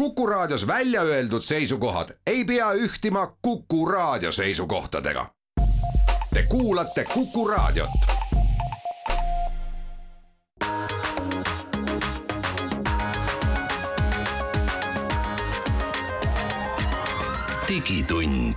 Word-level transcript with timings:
Kuku 0.00 0.26
Raadios 0.26 0.66
välja 0.66 1.02
öeldud 1.02 1.42
seisukohad 1.42 2.08
ei 2.26 2.44
pea 2.44 2.72
ühtima 2.72 3.36
Kuku 3.42 3.86
Raadio 3.86 4.32
seisukohtadega. 4.32 5.26
Te 6.34 6.42
kuulate 6.48 7.04
Kuku 7.04 7.48
Raadiot. 7.48 7.90
digitund 17.68 18.54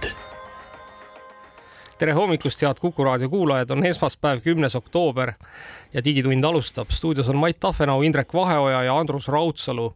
tere 2.03 2.13
hommikust, 2.13 2.61
head 2.61 2.79
Kuku 2.81 3.03
raadio 3.03 3.29
kuulajad, 3.29 3.69
on 3.69 3.85
esmaspäev, 3.85 4.41
kümnes 4.41 4.75
oktoober 4.75 5.33
ja 5.93 6.03
Digitund 6.03 6.43
alustab. 6.43 6.89
stuudios 6.89 7.29
on 7.29 7.37
Mait 7.37 7.59
Tafenau, 7.59 8.01
Indrek 8.01 8.33
Vaheoja 8.33 8.83
ja 8.83 8.97
Andrus 8.97 9.27
Raudsalu. 9.27 9.95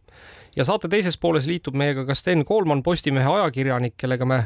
Ja 0.58 0.66
saate 0.66 0.90
teises 0.90 1.16
pooles 1.20 1.46
liitub 1.46 1.76
meiega 1.78 2.04
ka 2.08 2.16
Sten 2.18 2.44
Koolman, 2.46 2.82
Postimehe 2.82 3.30
ajakirjanik, 3.30 3.94
kellega 4.00 4.26
me 4.26 4.42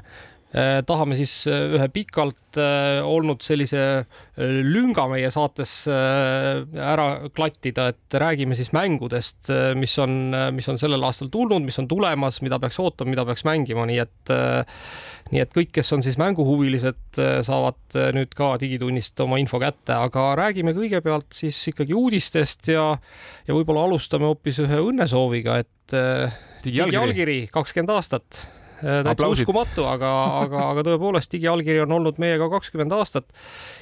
tahame 0.86 1.16
siis 1.16 1.32
eh, 1.48 1.76
ühe 1.78 1.86
pikalt 1.94 2.58
äh, 2.60 3.00
olnud 3.08 3.40
sellise 3.44 3.80
äh, 3.80 4.50
lünga 4.66 5.06
meie 5.08 5.30
saates 5.32 5.86
äh, 5.88 6.60
ära 6.76 7.06
klattida, 7.32 7.88
et 7.94 8.18
räägime 8.20 8.56
siis 8.58 8.72
mängudest, 8.76 9.48
mis 9.80 9.96
on, 10.02 10.36
mis 10.52 10.68
on 10.68 10.80
sellel 10.80 11.08
aastal 11.08 11.32
tulnud, 11.32 11.64
mis 11.64 11.80
on 11.80 11.88
tulemas, 11.88 12.42
mida 12.44 12.60
peaks 12.60 12.80
ootama, 12.82 13.14
mida 13.14 13.24
peaks 13.28 13.46
mängima, 13.48 13.86
nii 13.88 13.98
et 14.04 14.32
nii 15.32 15.40
et 15.40 15.52
kõik, 15.54 15.70
kes 15.78 15.92
on 15.96 16.04
siis 16.04 16.18
mänguhuvilised, 16.20 17.20
saavad 17.46 17.96
nüüd 18.12 18.34
ka 18.36 18.52
Digitunnist 18.60 19.20
oma 19.24 19.40
info 19.40 19.60
kätte, 19.62 19.96
aga 19.96 20.32
räägime 20.36 20.74
kõigepealt 20.76 21.32
siis 21.36 21.60
ikkagi 21.72 21.96
uudistest 21.96 22.68
ja 22.74 22.90
ja 23.48 23.56
võib-olla 23.56 23.86
alustame 23.88 24.28
hoopis 24.28 24.60
ühe 24.64 24.82
õnnesooviga, 24.90 25.62
et 25.64 25.96
digiallkiri 26.66 27.46
kakskümmend 27.54 27.96
aastat 27.96 28.44
täitsa 28.82 29.14
Aplausid. 29.14 29.46
uskumatu, 29.46 29.86
aga, 29.88 30.10
aga, 30.42 30.66
aga 30.74 30.84
tõepoolest 30.90 31.32
digiallkiri 31.36 31.84
on 31.84 31.96
olnud 31.98 32.20
meiega 32.22 32.48
kakskümmend 32.52 32.94
aastat 32.96 33.28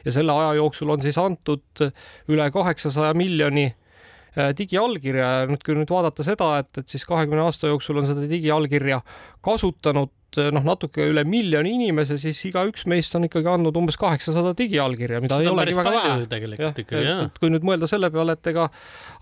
ja 0.05 0.15
selle 0.15 0.37
aja 0.37 0.55
jooksul 0.61 0.93
on 0.95 1.03
siis 1.05 1.19
antud 1.21 1.85
üle 2.31 2.49
kaheksasaja 2.55 3.17
miljoni 3.19 3.67
äh, 3.71 4.53
digiallkirja 4.59 5.33
ja 5.41 5.51
nüüd, 5.51 5.65
kui 5.67 5.79
nüüd 5.79 5.91
vaadata 5.91 6.27
seda, 6.27 6.53
et, 6.63 6.73
et 6.83 6.93
siis 6.93 7.07
kahekümne 7.09 7.45
aasta 7.47 7.73
jooksul 7.73 8.03
on 8.03 8.09
seda 8.11 8.29
digiallkirja 8.31 9.01
kasutanud 9.45 10.13
noh, 10.55 10.65
natuke 10.67 11.05
üle 11.11 11.25
miljoni 11.29 11.75
inimese, 11.77 12.19
siis 12.21 12.39
igaüks 12.51 12.87
meist 12.91 13.15
on 13.19 13.27
ikkagi 13.27 13.51
andnud 13.51 13.77
umbes 13.81 13.99
kaheksasada 14.01 14.53
digiallkirja, 14.59 15.23
mida 15.25 15.39
Seda 15.41 15.49
ei 15.49 15.55
olegi 15.55 15.77
väga 15.79 15.95
vähe. 15.97 16.27
tegelikult 16.31 16.81
ja, 16.81 16.85
ikka, 16.85 17.03
jah. 17.05 17.23
kui 17.41 17.51
nüüd 17.53 17.67
mõelda 17.67 17.89
selle 17.91 18.11
peale, 18.15 18.37
et 18.39 18.51
ega 18.53 18.69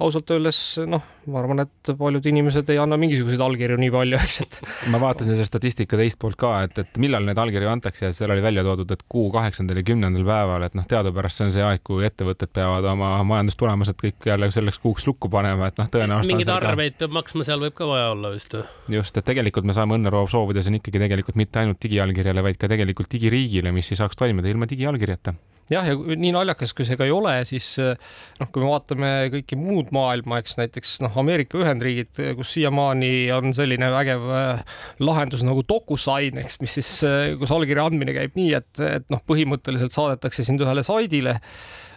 ausalt 0.05 0.31
öeldes 0.35 0.61
noh, 0.87 1.05
ma 1.29 1.41
arvan, 1.43 1.65
et 1.65 1.93
paljud 1.99 2.29
inimesed 2.31 2.69
ei 2.73 2.79
anna 2.81 2.99
mingisuguseid 3.01 3.43
allkirju 3.45 3.79
nii 3.81 3.93
palju, 3.95 4.21
eks, 4.21 4.41
et. 4.45 4.59
ma 4.93 5.01
vaatasin 5.03 5.35
seda 5.35 5.47
statistika 5.49 5.99
teist 6.01 6.21
poolt 6.21 6.39
ka, 6.41 6.53
et, 6.67 6.79
et 6.85 7.01
millal 7.03 7.27
neid 7.27 7.41
allkirju 7.41 7.71
antakse 7.71 8.09
ja 8.09 8.17
seal 8.17 8.33
oli 8.35 8.45
välja 8.45 8.65
toodud, 8.67 8.91
et 8.95 9.05
kuu 9.11 9.29
kaheksandal 9.35 9.81
ja 9.81 9.87
kümnendal 9.89 10.27
päeval, 10.29 10.67
et 10.69 10.77
noh, 10.79 10.87
teadupärast 10.89 11.41
see 11.41 11.49
on 11.49 11.55
see 11.57 11.65
aeg, 11.65 11.83
kui 11.87 12.07
ettevõtted 12.07 12.53
peavad 12.55 12.87
oma 12.93 13.11
majandustulemused 13.29 13.99
kõik 14.01 14.29
jälle 14.31 14.51
selleks 14.55 14.81
kuuks 14.83 15.07
lukku 15.09 15.31
panema, 15.33 15.71
et 15.73 15.81
noh, 15.81 15.91
tõenäoliselt. 15.93 16.33
mingeid 16.33 16.53
arveid 16.55 16.99
peab 17.01 17.17
maksma, 17.19 17.47
seal 17.49 17.63
võib 17.63 17.77
ka 17.79 17.89
vaja 17.89 18.13
olla 18.15 18.33
vist. 18.35 18.55
just, 18.93 19.17
et 19.19 19.27
tegelikult 19.27 19.69
me 19.69 19.77
saame 19.77 19.99
õnneroov 19.99 20.31
soovida 20.33 20.63
siin 20.65 20.79
ikkagi 20.79 20.98
tegelikult 21.03 21.39
mitte 21.41 21.63
ainult 21.63 21.81
digiallkirjale, 21.83 22.45
vaid 22.45 22.59
ka 22.61 22.71
tegelikult 22.71 23.13
digiriigile, 23.13 23.73
mis 23.75 23.93
ei 23.93 24.01
saaks 24.01 24.19
toimida 24.19 24.51
ilma 24.51 24.69
digiallkirjata. 24.71 25.37
Jah, 25.69 25.85
ja 25.85 25.97
nii 26.17 26.31
naljakas, 26.33 26.71
kui 26.73 26.87
see 26.89 26.97
ka 26.97 27.05
ei 27.05 27.13
ole, 27.13 27.35
siis 27.45 27.67
noh, 27.77 28.49
kui 28.49 28.63
me 28.63 28.71
vaatame 28.71 29.11
kõiki 29.35 29.59
muud 29.61 29.91
maailma, 29.93 30.39
eks 30.41 30.57
näiteks 30.57 30.95
noh, 31.05 31.19
Ameerika 31.21 31.61
Ühendriigid, 31.61 32.17
kus 32.39 32.55
siiamaani 32.57 33.11
on 33.37 33.53
selline 33.57 33.91
vägev 33.93 34.25
äh, 34.33 34.63
lahendus 35.05 35.45
nagu 35.45 35.67
DocuSign, 35.69 36.41
eks, 36.41 36.57
mis 36.65 36.79
siis, 36.79 36.95
äh, 37.05 37.35
kus 37.37 37.53
allkirja 37.53 37.85
andmine 37.85 38.17
käib 38.17 38.41
nii, 38.41 38.55
et, 38.57 38.73
et 38.81 39.13
noh, 39.13 39.21
põhimõtteliselt 39.29 39.93
saadetakse 39.93 40.47
sind 40.49 40.65
ühele 40.65 40.87
saidile, 40.89 41.37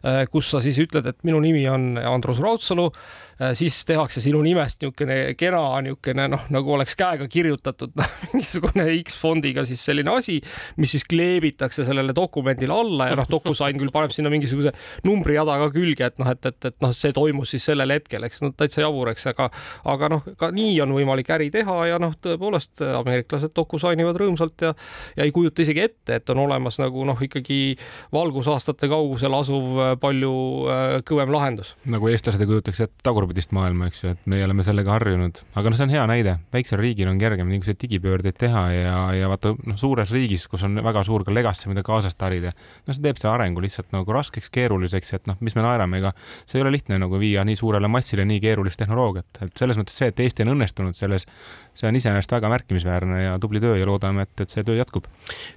äh, 0.03 0.25
kus 0.35 0.51
sa 0.51 0.59
siis 0.59 0.81
ütled, 0.83 1.07
et 1.07 1.23
minu 1.23 1.39
nimi 1.39 1.63
on 1.71 1.93
Andrus 1.95 2.43
Raudsalu 2.43 2.89
siis 3.57 3.81
tehakse 3.87 4.21
sinu 4.23 4.41
nimest 4.45 4.81
niisugune 4.81 5.35
kena 5.39 5.63
niisugune 5.85 6.27
noh, 6.31 6.45
nagu 6.53 6.73
oleks 6.75 6.95
käega 6.99 7.27
kirjutatud 7.31 7.95
noh, 7.99 8.11
mingisugune 8.31 8.87
X-fondiga 9.01 9.65
siis 9.67 9.83
selline 9.87 10.13
asi, 10.13 10.39
mis 10.81 10.95
siis 10.95 11.05
kleebitakse 11.09 11.85
sellele 11.87 12.15
dokumendile 12.17 12.75
alla 12.75 13.11
ja 13.11 13.19
noh, 13.19 13.29
DocuSign 13.31 13.79
küll 13.81 13.93
paneb 13.93 14.13
sinna 14.15 14.31
mingisuguse 14.33 14.73
numbrijada 15.07 15.57
ka 15.63 15.71
külge, 15.75 16.11
et 16.11 16.21
noh, 16.21 16.31
et, 16.31 16.45
et, 16.49 16.69
et 16.71 16.77
noh, 16.83 16.93
see 16.95 17.15
toimus 17.15 17.53
siis 17.55 17.69
sellel 17.71 17.95
hetkel, 17.95 18.27
eks 18.27 18.43
no 18.45 18.51
täitsa 18.57 18.85
jabur, 18.85 19.13
eks, 19.13 19.29
aga 19.33 19.49
aga 19.91 20.11
noh, 20.15 20.27
ka 20.39 20.51
nii 20.55 20.75
on 20.85 20.95
võimalik 20.95 21.31
äri 21.33 21.51
teha 21.53 21.77
ja 21.93 22.01
noh, 22.01 22.15
tõepoolest 22.21 22.83
ameeriklased 22.91 23.55
DocuSign 23.57 24.03
ivad 24.03 24.19
rõõmsalt 24.21 24.67
ja 24.67 24.73
ja 25.17 25.25
ei 25.25 25.31
kujuta 25.31 25.61
isegi 25.61 25.83
ette, 25.83 26.15
et 26.19 26.29
on 26.33 26.41
olemas 26.45 26.79
nagu 26.81 27.05
noh, 27.07 27.19
ikkagi 27.21 27.77
valgusaastate 28.13 28.89
kaugusel 28.91 29.35
asuv 29.37 29.79
palju 30.01 30.33
äh, 30.65 30.95
kõvem 31.07 31.33
lahendus. 31.33 31.75
nagu 31.89 32.09
eestlased 32.11 32.41
ei 32.41 32.49
kujutaks 32.49 32.83
ette 32.85 33.05
tagurpidi 33.05 33.30
vastupidist 33.31 33.53
maailma, 33.55 33.87
eks 33.87 34.03
ju, 34.03 34.11
et 34.11 34.25
meie 34.29 34.43
oleme 34.45 34.63
sellega 34.65 34.91
harjunud, 34.91 35.39
aga 35.55 35.71
noh, 35.71 35.77
see 35.77 35.85
on 35.87 35.93
hea 35.93 36.03
näide, 36.09 36.33
väiksel 36.53 36.79
riigil 36.81 37.07
on 37.07 37.19
kergem 37.21 37.47
niisuguseid 37.47 37.79
digipöördeid 37.81 38.37
teha 38.39 38.63
ja, 38.73 38.95
ja 39.15 39.29
vaata 39.31 39.53
noh, 39.55 39.77
suures 39.79 40.11
riigis, 40.11 40.47
kus 40.51 40.65
on 40.67 40.75
väga 40.83 41.03
suur 41.07 41.23
ka 41.23 41.33
legacy, 41.33 41.69
mida 41.71 41.83
kaasast 41.85 42.19
harida, 42.21 42.51
no 42.85 42.95
see 42.95 43.03
teeb 43.03 43.19
selle 43.21 43.33
arengu 43.33 43.63
lihtsalt 43.63 43.91
nagu 43.95 44.15
raskeks, 44.15 44.51
keeruliseks, 44.51 45.13
et 45.17 45.29
noh, 45.31 45.39
mis 45.39 45.55
me 45.55 45.63
naerame, 45.63 46.01
ega 46.01 46.13
see 46.43 46.59
ei 46.59 46.65
ole 46.65 46.73
lihtne 46.75 46.99
nagu 47.01 47.19
viia 47.21 47.45
nii 47.47 47.59
suurele 47.59 47.91
massile 47.91 48.25
nii 48.27 48.41
keerulist 48.43 48.81
tehnoloogiat, 48.81 49.43
et 49.47 49.63
selles 49.63 49.79
mõttes 49.79 49.95
see, 50.01 50.11
et 50.11 50.19
Eesti 50.25 50.45
on 50.45 50.55
õnnestunud 50.55 50.97
selles, 50.97 51.27
see 51.77 51.87
on 51.87 51.95
iseenesest 51.99 52.35
väga 52.35 52.51
märkimisväärne 52.51 53.21
ja 53.23 53.37
tubli 53.41 53.63
töö 53.63 53.77
ja 53.79 53.87
loodame, 53.87 54.27
et, 54.27 54.35
et 54.43 54.51
see 54.51 54.65
töö 54.67 54.75
jätkub. 54.79 55.07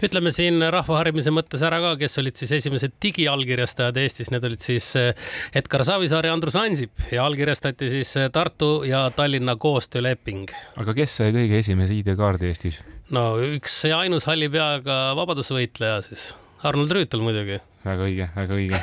ütleme 0.05 0.31
siin 0.35 0.62
rahvaharimise 0.71 1.35
mõttes 1.35 1.65
ära 1.67 1.81
ka, 1.83 1.97
kes 2.05 2.19
olid 2.23 2.39
siis 2.39 2.55
esimesed 2.61 2.95
digiallkirjastajad 3.03 3.99
Eestis, 4.05 4.31
need 4.31 4.47
olid 4.47 4.62
siis 4.62 4.93
eh, 5.01 5.12
Edgar 5.56 5.85
Savisaar 5.87 6.29
ja 6.29 6.35
Andrus 6.37 6.56
Ansip. 6.61 6.93
Ja 7.12 7.25
allkirjastajad 7.25 7.63
allkirjastati 7.64 7.91
siis 7.91 8.16
eh, 8.16 8.30
Tartu 8.30 8.84
ja 8.84 9.10
Tallinna 9.10 9.56
koostööleping. 9.56 10.50
aga 10.76 10.94
kes 10.94 11.16
sai 11.16 11.32
kõige 11.32 11.58
esimese 11.58 11.94
ID-kaardi 11.94 12.48
Eestis? 12.50 12.78
no 13.10 13.38
üks 13.41 13.84
ja 13.88 13.98
ainus 14.04 14.25
halli 14.25 14.48
peaga 14.48 15.14
vabadusvõitleja 15.16 16.02
siis, 16.04 16.34
Arnold 16.62 16.92
Rüütel 16.92 17.20
muidugi. 17.20 17.60
väga 17.84 18.04
õige, 18.04 18.28
väga 18.36 18.54
õige 18.54 18.80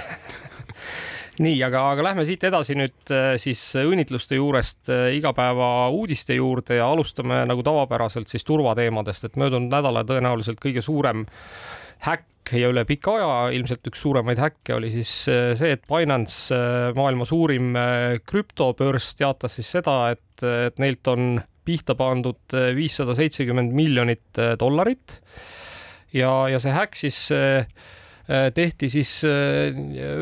nii, 1.46 1.62
aga, 1.64 1.92
aga 1.92 2.04
lähme 2.10 2.26
siit 2.26 2.44
edasi 2.44 2.76
nüüd 2.76 3.14
eh, 3.14 3.38
siis 3.38 3.62
õnnitluste 3.76 4.36
juurest 4.36 4.90
eh, 4.90 5.14
igapäeva 5.18 5.90
uudiste 5.90 6.36
juurde 6.36 6.82
ja 6.82 6.90
alustame 6.90 7.44
nagu 7.46 7.62
tavapäraselt 7.64 8.28
siis 8.30 8.44
turvateemadest, 8.44 9.30
et 9.30 9.38
möödunud 9.38 9.70
nädala 9.70 10.04
tõenäoliselt 10.10 10.62
kõige 10.62 10.82
suurem 10.82 11.28
häkk 12.02 12.31
ja 12.58 12.72
üle 12.72 12.84
pika 12.90 13.16
aja 13.18 13.32
ilmselt 13.56 13.86
üks 13.92 14.02
suuremaid 14.04 14.42
häkke 14.42 14.76
oli 14.78 14.92
siis 14.94 15.12
äh, 15.32 15.52
see, 15.60 15.76
et 15.76 15.86
Binance, 15.90 16.52
äh, 16.56 16.90
maailma 16.98 17.28
suurim 17.30 17.76
äh, 17.78 18.18
krüptobörs, 18.26 19.14
teatas 19.20 19.58
siis 19.60 19.72
seda, 19.78 19.98
et, 20.16 20.46
et 20.46 20.82
neilt 20.82 21.08
on 21.12 21.40
pihta 21.66 21.94
pandud 21.94 22.56
viissada 22.76 23.14
seitsekümmend 23.14 23.76
miljonit 23.78 24.40
dollarit. 24.60 25.20
ja, 26.12 26.32
ja 26.50 26.60
see 26.60 26.74
häkk 26.74 26.98
siis 26.98 27.20
Äh, 27.32 27.66
tehti 28.56 28.88
siis 28.92 29.12
äh, 29.28 29.74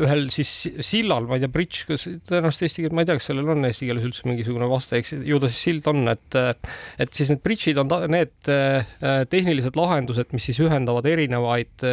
ühel 0.04 0.26
siis 0.34 0.50
sillal, 0.86 1.26
ma 1.28 1.36
ei 1.36 1.44
tea, 1.44 1.50
bridž, 1.52 1.82
kas 1.88 2.06
tõenäoliselt 2.28 2.66
eesti 2.66 2.82
keeles, 2.82 2.94
ma 2.96 3.04
ei 3.04 3.08
tea, 3.10 3.18
kas 3.20 3.28
sellel 3.30 3.52
on 3.54 3.68
eesti 3.68 3.86
keeles 3.88 4.06
üldse 4.08 4.26
mingisugune 4.26 4.68
vaste, 4.70 4.98
eks 4.98 5.14
ju 5.28 5.40
ta 5.42 5.50
siis 5.50 5.60
sild 5.68 5.86
on, 5.90 6.02
et 6.12 6.38
et 6.40 7.14
siis 7.16 7.30
need 7.32 7.42
bridžid 7.44 7.80
on 7.82 7.92
need 8.10 8.50
äh, 8.52 8.96
tehnilised 9.30 9.78
lahendused, 9.78 10.34
mis 10.34 10.48
siis 10.50 10.60
ühendavad 10.64 11.06
erinevaid 11.10 11.86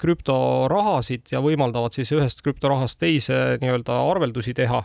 krüptorahasid 0.00 1.34
ja 1.34 1.42
võimaldavad 1.44 1.96
siis 1.96 2.12
ühest 2.14 2.44
krüptorahast 2.44 3.00
teise 3.02 3.58
nii-öelda 3.62 3.98
arveldusi 4.12 4.54
teha. 4.56 4.84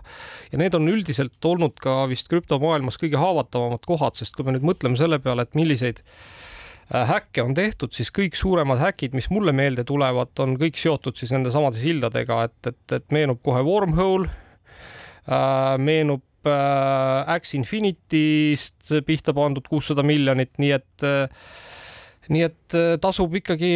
ja 0.52 0.62
need 0.62 0.76
on 0.78 0.90
üldiselt 0.90 1.46
olnud 1.46 1.78
ka 1.84 2.02
vist 2.10 2.32
krüptomaailmas 2.32 2.98
kõige 3.02 3.22
haavatavamad 3.22 3.86
kohad, 3.86 4.18
sest 4.20 4.36
kui 4.36 4.48
me 4.48 4.58
nüüd 4.58 4.68
mõtleme 4.74 5.00
selle 5.00 5.22
peale, 5.24 5.46
et 5.46 5.58
milliseid 5.60 6.02
Äh, 6.02 6.39
häkke 6.90 7.44
on 7.46 7.54
tehtud, 7.58 7.94
siis 7.94 8.10
kõik 8.14 8.38
suuremad 8.38 8.82
häkid, 8.82 9.14
mis 9.18 9.30
mulle 9.30 9.54
meelde 9.56 9.86
tulevad, 9.88 10.34
on 10.42 10.56
kõik 10.60 10.80
seotud 10.80 11.20
siis 11.20 11.34
nende 11.36 11.54
samade 11.54 11.78
sildadega, 11.82 12.42
et, 12.50 12.72
et, 12.72 12.98
et 12.98 13.16
meenub 13.16 13.42
kohe 13.46 13.62
Wormhole 13.66 14.30
äh,, 14.30 15.78
meenub 15.78 16.50
äh, 16.50 17.36
X 17.38 17.54
Infinity'st 17.60 18.96
pihta 19.06 19.36
pandud 19.38 19.70
kuussada 19.70 20.06
miljonit, 20.06 20.56
nii 20.58 20.72
et 20.80 21.06
äh, 21.06 21.28
nii 22.30 22.44
et 22.46 22.78
äh, 22.78 22.92
tasub 23.02 23.34
ikkagi 23.38 23.74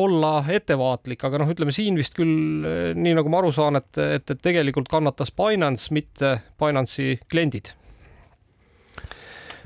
olla 0.00 0.36
ettevaatlik, 0.52 1.24
aga 1.24 1.40
noh, 1.40 1.52
ütleme 1.54 1.72
siin 1.74 1.96
vist 2.00 2.16
küll 2.16 2.64
äh, 2.64 2.90
nii 2.96 3.16
nagu 3.20 3.32
ma 3.32 3.40
aru 3.40 3.52
saan, 3.54 3.80
et, 3.80 3.92
et, 4.00 4.24
et 4.24 4.44
tegelikult 4.44 4.90
kannatas 4.92 5.32
Binance, 5.36 5.92
mitte 5.94 6.36
Binance'i 6.60 7.18
kliendid 7.28 7.72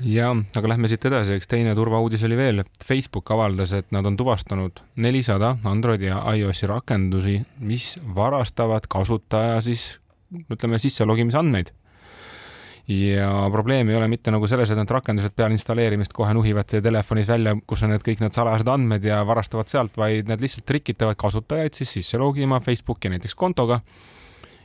ja, 0.05 0.29
aga 0.55 0.71
lähme 0.71 0.89
siit 0.91 1.05
edasi, 1.09 1.37
üks 1.39 1.49
teine 1.49 1.73
turvauudis 1.77 2.23
oli 2.27 2.37
veel, 2.39 2.63
et 2.63 2.85
Facebook 2.85 3.31
avaldas, 3.35 3.73
et 3.75 3.89
nad 3.95 4.05
on 4.07 4.17
tuvastanud 4.19 4.79
nelisada 5.03 5.55
Androidi 5.67 6.09
ja 6.09 6.21
iOS-i 6.35 6.69
rakendusi, 6.69 7.39
mis 7.59 7.93
varastavad 8.15 8.87
kasutaja 8.89 9.59
siis 9.65 9.91
ütleme 10.51 10.79
sisse 10.79 11.05
logimise 11.05 11.39
andmeid. 11.39 11.73
ja 12.89 13.49
probleem 13.51 13.89
ei 13.89 13.95
ole 13.95 14.07
mitte 14.09 14.31
nagu 14.33 14.47
selles, 14.49 14.71
et 14.71 14.77
need 14.77 14.89
rakendused 14.89 15.35
peale 15.37 15.53
installeerimist 15.53 16.13
kohe 16.13 16.33
nuhivad 16.33 16.65
teie 16.65 16.81
telefonis 16.81 17.27
välja, 17.29 17.53
kus 17.67 17.83
on 17.85 17.93
need 17.93 18.05
kõik 18.05 18.23
need 18.23 18.33
salajased 18.33 18.67
andmed 18.67 19.03
ja 19.05 19.19
varastavad 19.25 19.69
sealt, 19.69 19.97
vaid 19.97 20.29
need 20.29 20.41
lihtsalt 20.41 20.65
trikitavad 20.65 21.19
kasutajaid 21.19 21.77
siis 21.77 21.91
sisse 21.99 22.17
logima 22.17 22.59
Facebooki 22.65 23.11
näiteks 23.13 23.35
kontoga 23.35 23.81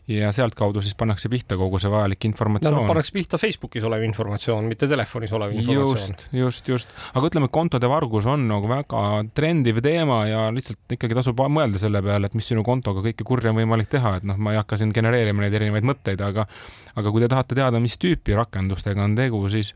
ja 0.08 0.32
sealtkaudu 0.36 0.82
siis 0.84 0.96
pannakse 1.00 1.30
pihta 1.32 1.56
kogu 1.56 1.78
see 1.80 1.90
vajalik 1.92 2.26
informatsioon 2.28 2.76
no,. 2.76 2.84
Pannakse 2.88 3.14
pihta 3.14 3.38
Facebookis 3.40 3.84
olev 3.88 4.04
informatsioon, 4.04 4.68
mitte 4.68 4.88
telefonis 4.90 5.32
olev 5.32 5.54
informatsioon. 5.56 5.96
just, 5.96 6.26
just, 6.32 6.68
just, 6.68 6.94
aga 7.14 7.30
ütleme, 7.30 7.48
kontode 7.52 7.88
vargus 7.88 8.28
on 8.28 8.44
nagu 8.50 8.68
väga 8.68 9.04
trendiv 9.36 9.80
teema 9.84 10.20
ja 10.28 10.46
lihtsalt 10.54 10.96
ikkagi 10.98 11.16
tasub 11.16 11.40
mõelda 11.48 11.80
selle 11.80 12.02
peale, 12.04 12.28
et 12.28 12.36
mis 12.36 12.48
sinu 12.52 12.64
kontoga 12.66 13.04
kõike 13.06 13.24
kurja 13.24 13.52
on 13.54 13.60
võimalik 13.62 13.88
teha, 13.92 14.18
et 14.20 14.28
noh, 14.28 14.36
ma 14.36 14.52
ei 14.52 14.60
hakka 14.60 14.80
siin 14.80 14.92
genereerima 14.96 15.46
neid 15.46 15.56
erinevaid 15.56 15.88
mõtteid, 15.88 16.20
aga 16.24 16.48
aga 16.94 17.10
kui 17.10 17.24
te 17.24 17.30
tahate 17.30 17.56
teada, 17.58 17.80
mis 17.82 17.96
tüüpi 18.00 18.36
rakendustega 18.36 19.02
on 19.02 19.16
tegu, 19.18 19.40
siis 19.50 19.72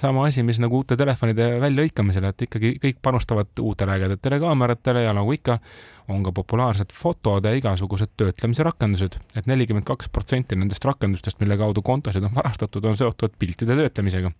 sama 0.00 0.26
asi, 0.28 0.44
mis 0.44 0.60
nagu 0.60 0.82
uute 0.82 0.96
telefonide 0.98 1.56
väljalõikamisel, 1.62 2.28
et 2.28 2.46
ikkagi 2.46 2.74
kõik 2.82 2.98
panustavad 3.02 3.64
uutele 3.64 3.96
ägedatele 3.96 4.38
kaameratele 4.42 5.06
ja 5.06 5.14
nagu 5.16 5.32
ikka, 5.32 5.58
on 6.12 6.22
ka 6.26 6.32
populaarsed 6.36 6.92
fotode 6.94 7.52
igasugused 7.58 8.12
töötlemise 8.16 8.66
rakendused 8.66 9.06
et, 9.06 9.18
et 9.40 9.48
nelikümmend 9.50 9.86
kaks 9.86 10.10
protsenti 10.12 10.58
nendest 10.58 10.84
rakendustest, 10.86 11.40
mille 11.42 11.56
kaudu 11.60 11.82
kontosid 11.86 12.24
on 12.26 12.34
varastatud, 12.34 12.84
on 12.88 12.98
seotud 12.98 13.34
piltide 13.38 13.76
töötlemisega. 13.78 14.32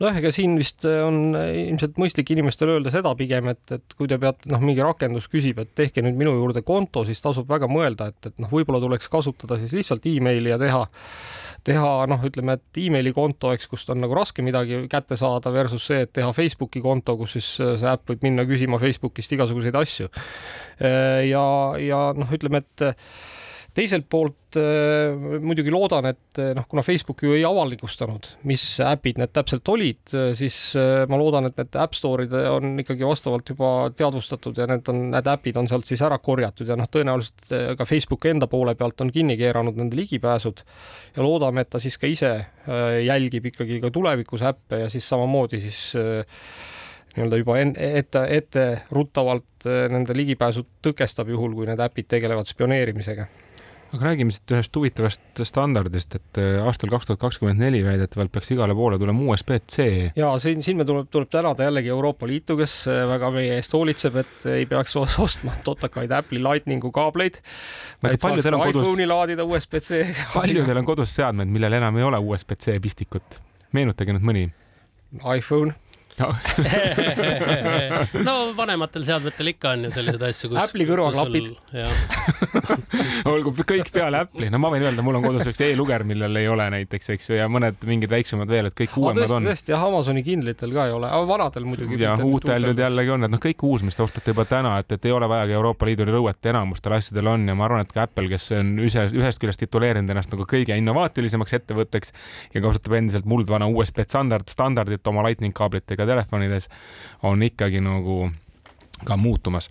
nojah, 0.00 0.18
ega 0.20 0.32
siin 0.34 0.56
vist 0.60 0.86
on 0.88 1.36
ilmselt 1.36 1.98
mõistlik 2.00 2.34
inimestele 2.34 2.78
öelda 2.78 2.92
seda 2.94 3.14
pigem, 3.18 3.50
et, 3.54 3.62
et 3.78 3.96
kui 3.98 4.10
te 4.10 4.18
peate, 4.20 4.50
noh, 4.52 4.62
mingi 4.64 4.84
rakendus 4.84 5.28
küsib, 5.32 5.60
et 5.62 5.74
tehke 5.76 6.04
nüüd 6.04 6.18
minu 6.20 6.34
juurde 6.38 6.64
konto, 6.66 7.04
siis 7.08 7.22
tasub 7.24 7.48
väga 7.50 7.70
mõelda, 7.70 8.10
et, 8.12 8.30
et 8.30 8.42
noh, 8.42 8.52
võib-olla 8.52 8.82
tuleks 8.82 9.10
kasutada 9.12 9.58
siis 9.62 9.74
lihtsalt 9.76 10.06
emaili 10.10 10.54
ja 10.54 10.60
teha 10.60 10.84
teha 11.64 12.04
noh, 12.10 12.24
ütleme, 12.28 12.58
et 12.58 12.80
emaili 12.84 13.14
konto, 13.16 13.52
eks, 13.56 13.68
kust 13.70 13.88
on 13.92 14.02
nagu 14.04 14.16
raske 14.16 14.44
midagi 14.44 14.82
kätte 14.92 15.16
saada 15.16 15.52
versus 15.54 15.86
see, 15.88 16.02
et 16.04 16.12
teha 16.12 16.32
Facebooki 16.36 16.82
konto, 16.84 17.16
kus 17.20 17.38
siis 17.38 17.48
äh, 17.64 17.74
see 17.80 17.88
äpp 17.88 18.12
võib 18.12 18.26
minna 18.26 18.44
küsima 18.48 18.80
Facebookist 18.82 19.32
igasuguseid 19.36 19.78
asju. 19.80 20.10
Äh, 20.80 21.24
ja, 21.30 21.46
ja 21.80 22.02
noh, 22.16 22.34
ütleme, 22.34 22.64
et 22.64 22.86
teiselt 23.74 24.06
poolt 24.10 24.56
äh, 24.58 25.12
muidugi 25.42 25.72
loodan, 25.72 26.06
et 26.12 26.40
äh, 26.40 26.52
noh, 26.56 26.66
kuna 26.70 26.84
Facebook 26.86 27.24
ju 27.24 27.34
ei 27.34 27.42
avalikustanud, 27.46 28.28
mis 28.48 28.62
äpid 28.84 29.18
need 29.20 29.32
täpselt 29.34 29.68
olid, 29.70 30.02
äh, 30.14 30.30
siis 30.38 30.58
ma 31.10 31.18
loodan, 31.18 31.48
et 31.48 31.58
need 31.58 31.78
App 31.82 31.96
Store'id 31.98 32.34
on 32.50 32.78
ikkagi 32.82 33.06
vastavalt 33.06 33.50
juba 33.50 33.72
teadvustatud 33.96 34.60
ja 34.60 34.68
need 34.70 34.90
on, 34.90 35.08
need 35.14 35.30
äpid 35.34 35.58
on 35.60 35.70
sealt 35.70 35.90
siis 35.90 36.02
ära 36.06 36.20
korjatud 36.22 36.70
ja 36.70 36.78
noh, 36.78 36.90
tõenäoliselt 36.90 37.48
ka 37.78 37.88
Facebook 37.88 38.28
enda 38.30 38.48
poole 38.50 38.76
pealt 38.78 39.02
on 39.02 39.10
kinni 39.14 39.36
keeranud 39.40 39.78
nende 39.80 39.98
ligipääsud 39.98 40.62
ja 41.16 41.26
loodame, 41.26 41.64
et 41.64 41.72
ta 41.74 41.82
siis 41.82 41.98
ka 41.98 42.10
ise 42.10 42.32
jälgib 43.04 43.50
ikkagi 43.50 43.80
ka 43.82 43.90
tulevikus 43.94 44.44
äppe 44.46 44.84
ja 44.84 44.92
siis 44.92 45.06
samamoodi 45.10 45.60
siis 45.64 45.82
nii-öelda 47.14 47.40
juba 47.40 47.60
ette, 47.62 48.24
etteruttavalt 48.38 49.68
nende 49.90 50.16
ligipääsu 50.16 50.66
tõkestab, 50.84 51.30
juhul 51.30 51.54
kui 51.54 51.68
need 51.70 51.80
äpid 51.80 52.10
tegelevad 52.10 52.50
spioneerimisega 52.50 53.28
aga 53.94 54.08
räägime 54.08 54.32
siit 54.34 54.50
ühest 54.54 54.76
huvitavast 54.76 55.42
standardist, 55.46 56.16
et 56.18 56.40
äh, 56.40 56.56
aastal 56.66 56.90
kaks 56.92 57.08
tuhat 57.08 57.20
kakskümmend 57.22 57.60
neli 57.62 57.82
väidetavalt 57.84 58.32
peaks 58.34 58.50
igale 58.54 58.74
poole 58.74 58.98
tulema 58.98 59.26
USB-C. 59.30 59.86
ja 60.18 60.32
siin, 60.42 60.62
siin 60.66 60.78
me 60.80 60.86
tuleb, 60.88 61.06
tuleb 61.12 61.30
tänada 61.30 61.68
jällegi 61.68 61.92
Euroopa 61.94 62.26
Liitu, 62.26 62.56
kes 62.58 62.76
äh, 62.90 63.04
väga 63.08 63.30
meie 63.34 63.54
eest 63.58 63.76
hoolitseb, 63.76 64.18
et 64.24 64.48
ei 64.50 64.66
peaks 64.70 64.96
ostma 65.26 65.54
totakaid 65.64 66.12
Apple'i 66.14 66.42
Lightningu 66.42 66.90
kaableid. 66.94 67.40
saaks 68.02 68.42
ka 68.50 68.58
kodus... 68.64 68.90
laadida 69.06 69.46
USB-C. 69.46 70.02
paljudel 70.34 70.82
on 70.82 70.90
kodus 70.90 71.14
seadmed, 71.14 71.50
millel 71.54 71.80
enam 71.80 71.98
ei 72.00 72.08
ole 72.10 72.18
USB-C 72.18 72.80
pistikut. 72.82 73.40
meenutage 73.72 74.16
nüüd 74.16 74.26
mõni. 74.26 74.48
iPhone 75.22 75.74
no 78.26 78.34
vanematel 78.56 79.04
seadmetel 79.06 79.50
ikka 79.50 79.72
on 79.74 79.88
ju 79.88 79.90
selliseid 79.94 80.22
asju, 80.28 80.50
kus. 80.52 80.60
Apple'i 80.62 80.86
kõrvaklapid. 80.86 81.48
olgu 83.32 83.54
kõik 83.58 83.90
peale 83.94 84.20
Apple'i, 84.22 84.50
no 84.52 84.60
ma 84.62 84.70
võin 84.72 84.86
öelda, 84.86 85.04
mul 85.06 85.18
on 85.18 85.26
kodus 85.26 85.50
üks 85.50 85.62
e-luger, 85.66 86.04
millel 86.06 86.38
ei 86.38 86.46
ole 86.50 86.68
näiteks, 86.76 87.10
eks 87.16 87.32
ju, 87.32 87.38
ja 87.40 87.48
mõned 87.50 87.82
mingid 87.88 88.14
väiksemad 88.14 88.50
veel, 88.50 88.70
et 88.70 88.76
kõik 88.78 88.94
uuemad 89.00 89.34
on. 89.38 89.48
tõesti 89.50 89.74
jah, 89.74 89.82
Amazoni 89.88 90.22
Kindlitel 90.26 90.74
ka 90.76 90.86
ei 90.88 90.94
ole, 90.94 91.10
aga 91.10 91.28
vanadel 91.28 91.66
muidugi. 91.66 91.98
ja 92.02 92.14
uutel 92.22 92.68
nüüd 92.70 92.84
jällegi 92.84 93.14
on, 93.16 93.26
et 93.26 93.34
noh, 93.34 93.42
kõik 93.42 93.66
uus, 93.66 93.86
mis 93.86 93.98
te 93.98 94.06
ostate 94.06 94.34
juba 94.34 94.46
täna, 94.48 94.76
et, 94.84 94.94
et 94.94 95.10
ei 95.10 95.16
ole 95.16 95.28
vajagi 95.30 95.58
Euroopa 95.58 95.90
Liidu 95.90 96.06
nõuet 96.08 96.50
enamustel 96.52 96.94
asjadel 96.98 97.32
on 97.34 97.48
ja 97.50 97.58
ma 97.58 97.66
arvan, 97.66 97.82
et 97.82 97.94
ka 97.94 98.06
Apple, 98.06 98.30
kes 98.30 98.52
on 98.54 98.74
üse, 98.86 99.08
ühest 99.18 99.42
küljest 99.42 99.64
tituleerinud 99.64 100.14
ennast 100.14 100.30
nagu 100.30 100.46
kõige 100.48 100.78
innovaatilisemaks 100.78 101.58
ettevõtteks 101.58 102.14
ja 102.54 102.62
kasutab 102.64 102.94
endiselt 103.00 103.26
muldvana 103.28 103.66
USB 103.72 104.04
standard, 104.06 104.46
standardit 104.52 105.06
oma 105.10 105.24
lightning 105.26 105.54
kaablitega 105.56 106.03
ka 106.04 106.12
telefonides 106.12 106.70
on 107.26 107.42
ikkagi 107.42 107.82
nagu 107.84 108.28
ka 109.04 109.16
muutumas. 109.16 109.70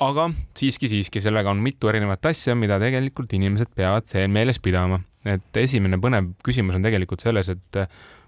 aga 0.00 0.30
siiski, 0.58 0.88
siiski 0.88 1.20
sellega 1.20 1.50
on 1.50 1.60
mitu 1.62 1.90
erinevat 1.92 2.24
asja, 2.26 2.54
mida 2.58 2.78
tegelikult 2.80 3.32
inimesed 3.32 3.74
peavad 3.76 4.08
meeles 4.28 4.60
pidama. 4.62 5.00
et 5.24 5.56
esimene 5.56 6.00
põnev 6.02 6.32
küsimus 6.44 6.78
on 6.78 6.82
tegelikult 6.82 7.20
selles, 7.22 7.48
et 7.48 7.82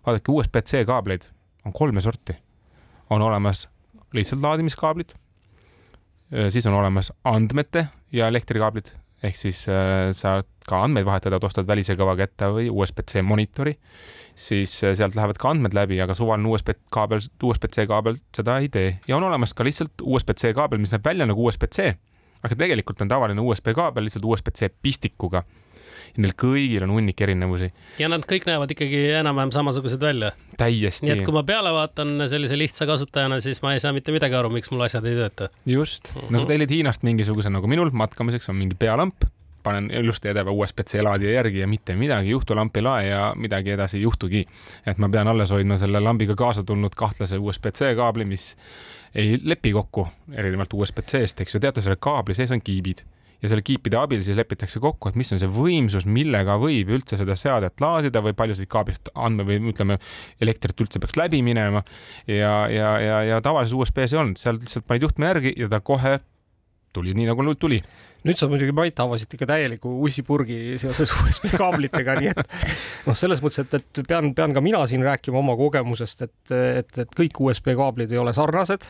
vaadake, 0.06 0.30
USB-C 0.30 0.84
kaableid 0.86 1.26
on 1.64 1.72
kolme 1.72 2.00
sorti. 2.00 2.36
on 3.10 3.22
olemas 3.22 3.68
lihtsalt 4.14 4.42
laadimiskaablid, 4.42 5.14
siis 6.50 6.66
on 6.66 6.74
olemas 6.74 7.12
andmete 7.24 7.88
ja 8.12 8.28
elektrikaablid 8.28 8.92
ehk 9.24 9.38
siis 9.38 9.64
äh, 9.72 10.10
saad 10.16 10.48
ka 10.68 10.82
andmeid 10.84 11.06
vahetada, 11.08 11.38
et 11.38 11.46
ostad 11.46 11.68
välise 11.68 11.96
kõva 11.98 12.14
kätte 12.18 12.48
või 12.52 12.68
USB-C 12.72 13.22
monitori, 13.26 13.74
siis 14.36 14.76
äh, 14.84 14.94
sealt 14.98 15.16
lähevad 15.18 15.40
ka 15.40 15.52
andmed 15.52 15.76
läbi, 15.76 16.00
aga 16.04 16.16
suvaline 16.18 16.50
USB 16.50 16.74
kaabel, 16.94 17.24
USB-C 17.42 17.86
kaabel 17.90 18.20
seda 18.36 18.58
ei 18.62 18.70
tee. 18.72 18.96
Ja 19.08 19.18
on 19.18 19.28
olemas 19.28 19.56
ka 19.56 19.66
lihtsalt 19.66 20.04
USB-C 20.04 20.54
kaabel, 20.56 20.82
mis 20.82 20.94
näeb 20.94 21.04
välja 21.06 21.28
nagu 21.28 21.48
USB-C, 21.48 21.94
aga 22.44 22.60
tegelikult 22.60 23.00
on 23.04 23.12
tavaline 23.12 23.44
USB 23.44 23.72
kaabel 23.76 24.08
lihtsalt 24.08 24.26
USB-C 24.28 24.72
pistikuga 24.84 25.44
ja 26.12 26.24
neil 26.24 26.34
kõigil 26.38 26.86
on 26.86 26.94
hunnik 26.94 27.20
erinevusi. 27.26 27.70
ja 27.98 28.10
nad 28.12 28.26
kõik 28.28 28.48
näevad 28.48 28.74
ikkagi 28.74 29.04
enam-vähem 29.20 29.52
samasugused 29.54 30.00
välja. 30.00 30.32
täiesti. 30.60 31.06
nii 31.06 31.16
et 31.18 31.24
kui 31.26 31.36
ma 31.36 31.44
peale 31.46 31.72
vaatan 31.74 32.28
sellise 32.30 32.58
lihtsa 32.58 32.86
kasutajana, 32.90 33.40
siis 33.44 33.62
ma 33.62 33.74
ei 33.74 33.82
saa 33.84 33.94
mitte 33.96 34.14
midagi 34.14 34.38
aru, 34.38 34.52
miks 34.54 34.72
mul 34.72 34.86
asjad 34.86 35.06
ei 35.08 35.16
tööta. 35.18 35.50
just 35.66 36.12
mm, 36.12 36.20
-hmm. 36.20 36.36
nagu 36.36 36.50
tellid 36.50 36.70
Hiinast 36.70 37.02
mingisuguse 37.02 37.50
nagu 37.50 37.70
minul 37.70 37.90
matkamiseks 37.92 38.48
on 38.48 38.56
mingi 38.60 38.78
pealamp, 38.78 39.24
panen 39.64 39.90
ilusti 39.90 40.28
edeva 40.28 40.52
USB-C 40.52 41.02
laadija 41.02 41.38
järgi 41.38 41.62
ja 41.62 41.68
mitte 41.68 41.96
midagi 41.96 42.28
ei 42.28 42.36
juhtu, 42.36 42.56
lamp 42.56 42.76
ei 42.76 42.82
lae 42.82 43.06
ja 43.08 43.32
midagi 43.36 43.70
edasi 43.70 43.96
ei 43.96 44.02
juhtugi. 44.02 44.46
et 44.86 44.98
ma 44.98 45.08
pean 45.08 45.28
alles 45.28 45.50
hoidma 45.50 45.78
selle 45.78 46.00
lambiga 46.00 46.36
kaasa 46.36 46.62
tulnud 46.62 46.94
kahtlase 46.96 47.38
USB-C 47.38 47.94
kaabli, 47.96 48.24
mis 48.24 48.56
ei 49.14 49.38
lepi 49.42 49.72
kokku 49.72 50.08
erinevalt 50.32 50.72
USB-C-st, 50.72 51.40
eks 51.40 51.54
ju, 51.54 51.60
teate, 51.60 51.82
selle 51.82 51.96
kaabli 52.00 52.34
sees 52.34 52.50
on 52.50 52.62
kiibid 52.62 53.04
ja 53.44 53.52
selle 53.52 53.64
kiipide 53.66 53.98
abil 54.00 54.22
siis 54.24 54.38
lepitakse 54.38 54.80
kokku, 54.82 55.10
et 55.10 55.18
mis 55.20 55.32
on 55.34 55.40
see 55.42 55.50
võimsus, 55.52 56.08
millega 56.08 56.56
võib 56.60 56.94
üldse 56.96 57.18
seda 57.20 57.36
seadet 57.38 57.82
laadida 57.84 58.22
või 58.24 58.32
palju 58.36 58.56
siit 58.58 58.70
kaablist 58.72 59.12
andme 59.14 59.44
või 59.48 59.60
ütleme, 59.74 59.98
elektrit 60.42 60.80
üldse 60.80 61.02
peaks 61.02 61.18
läbi 61.20 61.42
minema. 61.44 61.84
ja, 62.26 62.54
ja, 62.72 62.94
ja, 63.04 63.20
ja 63.34 63.42
tavalises 63.44 63.76
USB-s 63.76 64.16
ei 64.16 64.22
olnud, 64.22 64.40
seal 64.40 64.58
lihtsalt 64.62 64.88
panid 64.88 65.04
juhtme 65.04 65.28
järgi 65.28 65.54
ja 65.60 65.68
ta 65.68 65.82
kohe 65.84 66.18
tuli 66.94 67.14
nii 67.14 67.28
nagu 67.28 67.54
tuli 67.58 67.82
nüüd 68.24 68.40
sa 68.40 68.48
muidugi, 68.48 68.72
Mait, 68.72 69.00
avasid 69.04 69.34
ikka 69.36 69.48
täieliku 69.50 69.90
ussipurgi 70.06 70.78
seoses 70.80 71.12
USB 71.12 71.50
kaablitega, 71.52 72.16
nii 72.22 72.30
et 72.32 72.54
noh, 73.04 73.16
selles 73.18 73.42
mõttes, 73.44 73.66
et, 73.66 73.76
et 73.76 74.08
pean, 74.08 74.32
pean 74.36 74.56
ka 74.56 74.62
mina 74.64 74.80
siin 74.88 75.04
rääkima 75.04 75.42
oma 75.42 75.58
kogemusest, 75.60 76.24
et, 76.24 76.54
et, 76.80 76.98
et 77.04 77.16
kõik 77.18 77.42
USB 77.44 77.74
kaablid 77.76 78.14
ei 78.14 78.22
ole 78.22 78.32
sarnased 78.36 78.88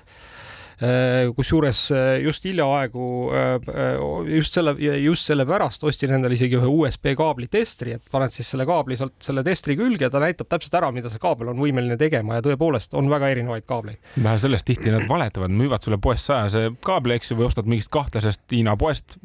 kusjuures 1.36 1.80
äh, 1.94 2.20
just 2.24 2.44
hiljaaegu, 2.44 3.06
äh, 3.30 4.34
just 4.36 4.56
selle, 4.56 4.74
just 5.00 5.28
sellepärast 5.28 5.84
ostsin 5.86 6.14
endale 6.16 6.34
isegi 6.34 6.58
ühe 6.58 6.70
USB 6.70 7.12
kaabli 7.18 7.46
testri, 7.50 7.94
et 7.94 8.02
paned 8.10 8.34
siis 8.34 8.50
selle 8.50 8.66
kaabli 8.66 8.98
sealt 8.98 9.14
selle 9.22 9.44
testri 9.46 9.76
külge, 9.78 10.10
ta 10.10 10.22
näitab 10.22 10.50
täpselt 10.50 10.74
ära, 10.80 10.90
mida 10.94 11.12
see 11.12 11.22
kaabel 11.22 11.52
on 11.52 11.62
võimeline 11.62 11.98
tegema 12.00 12.38
ja 12.40 12.44
tõepoolest 12.44 12.96
on 12.98 13.10
väga 13.12 13.30
erinevaid 13.36 13.66
kaableid. 13.70 14.00
vähe 14.16 14.40
sellest, 14.42 14.66
tihti 14.66 14.90
nad 14.94 15.06
valetavad, 15.10 15.54
müüvad 15.54 15.86
sulle 15.86 16.00
poest 16.02 16.26
sajase 16.26 16.66
kaabli, 16.84 17.18
eks 17.20 17.30
ju, 17.30 17.38
või 17.38 17.48
ostad 17.48 17.70
mingist 17.70 17.92
kahtlasest 17.94 18.42
Hiina 18.54 18.74
poest, 18.78 19.16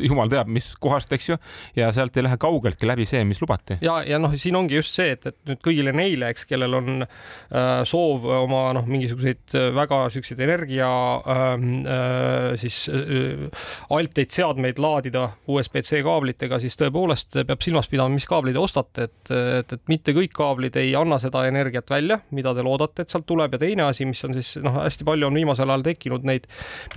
jumal 0.00 0.32
teab, 0.32 0.48
mis 0.52 0.72
kohast, 0.80 1.12
eks 1.14 1.30
ju, 1.34 1.38
ja 1.76 1.90
sealt 1.96 2.16
ei 2.16 2.24
lähe 2.26 2.40
kaugeltki 2.40 2.88
läbi 2.88 3.06
see, 3.08 3.22
mis 3.28 3.42
lubati. 3.44 3.78
ja, 3.84 4.00
ja 4.08 4.20
noh, 4.22 4.32
siin 4.40 4.56
ongi 4.56 4.80
just 4.80 4.96
see, 4.96 5.14
et, 5.18 5.28
et 5.28 5.38
nüüd 5.52 5.60
kõigile 5.64 5.92
neile, 5.96 6.32
eks, 6.32 6.48
kellel 6.48 6.80
on 6.80 7.04
äh, 7.04 7.84
soov 7.88 8.24
oma 8.40 8.66
noh, 8.76 8.88
mingisuguseid 8.88 9.56
väga 9.76 10.04
siukseid 10.14 10.40
energia 10.44 10.93
äh, 11.28 12.56
siis 12.60 12.84
äh, 12.88 13.46
altteid 13.94 14.34
seadmeid 14.34 14.80
laadida 14.82 15.26
USB-C 15.50 16.02
kaablitega, 16.06 16.58
siis 16.62 16.78
tõepoolest 16.80 17.40
peab 17.48 17.64
silmas 17.64 17.88
pidama, 17.90 18.14
mis 18.14 18.28
kaabli 18.30 18.54
te 18.54 18.62
ostate, 18.62 19.08
et, 19.08 19.32
et, 19.60 19.76
et 19.78 19.92
mitte 19.92 20.14
kõik 20.16 20.34
kaablid 20.36 20.76
ei 20.80 20.94
anna 20.98 21.20
seda 21.22 21.46
energiat 21.48 21.90
välja, 21.90 22.20
mida 22.34 22.54
te 22.54 22.66
loodate, 22.66 23.04
et 23.04 23.14
sealt 23.14 23.26
tuleb. 23.28 23.56
Ja 23.56 23.62
teine 23.66 23.88
asi, 23.88 24.06
mis 24.08 24.22
on 24.26 24.36
siis 24.36 24.56
noh, 24.64 24.80
hästi 24.82 25.06
palju 25.08 25.30
on 25.30 25.40
viimasel 25.40 25.70
ajal 25.70 25.88
tekkinud 25.90 26.26
neid 26.28 26.46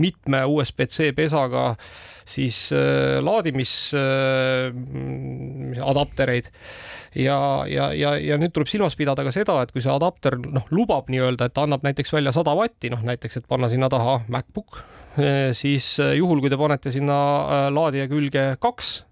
mitme 0.04 0.44
USB-C 0.48 1.12
pesaga 1.18 1.72
äh, 1.74 1.90
laadimis 3.24 3.74
äh, 3.98 4.70
adaptereid. 5.84 6.52
Ja, 7.18 7.40
ja, 7.72 7.90
ja, 7.96 8.14
ja 8.20 8.38
nüüd 8.38 8.54
tuleb 8.54 8.70
silmas 8.70 8.98
pidada 9.00 9.24
ka 9.26 9.32
seda, 9.34 9.62
et 9.64 9.72
kui 9.74 9.82
see 9.82 9.94
adapter 9.94 10.38
noh, 10.38 10.68
lubab 10.76 11.10
nii-öelda, 11.10 11.48
et 11.50 11.58
annab 11.64 11.88
näiteks 11.88 12.14
välja 12.14 12.36
sada 12.36 12.54
vatti, 12.58 12.92
noh 12.94 13.02
näiteks, 13.08 13.40
et 13.40 13.48
panna 13.50 13.72
sinna 13.72 13.90
taha 13.90 14.20
MacBook, 14.30 14.84
siis 15.58 15.96
juhul, 15.98 16.44
kui 16.44 16.52
te 16.54 16.60
panete 16.60 16.94
sinna 16.94 17.18
laadija 17.74 18.06
külge 18.12 18.52
kaks 18.62 19.00
Äh, 19.00 19.07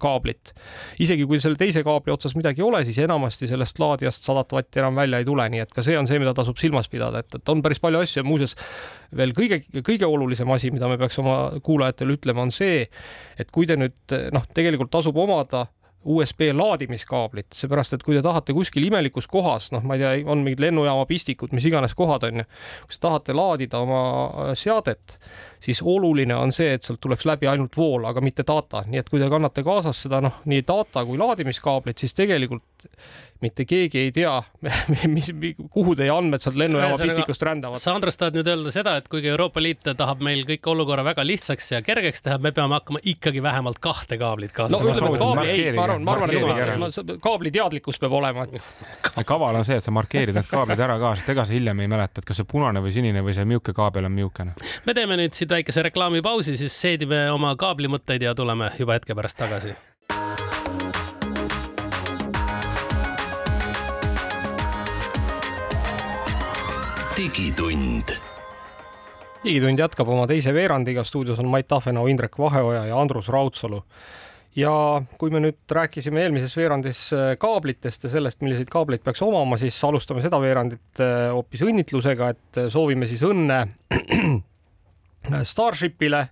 kaablit. 0.00 0.52
isegi 1.00 1.26
kui 1.26 1.40
selle 1.40 1.56
teise 1.60 1.82
kaabli 1.86 2.12
otsas 2.12 2.36
midagi 2.36 2.60
ei 2.62 2.66
ole, 2.66 2.84
siis 2.84 2.98
enamasti 3.04 3.48
sellest 3.50 3.78
laadijast 3.80 4.26
sadat 4.28 4.52
vatti 4.52 4.82
enam 4.82 4.96
välja 4.98 5.22
ei 5.22 5.28
tule, 5.28 5.48
nii 5.48 5.64
et 5.64 5.72
ka 5.72 5.84
see 5.84 5.98
on 5.98 6.08
see, 6.10 6.20
mida 6.22 6.34
tasub 6.36 6.60
silmas 6.60 6.90
pidada, 6.92 7.22
et, 7.24 7.38
et 7.40 7.52
on 7.52 7.62
päris 7.64 7.80
palju 7.82 8.02
asju 8.04 8.20
ja 8.20 8.26
muuseas 8.28 8.56
veel 9.16 9.34
kõige, 9.36 9.62
kõige 9.84 10.08
olulisem 10.08 10.50
asi, 10.52 10.72
mida 10.74 10.88
me 10.90 10.98
peaks 11.00 11.18
oma 11.22 11.36
kuulajatele 11.64 12.18
ütlema, 12.18 12.44
on 12.44 12.52
see, 12.54 12.84
et 13.40 13.52
kui 13.52 13.68
te 13.68 13.78
nüüd 13.80 14.18
noh, 14.34 14.48
tegelikult 14.54 14.92
tasub 14.92 15.16
omada 15.16 15.66
USB 16.02 16.48
laadimiskaablit, 16.50 17.52
seepärast 17.54 17.94
et 17.94 18.02
kui 18.02 18.16
te 18.16 18.22
tahate 18.24 18.54
kuskil 18.56 18.88
imelikus 18.88 19.28
kohas, 19.30 19.68
noh, 19.74 19.84
ma 19.86 19.94
ei 19.94 20.02
tea, 20.02 20.14
on 20.26 20.42
mingid 20.42 20.62
lennujaama 20.64 21.06
pistikud, 21.06 21.54
mis 21.54 21.66
iganes 21.70 21.94
kohad 21.94 22.26
on 22.26 22.42
ju, 22.42 22.46
kui 22.88 22.96
te 22.96 23.02
tahate 23.04 23.36
laadida 23.38 23.82
oma 23.84 24.02
seadet, 24.58 25.18
siis 25.62 25.82
oluline 25.82 26.36
on 26.36 26.52
see, 26.54 26.72
et 26.76 26.86
sealt 26.86 27.00
tuleks 27.02 27.26
läbi 27.28 27.48
ainult 27.50 27.76
vool, 27.76 28.06
aga 28.08 28.22
mitte 28.24 28.44
data, 28.46 28.82
nii 28.88 29.02
et 29.02 29.10
kui 29.10 29.22
te 29.22 29.30
kannate 29.32 29.64
kaasas 29.66 30.04
seda 30.06 30.22
noh, 30.24 30.40
nii 30.50 30.64
data 30.66 31.04
kui 31.06 31.20
laadimiskaablit, 31.20 32.02
siis 32.02 32.16
tegelikult 32.18 32.88
mitte 33.42 33.64
keegi 33.66 33.98
ei 33.98 34.12
tea, 34.14 34.34
mis, 35.14 35.30
kuhu 35.74 35.94
teie 35.98 36.10
andmed 36.14 36.42
sealt 36.42 36.58
lennujaama 36.60 36.98
pistikust 37.00 37.42
rändavad. 37.46 37.80
sa, 37.82 37.94
Andres, 37.96 38.18
tahad 38.18 38.36
nüüd 38.38 38.48
öelda 38.48 38.72
seda, 38.74 38.94
et 39.00 39.08
kuigi 39.10 39.30
Euroopa 39.32 39.62
Liit 39.62 39.82
tahab 39.98 40.22
meil 40.22 40.44
kõik 40.48 40.68
olukorra 40.72 41.04
väga 41.06 41.24
lihtsaks 41.26 41.72
ja 41.74 41.82
kergeks 41.84 42.22
teha, 42.22 42.38
me 42.42 42.52
peame 42.54 42.78
hakkama 42.78 43.02
ikkagi 43.14 43.42
vähemalt 43.42 43.80
kahte 43.82 44.18
kaablit 44.20 44.54
kaasas. 44.54 44.76
no 44.76 44.94
ütleme, 44.94 45.18
kaabli, 45.18 45.50
ei, 45.50 45.72
ma 45.76 45.86
arvan, 45.88 46.06
ma 46.06 46.16
arvan, 46.16 46.86
et 46.88 47.12
kaabli 47.22 47.54
teadlikkus 47.54 47.98
peab 48.02 48.14
olema. 48.20 48.46
kaval 49.32 49.60
on 49.60 49.66
see, 49.66 49.80
et 49.80 49.86
sa 49.86 49.94
markeerid 49.94 50.38
need 50.38 50.50
kaablid 50.50 50.82
ära 50.86 50.98
ka, 51.02 51.14
sest 51.18 51.34
ega 51.34 51.46
sa 51.48 51.56
hiljem 51.56 51.82
ei 51.82 51.90
mäleta, 51.90 52.22
et 52.22 52.30
kas 52.30 52.42
see 52.42 52.48
punane 52.48 52.82
või 52.84 52.94
sinine 52.94 53.24
või 53.26 53.34
see 53.36 53.46
mihukene 53.48 53.78
kaabel 53.78 54.06
on 54.06 54.16
mihukene. 54.20 54.54
me 54.86 54.94
teeme 54.94 55.18
nüüd 55.18 55.34
siit 55.34 55.51
väikese 55.52 55.86
reklaamipausi, 55.88 56.56
siis 56.56 56.74
seedime 56.80 57.24
oma 57.32 57.54
kaablimõtteid 57.60 58.24
ja 58.24 58.34
tuleme 58.34 58.72
juba 58.80 58.98
hetke 58.98 59.14
pärast 59.14 59.38
tagasi 59.38 59.76
digitund. 67.22 68.16
digitund 69.44 69.78
jätkab 69.78 70.08
oma 70.08 70.24
teise 70.26 70.52
veerandiga, 70.54 71.04
stuudios 71.04 71.38
on 71.38 71.50
Mait 71.52 71.68
Tahvenau, 71.68 72.06
Indrek 72.10 72.38
Vaheoja 72.38 72.86
ja 72.86 73.00
Andrus 73.00 73.28
Raudsalu. 73.28 73.82
ja 74.56 74.72
kui 75.18 75.30
me 75.32 75.40
nüüd 75.40 75.70
rääkisime 75.70 76.20
eelmises 76.20 76.52
veerandis 76.56 77.06
äh, 77.16 77.30
kaablitest 77.40 78.04
ja 78.04 78.10
sellest, 78.12 78.42
milliseid 78.44 78.68
kaableid 78.68 79.00
peaks 79.04 79.22
omama, 79.24 79.56
siis 79.56 79.78
alustame 79.84 80.20
seda 80.20 80.40
veerandit 80.40 81.00
äh, 81.00 81.30
hoopis 81.32 81.62
õnnitlusega, 81.64 82.28
et 82.34 82.60
äh, 82.60 82.68
soovime 82.72 83.08
siis 83.08 83.22
õnne 83.24 83.62
Starshipile 85.46 86.26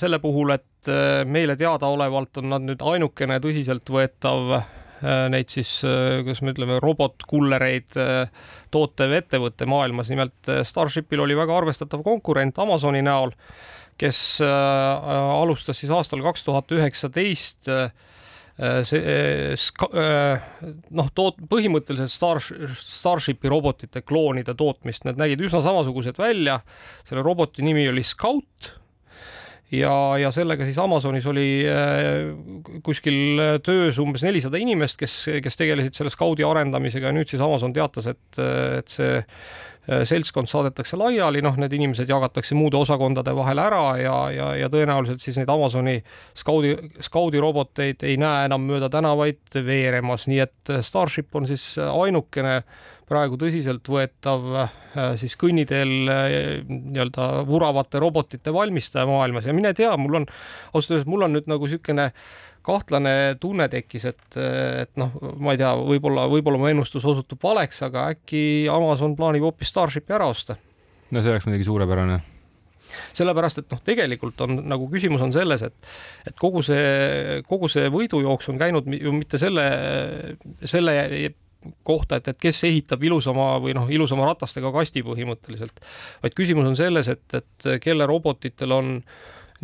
selle 0.00 0.18
puhul, 0.22 0.54
et 0.54 0.88
meile 1.28 1.56
teadaolevalt 1.60 2.40
on 2.40 2.48
nad 2.54 2.64
nüüd 2.64 2.80
ainukene 2.80 3.36
tõsiseltvõetav 3.44 4.54
Äh, 5.04 5.26
neid 5.28 5.52
siis, 5.52 5.70
äh, 5.84 6.22
kuidas 6.24 6.40
me 6.40 6.54
ütleme, 6.54 6.78
robotkullereid 6.80 7.98
äh, 8.00 8.46
tootev 8.72 9.12
ettevõte 9.18 9.68
maailmas, 9.68 10.08
nimelt 10.08 10.52
Starshipil 10.64 11.20
oli 11.20 11.36
väga 11.36 11.52
arvestatav 11.58 12.00
konkurent 12.06 12.56
Amazoni 12.62 13.02
näol, 13.04 13.34
kes 14.00 14.18
alustas 14.44 15.78
siis 15.80 15.92
aastal 15.92 16.20
kaks 16.20 16.42
tuhat 16.44 16.72
üheksateist 16.76 17.70
see 18.56 19.00
noh, 20.96 21.10
toot-, 21.12 21.42
põhimõtteliselt 21.50 22.12
Star, 22.12 22.40
Starshipi 22.40 23.50
robotite 23.52 24.00
kloonide 24.00 24.54
tootmist, 24.56 25.04
need 25.04 25.20
nägid 25.20 25.44
üsna 25.44 25.60
samasugused 25.64 26.16
välja. 26.20 26.62
selle 27.04 27.24
roboti 27.26 27.64
nimi 27.66 27.84
oli 27.90 28.04
Scout 28.06 28.70
ja, 29.74 29.92
ja 30.20 30.30
sellega 30.32 30.64
siis 30.64 30.78
Amazonis 30.78 31.26
oli 31.28 31.48
äh, 31.68 32.80
kuskil 32.86 33.60
töös 33.66 34.00
umbes 34.02 34.24
nelisada 34.24 34.60
inimest, 34.62 34.98
kes, 35.00 35.18
kes 35.44 35.60
tegelesid 35.60 35.98
selle 35.98 36.12
Scoudi 36.14 36.46
arendamisega 36.46 37.10
ja 37.10 37.16
nüüd 37.16 37.30
siis 37.30 37.42
Amazon 37.44 37.76
teatas, 37.76 38.08
et, 38.14 38.40
et 38.40 38.92
see 38.96 39.18
äh, 39.20 39.46
seltskond 39.86 40.50
saadetakse 40.50 40.98
laiali, 40.98 41.38
noh, 41.44 41.54
need 41.62 41.76
inimesed 41.76 42.10
jagatakse 42.10 42.56
muude 42.58 42.78
osakondade 42.80 43.34
vahel 43.36 43.60
ära 43.62 43.84
ja, 44.00 44.16
ja, 44.34 44.48
ja 44.58 44.70
tõenäoliselt 44.72 45.22
siis 45.22 45.38
neid 45.38 45.50
Amazoni 45.52 46.00
Scoudi, 46.34 46.72
Scoudi 47.06 47.42
roboteid 47.42 48.02
ei 48.06 48.16
näe 48.18 48.48
enam 48.48 48.66
mööda 48.66 48.90
tänavaid 48.90 49.60
veeremas, 49.66 50.26
nii 50.26 50.42
et 50.42 50.74
Starship 50.82 51.38
on 51.38 51.46
siis 51.46 51.76
ainukene 51.78 52.56
äh, 52.58 52.84
praegu 53.06 53.38
tõsiseltvõetav 53.38 54.46
äh, 54.58 54.72
siis 55.20 55.36
kõnniteel 55.38 55.92
äh, 56.10 56.34
nii-öelda 56.66 57.28
vuravate 57.46 58.00
robotite 58.02 58.54
valmistaja 58.54 59.06
maailmas. 59.08 59.46
Ja 59.46 59.54
mine 59.56 59.72
tea, 59.78 59.92
mul 60.00 60.22
on, 60.22 60.26
ausalt 60.72 60.96
öeldes 60.96 61.10
mul 61.10 61.26
on 61.26 61.36
nüüd 61.36 61.50
nagu 61.50 61.68
niisugune 61.68 62.10
kahtlane 62.66 63.36
tunne 63.40 63.68
tekkis, 63.72 64.08
et, 64.10 64.38
et 64.82 64.92
noh, 65.00 65.12
ma 65.38 65.54
ei 65.54 65.60
tea, 65.60 65.72
võib-olla, 65.78 66.26
võib-olla 66.30 66.60
mu 66.60 66.70
ennustus 66.70 67.06
osutub 67.06 67.42
valeks, 67.42 67.82
aga 67.86 68.08
äkki 68.14 68.40
Amazon 68.72 69.14
plaanib 69.18 69.46
hoopis 69.46 69.70
Starshipi 69.72 70.16
ära 70.16 70.30
osta. 70.32 70.58
no 71.10 71.22
see 71.22 71.30
oleks 71.30 71.46
muidugi 71.46 71.68
suurepärane 71.68 72.18
sellepärast, 73.16 73.62
et 73.62 73.72
noh, 73.72 73.80
tegelikult 73.84 74.40
on 74.46 74.60
nagu 74.70 74.86
küsimus 74.92 75.22
on 75.24 75.32
selles, 75.34 75.64
et, 75.66 75.90
et 76.28 76.36
kogu 76.38 76.62
see, 76.64 77.40
kogu 77.48 77.70
see 77.72 77.90
võidujooks 77.92 78.52
on 78.52 78.60
käinud 78.60 78.86
ju 78.94 79.14
mitte 79.14 79.40
selle, 79.42 79.66
selle 80.64 80.94
kohta, 81.86 82.20
et, 82.20 82.28
et 82.30 82.40
kes 82.40 82.62
ehitab 82.68 83.02
ilusama 83.06 83.56
või 83.62 83.74
noh, 83.76 83.88
ilusama 83.92 84.28
ratastega 84.28 84.70
kasti 84.74 85.02
põhimõtteliselt, 85.06 85.80
vaid 86.22 86.36
küsimus 86.38 86.68
on 86.68 86.78
selles, 86.78 87.10
et, 87.10 87.26
et 87.40 87.70
kelle 87.82 88.06
robotitel 88.08 88.74
on 88.76 88.92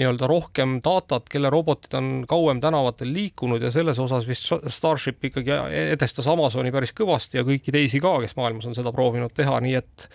nii-öelda 0.01 0.29
rohkem 0.31 0.79
datat, 0.85 1.29
kelle 1.33 1.51
robotid 1.53 1.97
on 1.99 2.13
kauem 2.29 2.61
tänavatel 2.63 3.13
liikunud 3.13 3.63
ja 3.63 3.73
selles 3.75 3.99
osas 4.03 4.29
vist 4.29 4.49
Starship 4.73 5.25
ikkagi 5.29 5.53
edestas 5.93 6.29
Amazoni 6.31 6.73
päris 6.73 6.95
kõvasti 6.97 7.41
ja 7.41 7.47
kõiki 7.49 7.75
teisi 7.75 8.01
ka, 8.01 8.17
kes 8.23 8.37
maailmas 8.39 8.71
on 8.71 8.79
seda 8.79 8.93
proovinud 8.95 9.35
teha, 9.37 9.61
nii 9.65 9.77
et 9.83 10.09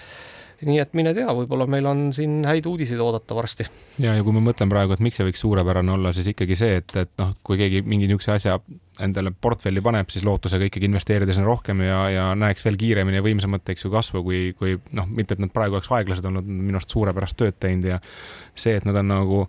nii 0.66 0.80
et 0.82 0.94
mine 0.98 1.14
tea, 1.14 1.28
võib-olla 1.38 1.68
meil 1.70 1.86
on 1.90 2.08
siin 2.16 2.40
häid 2.48 2.66
uudiseid 2.66 3.02
oodata 3.04 3.36
varsti. 3.38 3.68
ja, 4.02 4.16
ja 4.18 4.24
kui 4.26 4.34
ma 4.34 4.42
mõtlen 4.42 4.72
praegu, 4.72 4.96
et 4.96 5.04
miks 5.04 5.20
see 5.20 5.28
võiks 5.28 5.44
suurepärane 5.44 5.94
olla, 5.94 6.14
siis 6.18 6.32
ikkagi 6.34 6.58
see, 6.58 6.80
et, 6.82 6.96
et 6.98 7.14
noh, 7.22 7.36
kui 7.46 7.60
keegi 7.60 7.84
mingi 7.86 8.10
niisuguse 8.10 8.34
asja 8.34 8.58
endale 9.04 9.32
portfelli 9.32 9.84
paneb, 9.86 10.10
siis 10.10 10.26
lootusega 10.26 10.70
ikkagi 10.70 10.90
investeerida 10.90 11.36
sinna 11.36 11.50
rohkem 11.52 11.84
ja, 11.86 12.00
ja 12.10 12.28
näeks 12.40 12.66
veel 12.66 12.80
kiiremini 12.82 13.20
ja 13.20 13.26
võimsamat, 13.26 13.70
eks 13.74 13.86
ju, 13.86 13.94
kasvu, 13.94 14.24
kui, 14.26 14.42
kui 14.58 14.78
noh, 14.98 15.10
mitte 15.10 15.38
et 15.38 15.44
nad 15.44 15.54
praegu 15.54 15.78
oleks 15.78 15.92
aeglased 15.94 16.26
olnud, 16.26 16.48
minu 16.48 16.80
arust 16.80 16.96
suurepärast 16.96 17.38
tööd 17.38 17.60
teinud 17.62 17.92
ja 17.92 18.00
see, 18.58 18.78
et 18.80 18.88
nad 18.88 18.98
on 19.04 19.14
nagu 19.14 19.44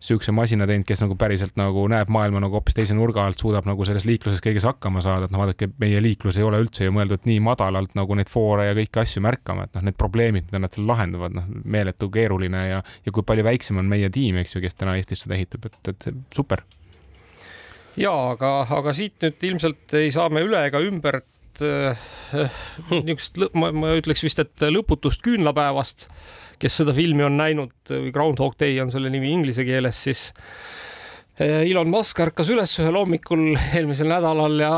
sihukese 0.00 0.32
masina 0.34 0.66
teinud, 0.68 0.86
kes 0.86 1.00
nagu 1.02 1.16
päriselt 1.18 1.56
nagu 1.58 1.82
näeb 1.90 2.10
maailma 2.12 2.40
nagu 2.42 2.58
hoopis 2.58 2.76
teise 2.76 2.94
nurga 2.94 3.24
alt, 3.26 3.40
suudab 3.40 3.66
nagu 3.66 3.86
selles 3.86 4.06
liikluses 4.06 4.42
kõiges 4.44 4.66
hakkama 4.68 5.02
saada, 5.04 5.26
et 5.26 5.34
noh, 5.34 5.42
vaadake, 5.42 5.70
meie 5.82 6.00
liiklus 6.02 6.38
ei 6.38 6.46
ole 6.46 6.60
üldse 6.62 6.86
ju 6.86 6.94
mõeldud 6.94 7.26
nii 7.28 7.40
madalalt 7.44 7.96
nagu 7.98 8.18
neid 8.18 8.30
foore 8.30 8.68
ja 8.68 8.76
kõiki 8.78 9.02
asju 9.02 9.22
märkama, 9.26 9.66
et 9.66 9.78
noh, 9.78 9.86
need 9.88 9.98
probleemid, 9.98 10.46
mida 10.48 10.62
nad 10.62 10.74
seal 10.74 10.86
lahendavad, 10.88 11.34
noh, 11.34 11.48
meeletu 11.64 12.10
keeruline 12.14 12.64
ja, 12.68 12.82
ja 13.06 13.14
kui 13.14 13.26
palju 13.26 13.46
väiksem 13.48 13.82
on 13.82 13.90
meie 13.90 14.10
tiim, 14.14 14.38
eks 14.42 14.54
ju, 14.54 14.62
kes 14.64 14.78
täna 14.78 14.94
Eestis 14.98 15.26
seda 15.26 15.34
ehitab, 15.38 15.66
et, 15.66 15.90
et 15.90 16.08
super. 16.34 16.62
ja 17.98 18.14
aga, 18.36 18.52
aga 18.78 18.94
siit 18.94 19.18
nüüd 19.24 19.50
ilmselt 19.50 19.98
ei 19.98 20.14
saa 20.14 20.30
me 20.30 20.46
üle 20.46 20.62
ega 20.70 20.82
ümber 20.84 21.22
äh, 21.64 22.08
niisugust, 22.90 23.40
ma, 23.54 23.72
ma 23.72 23.94
ütleks 23.98 24.24
vist, 24.26 24.42
et 24.42 24.68
lõputust 24.68 25.24
küünlapäevast 25.24 26.08
kes 26.62 26.80
seda 26.80 26.94
filmi 26.94 27.24
on 27.26 27.38
näinud 27.38 27.90
või 27.90 28.10
Groundhog 28.14 28.56
Day 28.60 28.78
on 28.82 28.90
selle 28.94 29.10
nimi 29.12 29.30
inglise 29.32 29.64
keeles, 29.66 30.00
siis 30.08 30.24
eh, 31.38 31.62
Elon 31.68 31.90
Musk 31.92 32.18
ärkas 32.24 32.50
üles 32.52 32.74
ühel 32.80 32.98
hommikul 32.98 33.52
eelmisel 33.54 34.10
nädalal 34.10 34.58
ja 34.62 34.72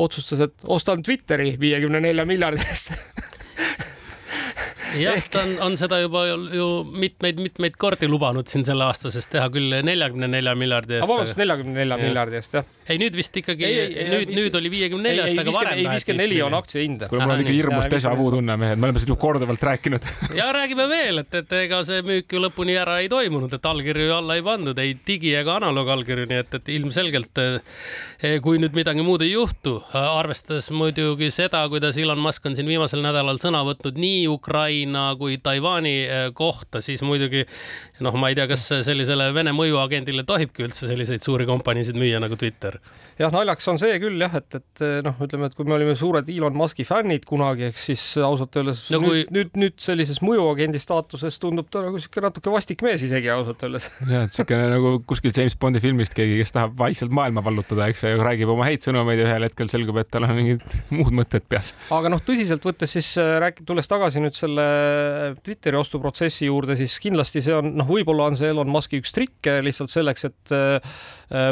otsustas, 0.00 0.40
et 0.48 0.64
ostan 0.64 1.04
Twitteri 1.04 1.54
viiekümne 1.60 2.00
nelja 2.00 2.24
miljardi 2.28 2.64
eest 2.64 2.94
jah 5.00 5.16
Ehk..., 5.16 5.28
ta 5.32 5.42
on, 5.44 5.54
on 5.66 5.76
seda 5.80 5.98
juba 6.02 6.24
ju 6.28 6.66
mitmeid-mitmeid 6.86 7.76
kordi 7.80 8.08
lubanud 8.10 8.48
siin 8.50 8.64
selle 8.66 8.86
aasta 8.86 9.12
sees 9.14 9.28
teha 9.32 9.48
küll 9.52 9.72
neljakümne 9.86 10.28
nelja 10.30 10.54
miljardi 10.58 10.98
eest. 10.98 11.08
vabandust, 11.08 11.38
neljakümne 11.40 11.78
nelja 11.80 11.98
miljardi 12.00 12.38
eest, 12.40 12.56
jah. 12.58 12.68
ei, 12.86 12.98
nüüd 13.00 13.16
vist 13.16 13.36
ikkagi, 13.40 13.70
nüüd, 14.12 14.32
nüüd 14.36 14.58
oli 14.58 14.72
viiekümne 14.72 15.10
neljast, 15.10 15.40
aga 15.42 15.54
varem. 15.56 15.80
ei, 15.80 15.88
viiskümmend 15.94 16.24
neli 16.24 16.40
on 16.44 16.56
aktsia 16.58 16.84
hind. 16.84 17.06
kuule, 17.10 17.24
mul 17.24 17.34
on 17.36 17.44
ikka 17.44 17.56
hirmus 17.56 17.88
déjà 17.92 18.14
vu 18.18 18.28
tunne, 18.34 18.56
mehed, 18.60 18.80
me 18.80 18.90
oleme 18.90 19.02
seda 19.02 19.18
korduvalt 19.24 19.66
rääkinud 19.70 20.08
ja 20.40 20.50
räägime 20.54 20.88
veel, 20.90 21.22
et, 21.24 21.38
et 21.42 21.56
ega 21.62 21.82
see 21.88 22.04
müük 22.06 22.36
ju 22.36 22.42
lõpuni 22.42 22.76
ära 22.80 22.98
ei 23.02 23.10
toimunud, 23.12 23.52
et 23.56 23.70
allkirju 23.72 24.16
alla 24.18 24.38
ei 24.38 24.46
pandud, 24.46 24.78
ei 24.82 24.96
digi 25.06 25.34
ega 25.38 25.56
analoogallkirju, 25.60 26.28
nii 26.30 26.42
et, 26.44 26.58
et 26.60 26.72
ilmselgelt 26.76 27.42
eh, 27.42 28.38
kui 28.44 28.60
nüüd 28.62 28.76
midagi 28.76 29.04
muud 29.06 29.24
ei 29.24 29.32
juhtu, 29.32 29.78
arvestades 29.92 30.70
muidugi 30.74 31.30
seda, 31.34 31.64
kuidas 31.72 31.98
Elon 32.00 32.20
Musk 32.22 32.46
on 32.46 32.56
siin 32.58 32.68
viimasel 32.68 33.02
nädalal 33.04 33.40
sõna 33.42 33.62
võtnud 33.66 33.98
nii 34.00 34.26
Ukraina 34.30 34.81
Hiina 34.82 35.12
kui 35.20 35.38
Taiwan'i 35.42 35.94
kohta, 36.34 36.82
siis 36.84 37.02
muidugi 37.06 37.44
noh, 38.02 38.16
ma 38.18 38.32
ei 38.32 38.38
tea, 38.38 38.48
kas 38.50 38.68
sellisele 38.86 39.30
Vene 39.34 39.54
mõjuagendile 39.56 40.26
tohibki 40.28 40.66
üldse 40.66 40.90
selliseid 40.90 41.24
suuri 41.24 41.46
kompaniisid 41.48 41.98
müüa 41.98 42.20
nagu 42.22 42.38
Twitter 42.40 42.80
jah, 43.20 43.32
naljakas 43.32 43.68
on 43.72 43.78
see 43.80 43.96
küll 44.02 44.20
jah, 44.22 44.34
et, 44.38 44.56
et 44.58 44.82
noh, 45.04 45.16
ütleme, 45.24 45.48
et 45.48 45.56
kui 45.56 45.68
me 45.68 45.76
olime 45.76 45.94
suured 45.98 46.28
Elon 46.32 46.56
Musk'i 46.56 46.84
fännid 46.88 47.26
kunagi, 47.28 47.68
eks 47.70 47.86
siis 47.90 48.04
ausalt 48.24 48.56
öeldes 48.58 48.84
no, 48.92 49.00
kui... 49.02 49.22
nüüd, 49.22 49.32
nüüd, 49.36 49.58
nüüd 49.62 49.82
sellises 49.82 50.22
mõjuagendi 50.24 50.80
staatuses 50.82 51.38
tundub 51.42 51.68
ta 51.72 51.84
nagu 51.84 52.00
sihuke 52.00 52.22
natuke 52.24 52.52
vastik 52.52 52.84
mees 52.86 53.04
isegi 53.06 53.30
ausalt 53.32 53.62
öeldes. 53.66 53.88
ja, 54.12 54.24
et 54.26 54.36
siukene 54.36 54.68
nagu 54.72 54.94
kuskil 55.08 55.34
James 55.36 55.56
Bondi 55.60 55.82
filmist 55.84 56.16
keegi, 56.16 56.38
kes 56.40 56.54
tahab 56.56 56.76
vaikselt 56.80 57.14
maailma 57.14 57.44
vallutada, 57.44 57.88
eks 57.92 58.04
ju, 58.04 58.14
ja 58.14 58.22
räägib 58.22 58.52
oma 58.54 58.68
häid 58.68 58.84
sõnumeid 58.86 59.22
ja 59.22 59.28
ühel 59.28 59.48
hetkel 59.48 59.72
selgub, 59.72 60.00
et 60.02 60.10
tal 60.12 60.26
on 60.28 60.34
mingid 60.38 60.78
muud 60.94 61.12
mõtted 61.22 61.46
peas. 61.48 61.74
aga 61.92 62.12
noh, 62.12 62.22
tõsiselt 62.24 62.64
võttes 62.66 62.96
siis 62.96 63.12
äh, 63.20 63.36
rääk-, 63.42 63.62
tulles 63.68 63.90
tagasi 63.90 64.22
nüüd 64.24 64.38
selle 64.38 64.66
Twitteri 65.42 65.78
ostuprotsessi 65.78 66.46
juurde, 66.46 66.76
siis 66.78 66.94
kindlasti 67.02 67.42
see 67.44 67.54
on 67.56 67.72
noh, 67.78 67.88
võib-olla 67.88 68.28
on 68.30 68.38
see 68.38 68.50
Elon 68.52 68.70
Musk'i 68.72 69.00
üks 69.02 69.14
trikke 69.14 69.58
lihtsalt 69.64 69.92
selleks, 69.92 70.26
et 70.28 70.54
äh, 70.54 70.94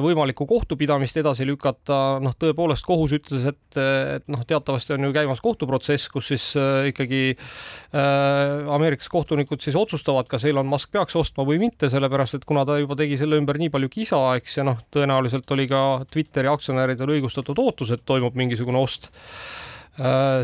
võimalikku 0.05 0.45
kohtupidamist 0.49 1.17
edasi 1.21 1.47
lükata, 1.49 2.21
noh, 2.23 2.35
tõepoolest 2.41 2.85
kohus 2.87 3.15
ütles, 3.17 3.47
et, 3.49 3.79
et 3.79 4.27
noh, 4.31 4.45
teatavasti 4.49 4.95
on 4.97 5.09
ju 5.09 5.15
käimas 5.17 5.41
kohtuprotsess, 5.45 6.11
kus 6.13 6.31
siis 6.33 6.47
äh, 6.61 6.91
ikkagi 6.93 7.23
äh, 7.33 8.71
Ameerikas 8.77 9.09
kohtunikud 9.13 9.65
siis 9.65 9.79
otsustavad, 9.79 10.29
kas 10.31 10.45
Elon 10.49 10.69
Musk 10.71 10.93
peaks 10.93 11.17
ostma 11.19 11.47
või 11.49 11.61
mitte, 11.63 11.91
sellepärast 11.93 12.41
et 12.41 12.47
kuna 12.49 12.67
ta 12.69 12.79
juba 12.81 12.99
tegi 13.01 13.19
selle 13.21 13.41
ümber 13.41 13.61
nii 13.61 13.73
palju 13.73 13.91
kisa, 13.93 14.21
eks, 14.41 14.61
ja 14.61 14.69
noh, 14.69 14.81
tõenäoliselt 14.93 15.51
oli 15.57 15.69
ka 15.71 16.05
Twitteri 16.13 16.53
aktsionäridel 16.53 17.17
õigustatud 17.17 17.59
ootus, 17.65 17.95
et 17.95 18.05
toimub 18.09 18.37
mingisugune 18.39 18.81
ost 18.81 19.11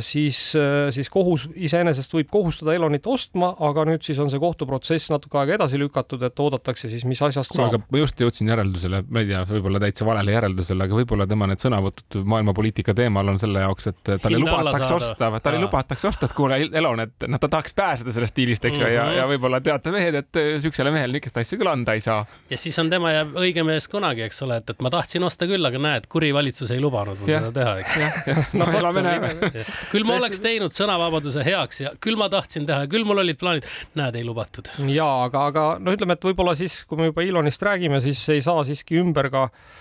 siis, 0.05 0.39
äh, 0.59 0.91
siis 0.93 1.09
kohus 1.13 1.47
iseenesest 1.55 2.13
võib 2.13 2.29
kohustada 2.33 2.75
Elonit 2.77 3.07
ostma, 3.09 3.53
aga 3.65 3.87
nüüd 3.89 4.05
siis 4.05 4.19
on 4.21 4.29
see 4.33 4.41
kohtuprotsess 4.43 5.09
natuke 5.13 5.39
aega 5.41 5.57
edasi 5.57 5.79
lükatud, 5.81 6.23
et 6.27 6.43
oodatakse 6.43 6.91
siis, 6.93 7.07
mis 7.09 7.23
asjast 7.25 7.55
saab. 7.57 7.79
ma 7.89 8.03
just 8.03 8.21
jõudsin 8.21 8.51
järeldusele, 8.53 9.03
ma 9.09 9.23
ei 9.23 9.31
tea, 9.31 9.41
võib-olla 9.49 9.81
täitsa 9.81 10.05
valele 10.09 10.35
järeldusele, 10.35 10.89
aga 10.89 10.99
võib-olla 10.99 11.29
tema 11.31 11.49
need 11.49 11.63
sõnavõtud 11.65 12.27
maailmapoliitika 12.29 12.95
teemal 12.97 13.33
on 13.33 13.41
selle 13.41 13.63
jaoks, 13.65 13.89
et 13.93 14.13
talle 14.25 14.43
lubatakse 14.43 14.93
osta, 14.99 15.31
talle 15.41 15.63
lubatakse 15.63 16.11
osta, 16.11 16.29
et 16.29 16.37
kuule, 16.37 16.61
Elon, 16.83 17.07
et 17.07 17.29
noh, 17.31 17.41
ta 17.41 17.51
tahaks 17.57 17.77
pääseda 17.77 18.13
sellest 18.13 18.37
diilist, 18.37 18.65
eks 18.65 18.81
ju 18.81 18.85
mm 18.85 18.91
-hmm., 18.91 18.97
ja, 18.99 19.07
mhm. 19.09 19.17
ja 19.21 19.29
võib-olla 19.33 19.63
teate 19.65 19.95
mehed, 19.95 20.21
et 20.21 20.43
äh, 20.43 20.51
siuksele 20.65 20.93
mehele 20.93 21.17
niisugust 21.17 21.41
asja 21.41 21.59
küll 21.59 21.73
anda 21.73 21.97
ei 21.97 22.05
saa. 22.05 22.27
ja 22.51 22.59
siis 22.61 22.79
on 22.79 22.91
tema 22.91 23.13
jääb 23.15 23.33
õige 23.41 23.65
mees 23.65 23.89
kunagi, 23.89 24.27
eks 24.29 24.43
ole, 24.43 24.61
et, 24.61 24.71
et 24.71 24.85
ma 24.85 24.93
tahtsin 24.93 25.25
osta 25.25 25.49
küll, 25.49 25.65
aga 25.65 25.81
näed, 25.81 26.11
kuri 26.13 26.35
valitsus 26.35 26.71
ei 26.77 26.81
lubanud 26.81 27.21
mul 27.21 27.33
seda 27.33 27.53
teha, 27.53 27.79
eks. 27.81 28.53
noh, 28.53 28.75
elame 28.83 29.03
näeme 29.03 29.46
küll 29.93 30.07
ma 30.09 30.19
oleks 30.21 30.43
teinud 30.45 30.77
sõnavabaduse 30.77 31.45
heaks 31.47 31.83
ja 31.85 31.95
küll 32.03 32.19
ma 32.21 32.31
tahtsin 32.33 32.67
teha 32.69 32.87
küll 32.91 33.07
mul 33.09 33.23
olid 33.23 33.41
plaanid, 33.41 33.67
näed, 33.99 34.19
ei 34.19 34.27
lubatud. 34.27 34.71
ja 34.93 35.09
aga, 35.27 35.49
aga 35.53 35.67
no 35.83 35.95
ütleme, 35.97 36.17
et 36.17 36.31
võib-olla 36.31 36.57
siis, 36.59 36.83
kui 36.89 37.01
me 37.01 37.11
juba 37.11 37.25
Elonist 37.27 37.63
räägime, 37.63 38.01
siis 38.05 38.23
ei 38.33 38.45
saa 38.45 38.65
siiski 38.67 39.01
ümber 39.03 39.31
ka 39.33 39.47
äh, 39.47 39.77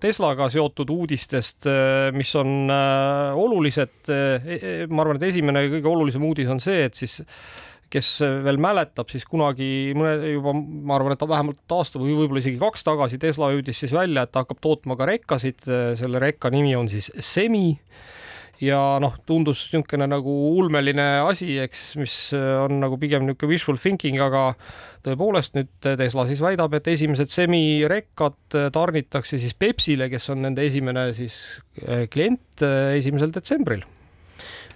Teslaga 0.00 0.48
seotud 0.52 0.90
uudistest, 0.90 1.66
äh, 1.68 2.08
mis 2.16 2.32
on 2.40 2.70
äh, 2.72 3.36
olulised. 3.36 4.08
E, 4.08 4.18
e, 4.56 4.74
ma 4.88 5.04
arvan, 5.04 5.20
et 5.20 5.28
esimene 5.30 5.66
ja 5.66 5.72
kõige 5.76 5.90
olulisem 5.92 6.24
uudis 6.24 6.50
on 6.52 6.62
see, 6.62 6.86
et 6.88 6.96
siis 6.96 7.20
kes 7.92 8.08
veel 8.42 8.56
mäletab, 8.58 9.06
siis 9.12 9.22
kunagi 9.28 9.92
mõne 9.94 10.32
juba, 10.32 10.50
ma 10.56 10.96
arvan, 10.96 11.14
et 11.14 11.20
vähemalt 11.22 11.74
aasta 11.76 12.00
või 12.02 12.16
võib-olla 12.18 12.42
isegi 12.42 12.58
kaks 12.58 12.82
tagasi 12.82 13.20
Tesla 13.22 13.52
hüüdis 13.52 13.78
siis 13.84 13.94
välja, 13.94 14.24
et 14.26 14.32
ta 14.34 14.42
hakkab 14.42 14.58
tootma 14.64 14.96
ka 14.98 15.06
rekkasid. 15.06 15.68
selle 16.00 16.18
rekka 16.18 16.50
nimi 16.50 16.74
on 16.74 16.90
siis 16.90 17.12
Semi 17.22 17.76
ja 18.62 18.80
noh, 19.02 19.16
tundus 19.28 19.66
niisugune 19.72 20.08
nagu 20.10 20.34
ulmeline 20.56 21.06
asi, 21.26 21.56
eks, 21.62 21.86
mis 22.00 22.16
on 22.36 22.80
nagu 22.82 22.98
pigem 23.00 23.26
niisugune 23.26 23.52
wishful 23.52 23.80
thinking, 23.80 24.20
aga 24.22 24.50
tõepoolest 25.06 25.58
nüüd 25.58 25.90
Tesla 26.00 26.26
siis 26.28 26.42
väidab, 26.42 26.74
et 26.76 26.88
esimesed 26.90 27.30
semirekkad 27.32 28.58
tarnitakse 28.74 29.40
siis 29.40 29.54
Pepsile, 29.58 30.10
kes 30.12 30.30
on 30.34 30.42
nende 30.46 30.66
esimene 30.66 31.10
siis 31.16 31.36
eh, 31.84 32.06
klient 32.10 32.64
esimesel 32.96 33.34
detsembril 33.34 33.84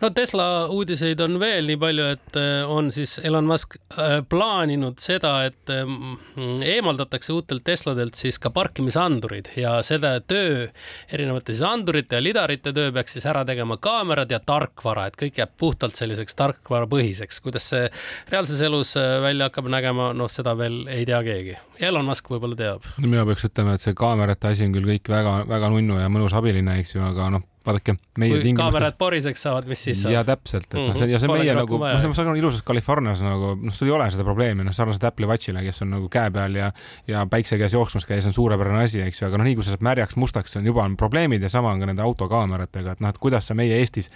no 0.00 0.10
Tesla 0.10 0.66
uudiseid 0.72 1.20
on 1.20 1.38
veel 1.40 1.68
nii 1.68 1.78
palju, 1.80 2.06
et 2.14 2.38
äh, 2.38 2.70
on 2.70 2.90
siis 2.94 3.18
Elon 3.24 3.48
Musk 3.48 3.76
äh, 3.76 4.20
plaaninud 4.28 5.00
seda, 5.02 5.32
et 5.48 5.72
ähm, 5.74 6.16
eemaldatakse 6.64 7.34
uutelt 7.34 7.64
Tesladelt 7.66 8.18
siis 8.18 8.40
ka 8.40 8.52
parkimisandurid 8.54 9.52
ja 9.60 9.76
seda 9.86 10.16
töö, 10.20 10.68
erinevate 11.12 11.54
siis 11.54 11.64
andurite 11.66 12.18
ja 12.18 12.24
lidarite 12.24 12.72
töö 12.76 12.92
peaks 12.96 13.16
siis 13.16 13.26
ära 13.28 13.44
tegema 13.48 13.76
kaamerad 13.82 14.32
ja 14.32 14.40
tarkvara, 14.44 15.08
et 15.10 15.18
kõik 15.20 15.40
jääb 15.42 15.54
puhtalt 15.60 16.00
selliseks 16.00 16.38
tarkvarapõhiseks. 16.38 17.40
kuidas 17.44 17.68
see 17.74 17.86
reaalses 18.32 18.60
elus 18.64 18.96
äh, 19.00 19.18
välja 19.22 19.50
hakkab 19.50 19.70
nägema, 19.72 20.10
noh, 20.16 20.30
seda 20.32 20.56
veel 20.58 20.82
ei 20.88 21.06
tea 21.08 21.20
keegi. 21.26 21.58
Elon 21.80 22.08
Musk 22.08 22.28
võib-olla 22.32 22.56
teab. 22.56 22.88
mina 23.00 23.26
peaks 23.28 23.46
ütlema, 23.50 23.76
et 23.76 23.84
see 23.84 23.96
kaamerate 23.96 24.54
asi 24.54 24.66
on 24.66 24.74
küll 24.76 24.88
kõik 24.94 25.12
väga-väga 25.12 25.72
nunnu 25.72 26.00
ja 26.00 26.08
mõnus 26.12 26.36
abiline, 26.36 26.80
eks 26.80 26.96
ju, 26.96 27.04
aga 27.04 27.30
noh, 27.36 27.49
vaadake, 27.66 27.94
meie 28.18 28.32
kui 28.32 28.42
tingimustes. 28.42 28.72
kaamerad 28.72 28.96
poriseks 29.00 29.42
saavad, 29.44 29.66
mis 29.68 29.82
siis 29.84 30.00
saab? 30.00 30.14
ja 30.14 30.22
täpselt, 30.24 30.66
et 30.70 30.78
noh, 30.78 30.94
see 30.96 31.08
ja 31.10 31.20
see 31.20 31.28
Pole 31.28 31.42
meie 31.44 31.56
nagu, 31.58 31.76
noh, 31.82 32.06
ma 32.08 32.16
saan 32.16 32.30
aru, 32.30 32.40
ilusas 32.40 32.64
Californias 32.66 33.20
nagu 33.24 33.52
noh, 33.60 33.74
sul 33.76 33.90
ei 33.90 33.94
ole 33.96 34.06
seda 34.14 34.24
probleemi, 34.26 34.64
noh, 34.64 34.76
sarnaselt 34.76 35.04
Apple'i 35.10 35.28
Watchile, 35.28 35.62
kes 35.66 35.84
on 35.84 35.92
nagu 35.96 36.08
käe 36.12 36.32
peal 36.34 36.56
ja 36.56 36.70
ja 37.10 37.26
päikse 37.30 37.60
käes 37.60 37.76
jooksmas 37.76 38.08
käies 38.08 38.28
on 38.30 38.36
suurepärane 38.36 38.86
asi, 38.88 39.02
eks 39.04 39.20
ju, 39.20 39.28
aga 39.28 39.40
noh, 39.40 39.48
nii 39.48 39.58
kui 39.58 39.66
see 39.66 39.76
saab 39.76 39.84
märjaks 39.90 40.16
mustaks, 40.20 40.56
on 40.60 40.72
juba 40.72 40.86
on 40.88 40.96
probleemid 41.00 41.44
ja 41.44 41.52
sama 41.52 41.74
on 41.74 41.84
ka 41.84 41.90
nende 41.90 42.04
autokaameratega, 42.06 42.96
et 42.96 43.04
noh, 43.04 43.12
et 43.12 43.20
kuidas 43.20 43.50
sa 43.50 43.58
meie 43.58 43.76
Eestis, 43.82 44.08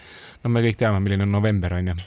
no 0.45 0.53
me 0.55 0.65
kõik 0.65 0.81
teame, 0.81 1.05
milline 1.05 1.29
on 1.29 1.37
november, 1.37 1.77
on 1.77 1.93
ju 1.93 2.01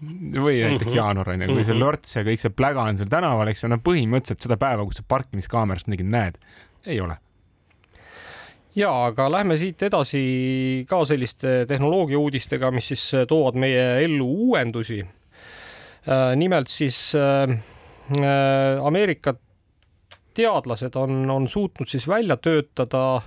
või 0.00 0.58
näiteks 0.60 0.90
mhm. 0.90 0.96
jaanuar 0.98 1.30
on 1.32 1.42
ju, 1.46 1.54
kui 1.54 1.62
see 1.64 1.72
mhm. 1.72 1.80
lorts 1.80 2.18
ja 2.18 2.26
kõik 2.26 2.42
see 2.42 2.52
pläga 2.52 2.84
on 2.84 2.98
seal 3.00 3.08
tänaval, 3.12 3.48
eks 3.52 3.64
ju, 3.64 3.70
no 3.72 3.80
põhimõtteliselt 3.84 4.44
seda 4.44 4.58
päeva, 4.60 4.84
kus 4.84 5.00
sa 5.00 5.06
parkimiskaamerast 5.08 5.88
midagi 5.88 6.08
näed, 6.08 6.40
ei 6.84 7.00
ole 7.00 7.16
ja 8.76 8.90
aga 9.06 9.28
lähme 9.32 9.56
siit 9.58 9.82
edasi 9.82 10.84
ka 10.88 11.02
selliste 11.08 11.64
tehnoloogia 11.68 12.18
uudistega, 12.18 12.70
mis 12.74 12.92
siis 12.92 13.06
toovad 13.28 13.58
meie 13.58 14.04
ellu 14.04 14.28
uuendusi. 14.50 15.00
Äh, 16.08 16.36
nimelt 16.36 16.68
siis 16.68 17.12
äh, 17.14 17.50
äh, 17.50 18.86
Ameerika 18.86 19.34
teadlased 20.34 20.96
on, 20.96 21.30
on 21.30 21.48
suutnud 21.48 21.88
siis 21.88 22.08
välja 22.08 22.36
töötada 22.36 23.22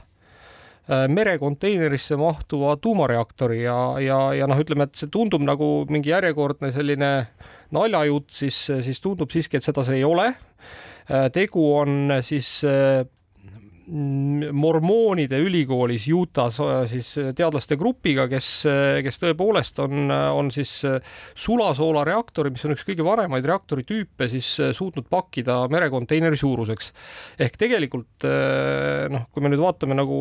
merekonteinerisse 0.83 2.17
mahtuva 2.19 2.73
tuumareaktori 2.75 3.61
ja, 3.63 3.75
ja, 4.03 4.17
ja 4.35 4.47
noh, 4.51 4.59
ütleme, 4.59 4.83
et 4.83 4.99
see 4.99 5.07
tundub 5.07 5.39
nagu 5.47 5.67
mingi 5.87 6.11
järjekordne 6.11 6.73
selline 6.75 7.11
naljajutt, 7.71 8.27
siis, 8.35 8.57
siis 8.83 8.99
tundub 8.99 9.31
siiski, 9.31 9.61
et 9.61 9.63
seda 9.63 9.85
see 9.87 10.01
ei 10.01 10.03
ole. 10.03 10.25
tegu 11.31 11.63
on 11.77 12.17
siis 12.19 12.49
mormoonide 13.87 15.37
ülikoolis 15.43 16.05
Utah's 16.07 16.59
äh, 16.63 16.85
siis 16.87 17.09
äh, 17.19 17.31
teadlaste 17.35 17.75
grupiga, 17.79 18.27
kes, 18.31 18.49
äh, 18.69 19.01
kes 19.03 19.19
tõepoolest 19.19 19.81
on, 19.83 20.11
on 20.11 20.51
siis 20.53 20.71
sulasoolareaktori, 21.45 22.53
mis 22.53 22.63
on 22.63 22.75
üks 22.77 22.85
kõige 22.87 23.03
vanemaid 23.05 23.45
reaktori 23.47 23.83
tüüpe, 23.87 24.29
siis 24.31 24.47
suutnud 24.77 25.09
pakkida 25.11 25.63
merekonteineri 25.73 26.39
suuruseks. 26.39 26.93
ehk 27.43 27.59
tegelikult 27.59 28.27
noh, 29.13 29.27
kui 29.31 29.43
me 29.43 29.51
nüüd 29.51 29.63
vaatame 29.63 29.97
nagu 29.97 30.19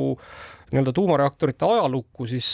nii-öelda 0.72 0.92
tuumareaktorite 0.96 1.66
ajalukku, 1.68 2.26
siis, 2.30 2.48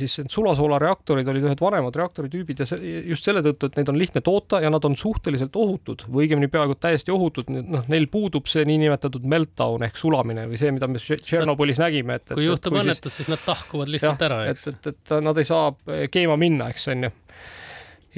siis 0.00 0.16
need 0.20 0.32
sulasoolareaktorid 0.32 1.28
olid 1.28 1.46
ühed 1.48 1.62
vanemad 1.62 1.96
reaktoritüübid 2.00 2.62
ja 2.62 2.66
see, 2.68 2.94
just 3.10 3.28
selle 3.28 3.42
tõttu, 3.44 3.68
et 3.68 3.78
neid 3.78 3.92
on 3.92 3.98
lihtne 4.00 4.22
toota 4.24 4.62
ja 4.64 4.72
nad 4.72 4.84
on 4.88 4.96
suhteliselt 4.98 5.56
ohutud 5.56 6.06
või 6.08 6.26
õigemini 6.26 6.50
peaaegu 6.52 6.78
täiesti 6.80 7.14
ohutud, 7.14 7.52
noh, 7.52 7.84
neil 7.92 8.08
puudub 8.12 8.48
see 8.50 8.64
niinimetatud 8.68 9.26
meltdown 9.28 9.86
ehk 9.88 10.00
sulamine 10.00 10.48
või 10.50 10.60
see, 10.60 10.72
mida 10.74 10.90
me 10.90 11.00
Tšernobõlis 11.00 11.80
nägime, 11.82 12.18
et 12.18 12.34
kui 12.34 12.48
juhtub 12.48 12.80
õnnetus, 12.80 13.20
siis 13.20 13.30
nad 13.30 13.42
tahkuvad 13.44 13.92
lihtsalt 13.92 14.20
jah, 14.20 14.28
ära, 14.30 14.42
eks. 14.52 14.66
et, 14.72 14.92
et, 14.92 15.00
et 15.04 15.16
nad 15.24 15.38
ei 15.38 15.48
saa 15.48 15.72
keema 16.12 16.36
minna, 16.40 16.70
eks 16.72 16.88
on 16.92 17.08
ju 17.08 17.14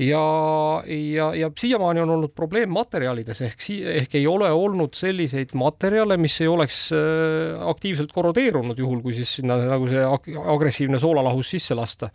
ja, 0.01 0.83
ja, 0.87 1.35
ja 1.35 1.51
siiamaani 1.59 2.01
on 2.01 2.11
olnud 2.11 2.33
probleem 2.35 2.71
materjalides 2.73 3.41
ehk, 3.45 3.65
ehk 4.01 4.15
ei 4.17 4.27
ole 4.27 4.49
olnud 4.53 4.95
selliseid 4.97 5.53
materjale, 5.59 6.17
mis 6.21 6.39
ei 6.41 6.49
oleks 6.49 6.79
äh, 6.97 7.61
aktiivselt 7.69 8.13
korrodeerunud, 8.13 8.79
juhul 8.79 9.03
kui 9.05 9.15
siis 9.19 9.35
sinna 9.41 9.59
nagu 9.61 9.89
see 9.91 10.05
agressiivne 10.55 11.01
soolalahus 11.03 11.53
sisse 11.57 11.77
lasta. 11.77 12.11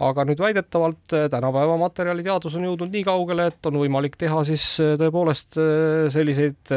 aga 0.00 0.24
nüüd 0.28 0.40
väidetavalt 0.40 1.16
äh, 1.16 1.28
tänapäeva 1.32 1.76
materjaliteadus 1.80 2.56
on 2.56 2.64
jõudnud 2.70 2.92
nii 2.92 3.04
kaugele, 3.04 3.50
et 3.52 3.68
on 3.68 3.80
võimalik 3.84 4.16
teha 4.16 4.42
siis 4.48 4.64
äh, 4.80 4.96
tõepoolest 5.00 5.60
selliseid 6.12 6.72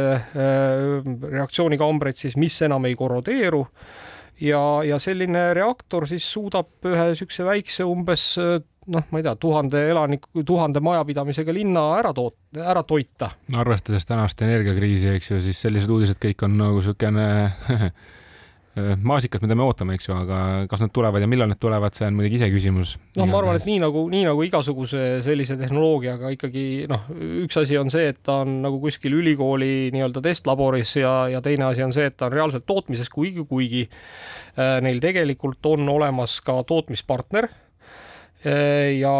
reaktsioonikambreid 1.31 2.19
siis, 2.19 2.35
mis 2.39 2.61
enam 2.67 2.85
ei 2.89 2.95
korrodeeru 2.99 3.63
ja, 4.43 4.61
ja 4.87 4.99
selline 4.99 5.53
reaktor 5.55 6.07
siis 6.09 6.27
suudab 6.31 6.87
ühe 6.87 7.11
niisuguse 7.13 7.47
väikse 7.47 7.87
umbes 7.87 8.33
noh, 8.93 9.07
ma 9.11 9.21
ei 9.21 9.25
tea, 9.25 9.35
tuhande 9.39 9.83
elaniku, 9.91 10.43
tuhande 10.45 10.81
majapidamisega 10.83 11.53
linna 11.55 11.85
ära 11.99 12.13
toot-, 12.15 12.61
ära 12.61 12.83
toita. 12.87 13.31
no 13.51 13.61
arvestades 13.63 14.07
tänast 14.09 14.41
energiakriisi, 14.45 15.13
eks 15.17 15.33
ju, 15.33 15.41
siis 15.49 15.61
sellised 15.65 15.91
uudised 15.93 16.21
kõik 16.21 16.47
on 16.47 16.57
nagu 16.59 16.79
niisugune 16.79 17.27
maasikat 19.03 19.43
me 19.43 19.49
peame 19.49 19.65
ootama, 19.65 19.95
eks 19.95 20.07
ju, 20.07 20.13
aga 20.15 20.39
kas 20.69 20.83
nad 20.83 20.91
tulevad 20.93 21.23
ja 21.23 21.27
millal 21.29 21.49
need 21.49 21.59
tulevad, 21.61 21.95
see 21.97 22.07
on 22.07 22.17
muidugi 22.17 22.37
iseküsimus. 22.39 22.95
noh, 23.17 23.29
ma 23.29 23.39
arvan, 23.41 23.57
et 23.59 23.67
nii 23.67 23.79
nagu, 23.81 24.03
nii 24.11 24.25
nagu 24.27 24.43
igasuguse 24.45 25.05
sellise 25.25 25.57
tehnoloogiaga 25.59 26.31
ikkagi 26.35 26.65
noh, 26.91 27.07
üks 27.43 27.59
asi 27.61 27.79
on 27.79 27.91
see, 27.93 28.11
et 28.13 28.21
ta 28.25 28.41
on 28.45 28.59
nagu 28.65 28.79
kuskil 28.83 29.17
ülikooli 29.19 29.89
nii-öelda 29.95 30.23
testlaboris 30.25 30.95
ja, 31.01 31.13
ja 31.33 31.41
teine 31.45 31.69
asi 31.69 31.85
on 31.85 31.95
see, 31.95 32.09
et 32.11 32.17
ta 32.19 32.29
on 32.29 32.35
reaalselt 32.37 32.67
tootmises, 32.69 33.09
kuigi, 33.13 33.45
kuigi 33.49 33.87
äh, 33.87 34.77
neil 34.85 35.01
tegelikult 35.03 35.65
on 35.73 35.89
olemas 35.89 36.39
ka 36.45 36.59
tootmispartner 36.67 37.49
ja 38.45 39.13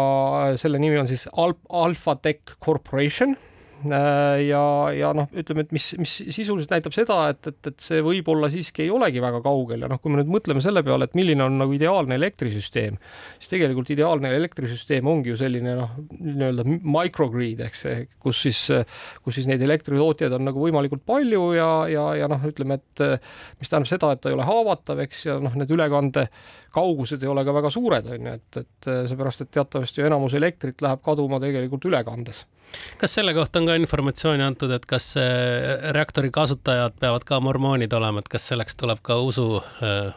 selle 0.56 0.78
nimi 0.80 0.96
on 0.98 1.08
siis 1.08 1.26
Alp 1.36 1.58
Alpha 1.68 2.14
Tech 2.16 2.56
Corporation. 2.64 3.34
Äh, 3.36 3.49
ja, 3.88 4.62
ja 4.94 5.10
noh, 5.16 5.28
ütleme, 5.36 5.64
et 5.64 5.72
mis, 5.74 5.86
mis 6.00 6.12
sisuliselt 6.34 6.72
näitab 6.74 6.94
seda, 6.94 7.16
et, 7.32 7.46
et, 7.48 7.70
et 7.70 7.84
see 7.84 8.02
võib-olla 8.04 8.50
siiski 8.52 8.84
ei 8.84 8.92
olegi 8.92 9.22
väga 9.22 9.40
kaugel 9.44 9.84
ja 9.84 9.90
noh, 9.90 10.00
kui 10.02 10.12
me 10.12 10.20
nüüd 10.20 10.32
mõtleme 10.34 10.62
selle 10.64 10.82
peale, 10.86 11.08
et 11.08 11.16
milline 11.18 11.44
on 11.46 11.56
nagu 11.62 11.74
ideaalne 11.76 12.18
elektrisüsteem, 12.20 12.98
siis 13.38 13.52
tegelikult 13.54 13.92
ideaalne 13.94 14.32
elektrisüsteem 14.36 15.08
ongi 15.10 15.32
ju 15.32 15.40
selline 15.40 15.76
noh, 15.78 15.96
nii-öelda 16.18 16.66
microgrid 16.68 17.64
ehk 17.66 17.78
see, 17.78 17.96
kus 18.20 18.44
siis, 18.46 18.62
kus 19.24 19.40
siis 19.40 19.48
neid 19.50 19.64
elektritootjaid 19.64 20.36
on 20.36 20.48
nagu 20.50 20.62
võimalikult 20.62 21.06
palju 21.08 21.50
ja, 21.56 21.70
ja, 21.90 22.06
ja 22.22 22.30
noh, 22.30 22.44
ütleme, 22.50 22.80
et 22.80 23.04
mis 23.60 23.72
tähendab 23.72 23.90
seda, 23.90 24.12
et 24.14 24.24
ta 24.24 24.32
ei 24.32 24.36
ole 24.38 24.48
haavatav, 24.48 25.04
eks, 25.06 25.26
ja 25.30 25.40
noh, 25.42 25.56
need 25.56 25.72
ülekande 25.72 26.28
kaugused 26.74 27.22
ei 27.22 27.30
ole 27.30 27.44
ka 27.46 27.54
väga 27.54 27.72
suured, 27.72 28.06
on 28.14 28.30
ju, 28.30 28.38
et, 28.38 28.62
et 28.62 28.88
seepärast, 29.10 29.44
et 29.44 29.52
teatavasti 29.56 30.02
ju 30.02 30.06
enamus 30.06 30.36
elektrit 30.38 30.82
läheb 30.84 31.02
kaduma 31.04 31.40
tegelikult 31.42 31.88
ülekandes. 31.90 32.44
Kas 33.00 33.16
selle 33.16 33.34
kohta 33.34 33.58
on 33.58 33.66
ka 33.66 33.69
informatsiooni 33.78 34.44
antud, 34.44 34.72
et 34.74 34.86
kas 34.88 35.12
reaktori 35.96 36.30
kasutajad 36.34 36.96
peavad 37.00 37.26
ka 37.28 37.40
mormoonid 37.44 37.92
olema, 37.96 38.22
et 38.22 38.32
kas 38.32 38.48
selleks 38.50 38.78
tuleb 38.80 39.02
ka 39.06 39.18
usu 39.22 39.46
äh, 39.60 40.10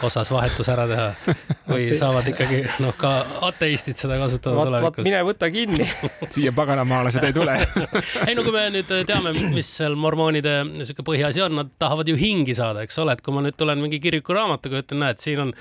osas 0.00 0.30
vahetus 0.32 0.68
ära 0.72 0.86
teha 0.88 1.36
või 1.68 1.90
saavad 1.98 2.28
ikkagi 2.32 2.62
noh, 2.82 2.94
ka 2.98 3.10
ateistid 3.48 4.00
seda 4.00 4.16
kasutada 4.20 4.64
tulevikus? 4.64 5.04
mine 5.04 5.20
võta 5.26 5.50
kinni 5.52 5.86
siia 6.32 6.52
paganamaalased 6.56 7.26
ei 7.28 7.34
tule 7.36 7.56
ei 8.28 8.36
no 8.38 8.44
kui 8.46 8.54
me 8.54 8.64
nüüd 8.72 8.92
teame, 9.08 9.34
mis 9.52 9.68
seal 9.78 9.96
mormoonide 9.98 10.54
niisugune 10.68 11.06
põhiasi 11.10 11.44
on, 11.44 11.56
nad 11.60 11.72
tahavad 11.82 12.08
ju 12.08 12.16
hingi 12.18 12.56
saada, 12.56 12.86
eks 12.86 12.98
ole, 13.02 13.16
et 13.16 13.24
kui 13.24 13.34
ma 13.36 13.44
nüüd 13.44 13.58
tulen 13.58 13.82
mingi 13.82 14.00
kirikuraamatuga 14.02 14.82
ütlen, 14.82 15.02
näed, 15.04 15.20
siin 15.22 15.42
on, 15.44 15.52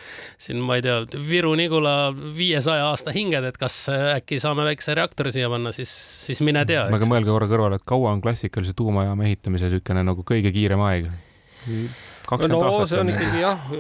siin 0.42 0.62
ma 0.64 0.80
ei 0.80 0.86
tea, 0.86 1.02
Viru-Nigula 1.32 1.96
viiesaja 2.38 2.88
aasta 2.92 3.14
hinged, 3.16 3.48
et 3.52 3.60
kas 3.62 3.84
äkki 3.92 4.40
saame 4.44 4.66
väikse 4.68 4.96
reaktori 4.98 5.34
siia 5.36 5.50
panna, 5.52 5.74
siis, 5.76 5.92
siis 6.26 6.44
mine 6.46 6.64
tea. 6.70 6.86
aga 6.88 7.10
mõelge 7.10 7.34
korra 7.34 7.50
kõrvale, 7.52 7.82
et 7.82 7.88
kaua 7.88 8.16
on 8.16 8.24
klassikalise 8.24 8.76
tuumajaama 8.78 9.28
ehitamise 9.30 9.70
niisugune 9.72 10.06
nagu 10.08 10.26
kõige 10.28 10.54
kiirem 10.56 10.88
aeg? 10.88 11.12
Kakskümmend 12.32 12.58
no, 12.58 12.74
aastat. 12.74 12.94
see 12.96 13.04
on 13.04 13.14
ikkagi 13.14 13.46
jah, 13.46 13.72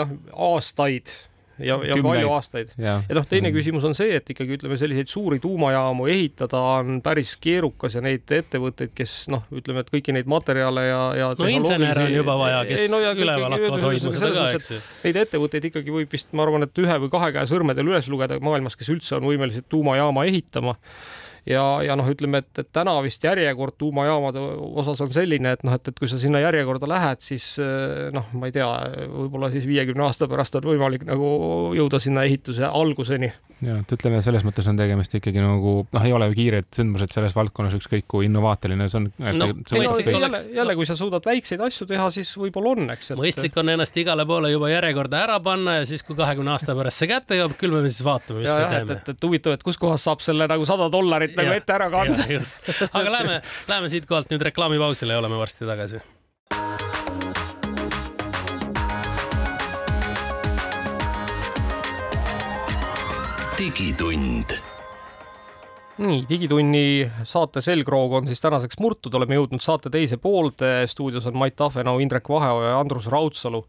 jah, 0.00 0.14
aastaid 0.48 1.14
ja, 1.58 1.74
ja 1.74 1.94
Kümneid. 1.94 2.04
palju 2.04 2.30
aastaid. 2.30 2.72
ja, 2.78 2.96
ja 3.08 3.16
noh, 3.16 3.26
teine 3.28 3.50
küsimus 3.54 3.84
on 3.88 3.96
see, 3.96 4.16
et 4.18 4.28
ikkagi 4.32 4.56
ütleme, 4.58 4.76
selliseid 4.80 5.10
suuri 5.10 5.38
tuumajaamu 5.42 6.08
ehitada 6.12 6.60
on 6.76 7.00
päris 7.04 7.34
keerukas 7.40 7.96
ja 7.96 8.02
neid 8.04 8.28
ettevõtteid, 8.38 8.92
kes 8.96 9.16
noh, 9.32 9.46
ütleme, 9.56 9.84
et 9.84 9.92
kõiki 9.92 10.14
neid 10.16 10.28
materjale 10.30 10.86
ja, 10.88 11.02
ja 11.20 11.28
no 11.38 11.50
insenere 11.50 12.06
on 12.08 12.16
juba 12.18 12.38
vaja, 12.42 12.62
kes 12.68 12.86
no, 12.92 13.00
üleval 13.00 13.56
hakkavad 13.56 13.86
hoidma 13.88 14.14
seda 14.16 14.32
ka, 14.36 14.48
eks 14.58 14.72
ju. 14.74 14.80
Neid 15.06 15.20
ettevõtteid 15.24 15.70
ikkagi 15.70 15.94
võib 16.00 16.16
vist, 16.16 16.32
ma 16.36 16.46
arvan, 16.46 16.68
et 16.68 16.82
ühe 16.82 16.98
või 17.04 17.12
kahe 17.12 17.32
käe 17.36 17.48
sõrmedel 17.50 17.94
üles 17.94 18.10
lugeda 18.12 18.40
maailmas, 18.42 18.76
kes 18.78 18.92
üldse 18.92 19.16
on 19.18 19.28
võimelised 19.30 19.68
tuumajaama 19.72 20.26
ehitama 20.28 20.76
ja, 21.46 21.64
ja 21.86 21.96
noh, 21.98 22.08
ütleme, 22.10 22.42
et, 22.44 22.50
et 22.62 22.68
täna 22.74 22.96
vist 23.04 23.24
järjekord 23.24 23.76
tuumajaamade 23.78 24.42
osas 24.82 25.00
on 25.04 25.12
selline, 25.14 25.54
et 25.56 25.64
noh, 25.66 25.76
et, 25.76 25.90
et 25.90 25.98
kui 25.98 26.10
sa 26.10 26.18
sinna 26.20 26.42
järjekorda 26.42 26.88
lähed, 26.90 27.22
siis 27.24 27.52
eh, 27.62 28.08
noh, 28.14 28.28
ma 28.36 28.50
ei 28.50 28.56
tea, 28.56 28.68
võib-olla 29.12 29.50
siis 29.54 29.68
viiekümne 29.68 30.06
aasta 30.06 30.28
pärast 30.30 30.58
on 30.58 30.68
võimalik 30.72 31.06
nagu 31.08 31.28
jõuda 31.78 32.02
sinna 32.02 32.26
ehituse 32.28 32.66
alguseni 32.66 33.32
ja 33.64 33.78
et 33.80 33.92
ütleme, 33.96 34.18
selles 34.24 34.44
mõttes 34.44 34.66
on 34.68 34.76
tegemist 34.76 35.14
ikkagi 35.16 35.40
nagu 35.40 35.72
noh, 35.88 36.04
ei 36.04 36.12
ole 36.12 36.28
kiired 36.34 36.68
sündmused 36.76 37.12
selles 37.14 37.32
valdkonnas, 37.36 37.76
ükskõik 37.78 38.04
kui 38.10 38.26
innovaatiline 38.28 38.88
see 38.92 39.00
on. 39.00 39.06
no 39.16 39.48
mõistlik 39.54 40.10
no, 40.12 40.18
oleks. 40.20 40.44
jälle, 40.52 40.74
kui 40.76 40.88
sa 40.88 40.96
suudad 40.98 41.24
väikseid 41.24 41.62
asju 41.64 41.88
teha, 41.88 42.08
siis 42.14 42.34
võib-olla 42.36 42.74
on, 42.74 42.90
eks 42.96 43.14
et.... 43.14 43.20
mõistlik 43.20 43.56
on 43.62 43.72
ennast 43.72 43.96
igale 44.02 44.26
poole 44.28 44.50
juba 44.52 44.68
järjekorda 44.74 45.22
ära 45.24 45.38
panna 45.44 45.78
ja 45.78 45.86
siis, 45.88 46.04
kui 46.06 46.18
kahekümne 46.18 46.52
aasta 46.52 46.76
pärast 46.76 47.00
see 47.00 47.10
kätte 47.10 47.40
jõuab, 47.40 47.56
küll 47.60 47.72
me 47.72 47.84
siis 47.88 48.04
vaatame, 48.04 48.42
mis 48.42 48.50
ja, 48.50 48.58
me 48.58 48.68
teeme. 48.74 48.98
et, 48.98 49.08
et, 49.08 49.16
et 49.16 49.28
huvitav, 49.30 49.56
et 49.56 49.64
kuskohast 49.70 50.10
saab 50.10 50.24
selle 50.26 50.50
nagu 50.52 50.68
sada 50.68 50.90
dollarit 50.92 51.36
nagu 51.38 51.56
ette 51.56 51.76
ära 51.78 51.88
kanda. 51.92 52.28
aga 53.00 53.16
lähme, 53.18 53.40
lähme 53.72 53.92
siitkohalt 53.92 54.32
nüüd 54.34 54.44
reklaamipausile 54.50 55.16
ja 55.16 55.24
oleme 55.24 55.40
varsti 55.40 55.64
tagasi 55.68 56.04
digitund 63.66 64.52
nii, 65.98 66.20
Digitunni 66.28 67.08
saate 67.26 67.58
selgroog 67.64 68.12
on 68.20 68.28
siis 68.28 68.38
tänaseks 68.44 68.78
murtud, 68.78 69.14
oleme 69.18 69.34
jõudnud 69.34 69.64
saate 69.64 69.90
teise 69.90 70.20
poolde. 70.22 70.84
stuudios 70.86 71.26
on 71.26 71.38
Mait 71.40 71.56
Tahvenau, 71.56 71.98
Indrek 71.98 72.28
Vaheoja 72.30 72.74
ja 72.74 72.78
Andrus 72.78 73.08
Raudsalu. 73.10 73.64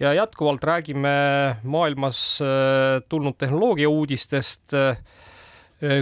ja 0.00 0.14
jätkuvalt 0.14 0.64
räägime 0.64 1.14
maailmas 1.62 2.40
äh, 2.42 3.02
tulnud 3.08 3.38
tehnoloogia 3.38 3.88
uudistest. 3.88 4.74
Äh, 4.74 4.98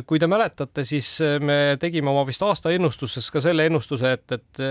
kui 0.07 0.19
te 0.19 0.27
mäletate, 0.27 0.85
siis 0.85 1.21
äh, 1.21 1.37
me 1.41 1.77
tegime 1.81 2.11
oma 2.11 2.25
vist 2.27 2.43
aasta 2.43 2.71
ennustuses 2.71 3.29
ka 3.31 3.45
selle 3.45 3.67
ennustuse, 3.69 4.13
et, 4.13 4.33
et 4.33 4.65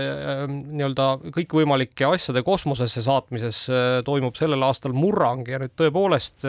nii-öelda 0.48 1.12
kõikvõimalike 1.36 2.10
asjade 2.10 2.42
kosmosesse 2.42 3.06
saatmises 3.06 3.66
toimub 4.04 4.34
sellel 4.34 4.66
aastal 4.66 4.96
murrang 4.96 5.46
ja 5.46 5.62
nüüd 5.62 5.78
tõepoolest 5.78 6.48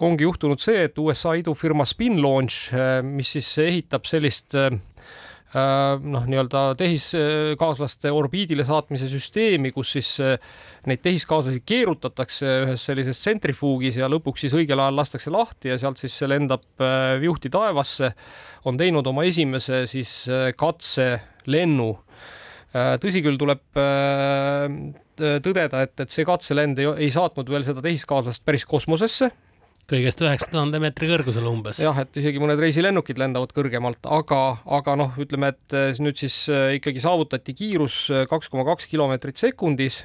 ongi 0.00 0.26
juhtunud 0.26 0.62
see, 0.62 0.86
et 0.88 0.98
USA 0.98 1.34
idufirma 1.38 1.84
Spinlaunch, 1.88 2.72
äh, 2.74 3.00
mis 3.04 3.34
siis 3.36 3.50
ehitab 3.62 4.06
sellist 4.08 4.56
äh, 4.58 4.70
äh, 5.52 5.96
noh, 6.00 6.26
nii-öelda 6.28 6.64
tehiskaaslaste 6.80 8.12
orbiidile 8.14 8.64
saatmise 8.68 9.10
süsteemi, 9.12 9.72
kus 9.74 9.94
siis 9.98 10.14
neid 10.88 11.02
tehiskaaslasi 11.04 11.62
keerutatakse 11.66 12.54
ühes 12.66 12.86
sellises 12.88 13.20
tsentrifuugis 13.22 14.00
ja 14.00 14.10
lõpuks 14.10 14.46
siis 14.46 14.56
õigel 14.56 14.80
ajal 14.82 14.98
lastakse 15.02 15.34
lahti 15.34 15.72
ja 15.72 15.78
sealt 15.80 16.00
siis 16.02 16.16
see 16.18 16.30
lendab 16.30 16.64
juhti 17.22 17.52
taevasse, 17.52 18.14
on 18.66 18.80
teinud 18.80 19.06
oma 19.06 19.26
esimese 19.28 19.84
siis 19.90 20.24
katselennu. 20.58 21.92
tõsi 22.72 23.20
küll, 23.20 23.36
tuleb 23.36 23.62
tõdeda, 25.22 25.82
et, 25.84 25.94
et 26.00 26.10
see 26.10 26.24
katselend 26.24 26.80
ei, 26.80 26.88
ei 27.06 27.10
saatnud 27.12 27.50
veel 27.52 27.66
seda 27.66 27.84
tehiskaaslast 27.84 28.42
päris 28.48 28.64
kosmosesse 28.66 29.28
kõigest 29.90 30.22
üheksa 30.22 30.48
tuhande 30.52 30.78
meetri 30.82 31.08
kõrgusel 31.10 31.46
umbes. 31.48 31.80
jah, 31.82 31.98
et 32.04 32.16
isegi 32.20 32.40
mõned 32.42 32.60
reisilennukid 32.62 33.18
lendavad 33.20 33.52
kõrgemalt, 33.56 34.04
aga, 34.06 34.42
aga 34.78 34.96
noh, 34.98 35.18
ütleme, 35.20 35.52
et 35.52 35.76
eh, 35.76 36.00
nüüd 36.02 36.20
siis 36.20 36.36
eh, 36.52 36.78
ikkagi 36.78 37.02
saavutati 37.02 37.54
kiirus 37.58 37.98
eh, 38.12 38.24
kaks 38.30 38.50
koma 38.52 38.66
kaks 38.68 38.88
kilomeetrit 38.90 39.40
sekundis 39.40 40.02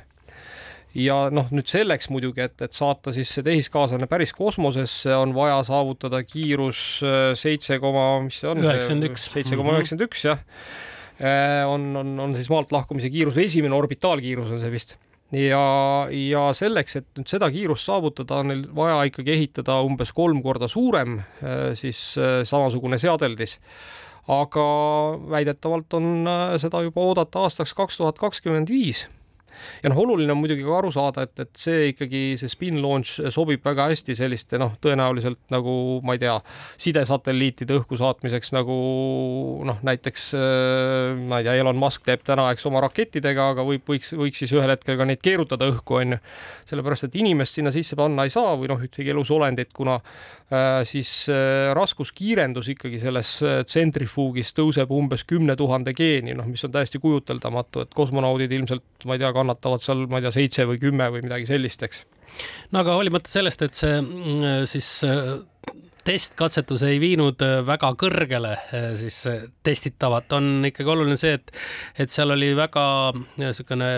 ja 0.97 1.27
noh, 1.33 1.51
nüüd 1.53 1.69
selleks 1.69 2.09
muidugi, 2.09 2.47
et, 2.47 2.57
et 2.65 2.73
saata 2.73 3.13
siis 3.15 3.31
see 3.37 3.45
tehiskaaslane 3.45 4.09
päris 4.09 4.33
kosmosesse, 4.35 5.13
on 5.13 5.35
vaja 5.37 5.61
saavutada 5.67 6.23
kiirus 6.25 7.03
seitse 7.37 7.77
koma, 7.83 8.09
mis 8.25 8.41
see 8.41 8.49
on? 8.49 8.63
üheksakümmend 8.63 9.11
üks. 9.11 9.27
seitse 9.29 9.53
koma 9.53 9.75
mhm. 9.75 9.81
üheksakümmend 9.81 10.07
üks, 10.07 10.23
jah. 10.25 10.41
on, 11.69 11.91
on, 12.01 12.15
on 12.23 12.33
siis 12.37 12.49
maalt 12.53 12.73
lahkumise 12.73 13.11
kiirus, 13.13 13.37
esimene 13.45 13.77
orbitaalkiirus 13.77 14.55
on 14.55 14.63
see 14.63 14.73
vist 14.73 14.97
ja, 15.35 16.07
ja 16.11 16.47
selleks, 16.55 16.97
et 17.01 17.07
nüüd 17.17 17.29
seda 17.31 17.49
kiirust 17.51 17.87
saavutada, 17.89 18.41
on 18.41 18.51
neil 18.51 18.63
vaja 18.75 19.01
ikkagi 19.09 19.33
ehitada 19.35 19.79
umbes 19.85 20.13
kolm 20.15 20.41
korda 20.45 20.69
suurem 20.71 21.19
äh, 21.19 21.73
siis 21.79 21.99
äh, 22.21 22.41
samasugune 22.47 22.99
seadeldis. 23.01 23.59
aga 24.27 24.63
väidetavalt 25.31 25.93
on 25.93 26.27
äh, 26.27 26.57
seda 26.59 26.81
juba 26.83 27.01
oodata 27.01 27.45
aastaks 27.47 27.73
kaks 27.73 27.97
tuhat 27.97 28.19
kakskümmend 28.19 28.69
viis 28.69 29.07
ja 29.83 29.91
noh, 29.91 30.01
oluline 30.03 30.33
on 30.33 30.41
muidugi 30.41 30.65
ka 30.65 30.77
aru 30.79 30.91
saada, 30.93 31.27
et, 31.27 31.35
et 31.45 31.53
see 31.59 31.91
ikkagi, 31.93 32.23
see 32.39 32.51
spin 32.51 32.81
launch 32.83 33.21
sobib 33.33 33.65
väga 33.65 33.89
hästi 33.91 34.17
selliste 34.17 34.59
noh, 34.61 34.75
tõenäoliselt 34.83 35.41
nagu 35.53 35.75
ma 36.05 36.17
ei 36.17 36.23
tea, 36.23 36.37
sidesatelliitide 36.81 37.77
õhku 37.79 37.99
saatmiseks 37.99 38.53
nagu 38.55 38.77
noh, 39.67 39.81
näiteks 39.87 40.29
äh, 40.37 41.17
ma 41.27 41.41
ei 41.41 41.47
tea, 41.47 41.57
Elon 41.61 41.79
Musk 41.79 42.05
teeb 42.07 42.23
täna, 42.27 42.49
eks 42.53 42.65
oma 42.69 42.81
rakettidega, 42.85 43.51
aga 43.53 43.65
võib, 43.67 43.85
võiks, 43.87 44.13
võiks 44.17 44.41
siis 44.43 44.53
ühel 44.55 44.71
hetkel 44.73 44.97
ka 44.99 45.07
neid 45.07 45.21
keerutada 45.23 45.67
õhku, 45.71 45.99
on 46.01 46.17
ju. 46.17 46.19
sellepärast, 46.69 47.07
et 47.07 47.17
inimest 47.19 47.57
sinna 47.57 47.71
sisse 47.73 47.97
panna 47.99 48.27
ei 48.27 48.33
saa 48.33 48.55
või 48.59 48.69
noh, 48.71 48.81
ühtegi 48.83 49.13
elusolendit, 49.13 49.73
kuna 49.75 49.97
äh, 49.97 50.81
siis 50.87 51.11
äh, 51.31 51.71
raskuskiirendus 51.77 52.71
ikkagi 52.73 53.01
selles 53.01 53.33
äh, 53.45 53.61
tsentrifuugis 53.67 54.53
tõuseb 54.57 54.91
umbes 54.93 55.25
kümne 55.27 55.57
tuhande 55.59 55.93
geeni, 55.97 56.35
noh, 56.37 56.47
mis 56.49 56.63
on 56.67 56.73
täiesti 56.75 57.01
kujuteldamatu, 57.03 57.85
et 57.85 57.95
kosmonaudid 57.97 58.53
ilmselt, 58.59 58.85
ma 59.05 59.17
ei 59.17 59.23
tea, 59.23 59.33
kannatavad 59.47 59.83
seal, 59.83 60.05
ma 60.11 60.19
ei 60.19 60.27
tea, 60.27 60.35
seitse 60.35 60.67
või 60.69 60.81
kümme 60.81 61.09
või 61.13 61.23
midagi 61.25 61.47
sellist, 61.49 61.83
eks. 61.87 62.03
no 62.75 62.83
aga 62.83 62.97
hoolimata 62.99 63.31
sellest, 63.31 63.63
et 63.63 63.79
see 63.79 63.95
mm, 64.01 64.67
siis 64.69 64.91
äh, 65.07 65.37
testkatsetus 66.07 66.83
ei 66.87 66.99
viinud 67.01 67.41
väga 67.67 67.91
kõrgele 67.99 68.53
siis 68.99 69.19
testitavat, 69.65 70.31
on 70.37 70.67
ikkagi 70.69 70.91
oluline 70.91 71.17
see, 71.19 71.35
et, 71.37 71.51
et 71.99 72.11
seal 72.13 72.31
oli 72.35 72.53
väga 72.57 72.85
niisugune 73.39 73.89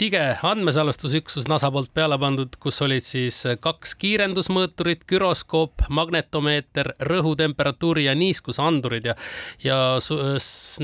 tige 0.00 0.22
andmesalvestusüksus 0.44 1.48
NASA 1.50 1.70
poolt 1.72 1.92
peale 1.96 2.18
pandud, 2.20 2.56
kus 2.60 2.80
olid 2.84 3.04
siis 3.04 3.38
kaks 3.62 3.94
kiirendusmõõturit, 4.02 5.06
güroskoop, 5.08 5.86
magnetomeeter, 5.92 6.92
rõhutemperatuuri 7.08 8.06
ja 8.08 8.16
niiskusandurid 8.18 9.08
ja, 9.12 9.16
ja 9.64 9.78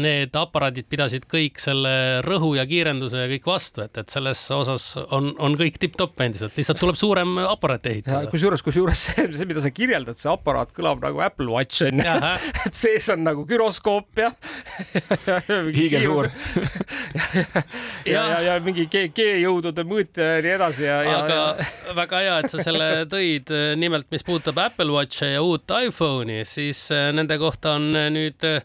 need 0.01 0.37
aparaadid 0.39 0.89
pidasid 0.89 1.29
kõik 1.31 1.61
selle 1.63 2.23
rõhu 2.25 2.55
ja 2.57 2.65
kiirenduse 2.69 3.25
ja 3.25 3.31
kõik 3.35 3.49
vastu, 3.53 3.85
et, 3.85 4.01
et 4.01 4.13
selles 4.13 4.47
osas 4.55 4.91
on, 5.05 5.35
on 5.43 5.59
kõik 5.61 5.77
tipp-topp 5.83 6.25
endiselt, 6.25 6.57
lihtsalt 6.57 6.81
tuleb 6.81 6.99
suurem 6.99 7.37
aparaat 7.45 7.87
ehitada. 7.93 8.25
kusjuures, 8.33 8.65
kusjuures 8.65 9.09
see, 9.11 9.29
see, 9.37 9.49
mida 9.49 9.65
sa 9.65 9.73
kirjeldad, 9.75 10.17
see 10.17 10.31
aparaat 10.31 10.38
kõlab 10.45 11.03
nagu 11.03 11.23
Apple 11.25 11.49
Watch 11.53 11.87
on 11.87 12.03
ju, 12.03 12.17
et 12.67 12.77
sees 12.77 13.09
on 13.15 13.25
nagu 13.27 13.45
güroskoop 13.49 14.23
ja 14.23 14.33
hiigelsuur 15.79 16.29
ja, 18.07 18.13
ja, 18.13 18.23
ja, 18.23 18.41
ja 18.47 18.59
mingi 18.65 18.87
G-jõudude 18.89 19.85
mõõtja 19.89 20.35
ja 20.37 20.45
nii 20.45 20.55
edasi 20.59 20.87
ja, 20.87 21.01
ja. 21.07 21.17
aga 21.23 21.39
ja... 21.63 21.97
väga 21.99 22.23
hea, 22.25 22.37
et 22.43 22.53
sa 22.53 22.63
selle 22.65 22.89
tõid. 23.11 23.53
nimelt, 23.79 24.09
mis 24.15 24.25
puudutab 24.27 24.61
Apple 24.63 24.93
Watche 24.95 25.33
ja 25.35 25.43
uut 25.45 25.69
iPhone'i, 25.73 26.43
siis 26.49 26.89
äh, 26.95 27.11
nende 27.15 27.39
kohta 27.41 27.77
on 27.79 27.91
äh, 27.97 28.09
nüüd 28.15 28.45
äh, 28.47 28.63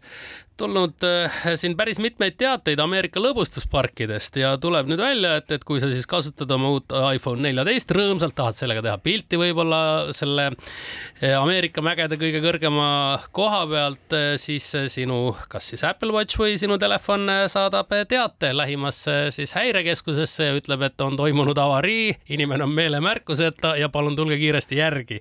tulnud 0.58 1.04
äh, 1.04 1.32
siin 1.58 1.74
päris 1.78 1.98
mitmeid 2.00 2.36
teateid 2.38 2.80
Ameerika 2.80 3.22
lõbustusparkidest 3.22 4.38
ja 4.38 4.52
tuleb 4.62 4.90
nüüd 4.90 5.02
välja, 5.02 5.38
et, 5.42 5.50
et 5.56 5.64
kui 5.66 5.82
sa 5.82 5.90
siis 5.90 6.06
kasutad 6.10 6.52
oma 6.54 6.70
uut 6.76 6.94
iPhone 6.94 7.42
neljateist 7.42 7.90
rõõmsalt, 7.96 8.36
tahad 8.38 8.58
sellega 8.58 8.84
teha 8.86 9.00
pilti 9.02 9.40
võib-olla 9.42 10.14
selle 10.14 10.52
äh, 10.52 11.34
Ameerika 11.40 11.82
mägede 11.86 12.20
kõige 12.22 12.44
kõrgema 12.44 12.86
koha 13.34 13.64
pealt, 13.72 14.14
äh, 14.14 14.36
siis 14.42 14.68
sinu, 14.94 15.34
kas 15.50 15.72
siis 15.74 15.86
Apple 15.90 16.14
Watch 16.14 16.38
või 16.38 16.60
sinu 16.62 16.78
telefon 16.82 17.26
saadab 17.50 17.90
teate 18.10 18.54
lähimasse 18.54 19.34
siis 19.34 19.56
häirekeskusesse 19.58 20.52
ja 20.52 20.60
ütleb, 20.60 20.86
et 20.86 21.02
on 21.02 21.18
toimunud 21.18 21.58
avarii, 21.58 22.14
inimene 22.34 22.68
on 22.68 22.78
meelemärkuseta 22.78 23.74
ja 23.82 23.90
palun 23.90 24.16
tulge 24.20 24.38
kiiresti 24.38 24.78
järgi. 24.78 25.20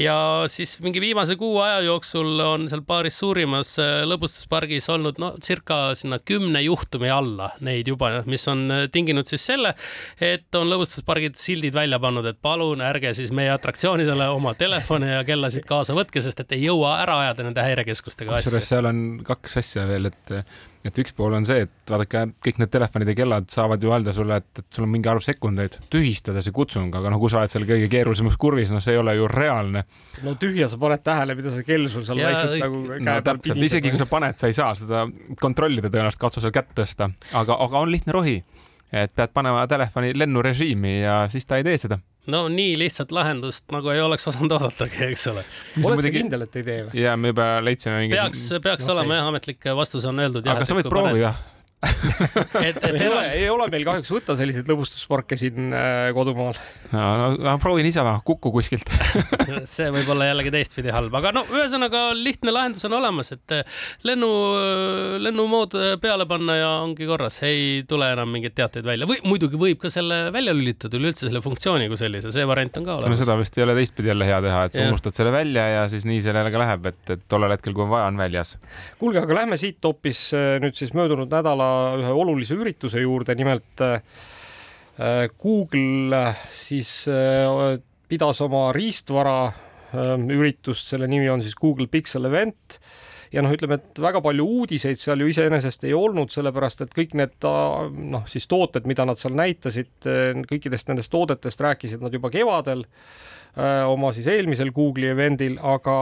ja 0.00 0.16
siis 0.48 0.78
mingi 0.80 1.00
viimase 1.00 1.36
kuu 1.36 1.60
aja 1.60 1.80
jooksul 1.84 2.40
on 2.40 2.68
seal 2.72 2.84
paaris 2.86 3.18
suurimas 3.20 3.76
lõbustuspargis 4.08 4.61
pargis 4.62 4.86
olnud 4.92 5.18
no 5.18 5.32
circa 5.42 5.92
sinna 5.98 6.20
kümne 6.22 6.62
juhtumi 6.62 7.10
alla 7.10 7.50
neid 7.66 7.88
juba, 7.90 8.12
mis 8.30 8.46
on 8.50 8.64
äh, 8.70 8.84
tinginud 8.92 9.26
siis 9.26 9.44
selle, 9.50 9.74
et 10.22 10.54
on 10.58 10.70
lõbustuspargid 10.70 11.38
sildid 11.40 11.74
välja 11.74 11.98
pannud, 12.02 12.26
et 12.30 12.38
palun 12.42 12.82
ärge 12.84 13.14
siis 13.18 13.32
meie 13.34 13.50
atraktsioonidele 13.54 14.28
oma 14.32 14.54
telefone 14.58 15.16
ja 15.16 15.22
kellasid 15.26 15.66
kaasa 15.68 15.96
võtke, 15.98 16.22
sest 16.22 16.44
et 16.44 16.54
ei 16.54 16.68
jõua 16.68 17.00
ära 17.02 17.18
ajada 17.24 17.48
nende 17.48 17.64
häirekeskustega 17.66 18.38
asju. 18.38 18.52
kusjuures 18.52 18.70
seal 18.74 18.90
on 18.92 19.02
kaks 19.26 19.58
asja 19.64 19.88
veel, 19.90 20.12
et 20.12 20.36
et 20.86 20.98
üks 21.02 21.14
pool 21.16 21.34
on 21.36 21.46
see, 21.46 21.66
et 21.66 21.90
vaadake, 21.92 22.24
kõik 22.44 22.60
need 22.62 22.72
telefonid 22.72 23.10
ja 23.12 23.16
kellad 23.18 23.48
saavad 23.52 23.82
ju 23.82 23.92
öelda 23.92 24.14
sulle, 24.16 24.38
et, 24.42 24.62
et 24.62 24.76
sul 24.76 24.86
on 24.86 24.92
mingi 24.92 25.10
arv 25.10 25.24
sekundeid, 25.24 25.78
tühistada 25.92 26.42
see 26.44 26.54
kutsung, 26.54 26.94
aga 26.98 27.12
no 27.12 27.20
kui 27.22 27.32
sa 27.32 27.40
oled 27.40 27.52
seal 27.52 27.66
kõige 27.68 27.90
keerulisemas 27.92 28.38
kurvis, 28.40 28.72
no 28.74 28.82
see 28.82 28.96
ei 28.96 29.02
ole 29.02 29.16
ju 29.18 29.28
reaalne. 29.30 29.84
no 30.26 30.34
tühja 30.40 30.70
sa 30.72 30.80
paned 30.82 31.04
tähele, 31.06 31.36
mida 31.38 31.54
see 31.54 31.66
kell 31.68 31.88
sul 31.92 32.06
seal 32.08 32.22
ja, 32.22 32.32
lihtsalt 32.32 32.58
nagu 32.64 32.82
no, 32.98 33.18
pidistab. 33.30 33.62
isegi 33.68 33.94
kui 33.94 34.02
sa 34.02 34.08
paned, 34.10 34.40
sa 34.40 34.50
ei 34.50 34.58
saa 34.58 34.72
seda 34.78 35.06
kontrollida 35.40 35.92
tõenäoliselt, 35.92 36.22
katsu 36.26 36.44
seal 36.44 36.54
kätt 36.54 36.74
tõsta, 36.78 37.12
aga, 37.32 37.58
aga 37.66 37.84
on 37.86 37.94
lihtne 37.94 38.16
rohi 38.16 38.40
et 38.92 39.12
pead 39.16 39.32
panema 39.34 39.66
telefoni 39.68 40.12
lennurežiimi 40.18 41.00
ja 41.00 41.22
siis 41.32 41.46
ta 41.48 41.60
ei 41.60 41.66
tee 41.66 41.78
seda 41.80 41.98
no 42.32 42.44
nii 42.52 42.74
lihtsat 42.78 43.12
lahendust 43.12 43.64
nagu 43.74 43.90
ei 43.90 44.00
oleks 44.00 44.28
osanud 44.30 44.52
oodatagi, 44.58 45.04
eks 45.10 45.26
ole. 45.32 45.42
oled 45.42 45.96
muidugi... 45.96 46.10
sa 46.10 46.18
kindel, 46.18 46.44
et 46.46 46.60
ei 46.60 46.66
tee 46.66 46.82
või? 46.86 47.00
ja 47.02 47.16
me 47.16 47.32
juba 47.32 47.48
leidsime 47.64 48.02
mingi. 48.04 48.14
peaks, 48.18 48.44
peaks 48.62 48.86
okay. 48.86 48.94
olema 48.96 49.18
jah, 49.18 49.32
ametlik 49.32 49.72
vastus 49.76 50.06
on 50.08 50.22
öeldud. 50.22 50.46
aga 50.46 50.68
sa 50.68 50.78
võid 50.78 50.90
proovida 50.92 51.34
et, 52.68 52.76
et 52.78 52.94
ei 52.94 53.08
ole, 53.10 53.22
ei 53.34 53.46
ole 53.50 53.66
meil 53.72 53.84
kahjuks 53.86 54.10
võtta 54.14 54.36
selliseid 54.38 54.68
lõbustusparke 54.70 55.34
siin 55.38 55.72
äh, 55.74 56.10
kodumaal. 56.14 56.58
no, 56.92 57.32
no, 57.34 57.54
proovin 57.62 57.88
ise 57.88 58.04
või, 58.06 58.20
kuku 58.26 58.52
kuskilt 58.54 58.92
see 59.74 59.88
võib 59.94 60.12
olla 60.14 60.28
jällegi 60.28 60.52
teistpidi 60.54 60.92
halb, 60.94 61.14
aga 61.18 61.32
no 61.34 61.42
ühesõnaga 61.50 62.04
lihtne 62.14 62.54
lahendus 62.54 62.86
on 62.86 62.94
olemas, 63.00 63.32
et 63.34 63.54
äh, 63.56 63.82
lennu, 64.06 64.30
äh, 64.60 65.16
lennumood 65.24 65.74
peale 66.02 66.26
panna 66.30 66.58
ja 66.60 66.68
ongi 66.84 67.08
korras, 67.08 67.40
ei 67.48 67.82
tule 67.88 68.12
enam 68.14 68.30
mingeid 68.30 68.54
teateid 68.60 68.86
välja 68.86 69.08
või 69.10 69.18
muidugi 69.26 69.58
võib 69.58 69.82
ka 69.82 69.90
selle 69.90 70.28
välja 70.34 70.54
lülitada 70.54 71.00
üleüldse 71.00 71.26
selle 71.26 71.42
funktsiooni 71.42 71.90
kui 71.90 71.98
sellise, 71.98 72.30
see 72.34 72.46
variant 72.46 72.78
on 72.78 72.86
ka 72.86 72.98
olemas. 73.00 73.16
no 73.16 73.24
seda 73.24 73.38
vist 73.40 73.58
ei 73.58 73.66
ole 73.66 73.76
teistpidi 73.80 74.12
jälle 74.12 74.30
hea 74.30 74.38
teha, 74.46 74.62
et 74.68 74.78
sa 74.78 74.86
ja. 74.86 74.94
unustad 74.94 75.18
selle 75.18 75.34
välja 75.34 75.66
ja 75.72 75.82
siis 75.90 76.06
nii 76.06 76.22
sellele 76.22 76.54
ka 76.54 76.62
läheb, 76.62 76.88
et, 76.92 77.02
et 77.16 77.26
tollel 77.26 77.56
hetkel, 77.56 77.74
kui 77.74 77.88
on 77.88 77.90
vaja, 77.96 78.06
on 78.12 78.22
väljas. 78.22 78.54
kuulge, 79.02 79.26
aga 79.26 79.42
lähme 79.42 79.58
siit 79.58 79.82
hoopis 79.82 80.28
nüüd 80.62 80.78
siis 80.78 80.94
möödunud 80.94 81.32
nädala 81.32 81.71
ühe 82.00 82.12
olulise 82.14 82.56
ürituse 82.58 83.02
juurde, 83.02 83.36
nimelt 83.38 83.82
äh, 83.84 85.28
Google 85.42 86.16
äh, 86.16 86.42
siis 86.56 87.06
äh, 87.10 87.78
pidas 88.08 88.42
oma 88.44 88.70
riistvara 88.76 89.52
üritust, 89.92 90.86
selle 90.88 91.04
nimi 91.04 91.26
on 91.28 91.42
siis 91.44 91.52
Google 91.60 91.84
Pixel 91.92 92.24
Event. 92.24 92.78
Ja 93.32 93.42
noh, 93.44 93.52
ütleme, 93.52 93.76
et 93.76 93.98
väga 94.00 94.22
palju 94.24 94.46
uudiseid 94.48 94.96
seal 95.00 95.20
ju 95.20 95.26
iseenesest 95.28 95.84
ei 95.84 95.92
olnud, 95.96 96.32
sellepärast 96.32 96.80
et 96.84 96.94
kõik 96.96 97.12
need 97.20 97.44
noh, 97.44 98.24
siis 98.28 98.48
tooted, 98.48 98.88
mida 98.88 99.04
nad 99.08 99.20
seal 99.20 99.36
näitasid, 99.36 100.08
kõikidest 100.48 100.88
nendest 100.88 101.12
toodetest 101.12 101.60
rääkisid 101.60 102.00
nad 102.04 102.16
juba 102.16 102.32
kevadel 102.32 102.86
oma 103.92 104.14
siis 104.16 104.30
eelmisel 104.32 104.72
Google'i 104.72 105.12
event'il, 105.12 105.58
aga 105.60 105.96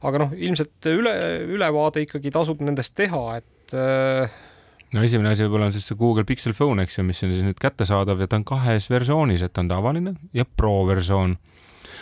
aga 0.00 0.22
noh, 0.24 0.32
ilmselt 0.36 0.88
üle, 0.88 1.12
ülevaade 1.56 2.06
ikkagi 2.06 2.32
tasub 2.32 2.62
nendest 2.64 2.96
teha, 2.96 3.24
et 3.40 3.74
no 4.94 5.04
esimene 5.06 5.34
asi 5.34 5.46
võib-olla 5.46 5.70
on 5.70 5.76
siis 5.76 5.86
see 5.90 5.98
Google 5.98 6.26
Pixel 6.28 6.56
Phone, 6.56 6.84
eks 6.84 6.98
ju, 6.98 7.04
mis 7.06 7.22
on 7.24 7.34
siis 7.34 7.46
nüüd 7.46 7.60
kättesaadav 7.62 8.20
ja 8.22 8.28
ta 8.30 8.40
on 8.40 8.46
kahes 8.48 8.90
versioonis, 8.90 9.44
et 9.46 9.62
on 9.62 9.70
tavaline 9.70 10.16
ja 10.36 10.44
Pro 10.44 10.82
versioon. 10.88 11.36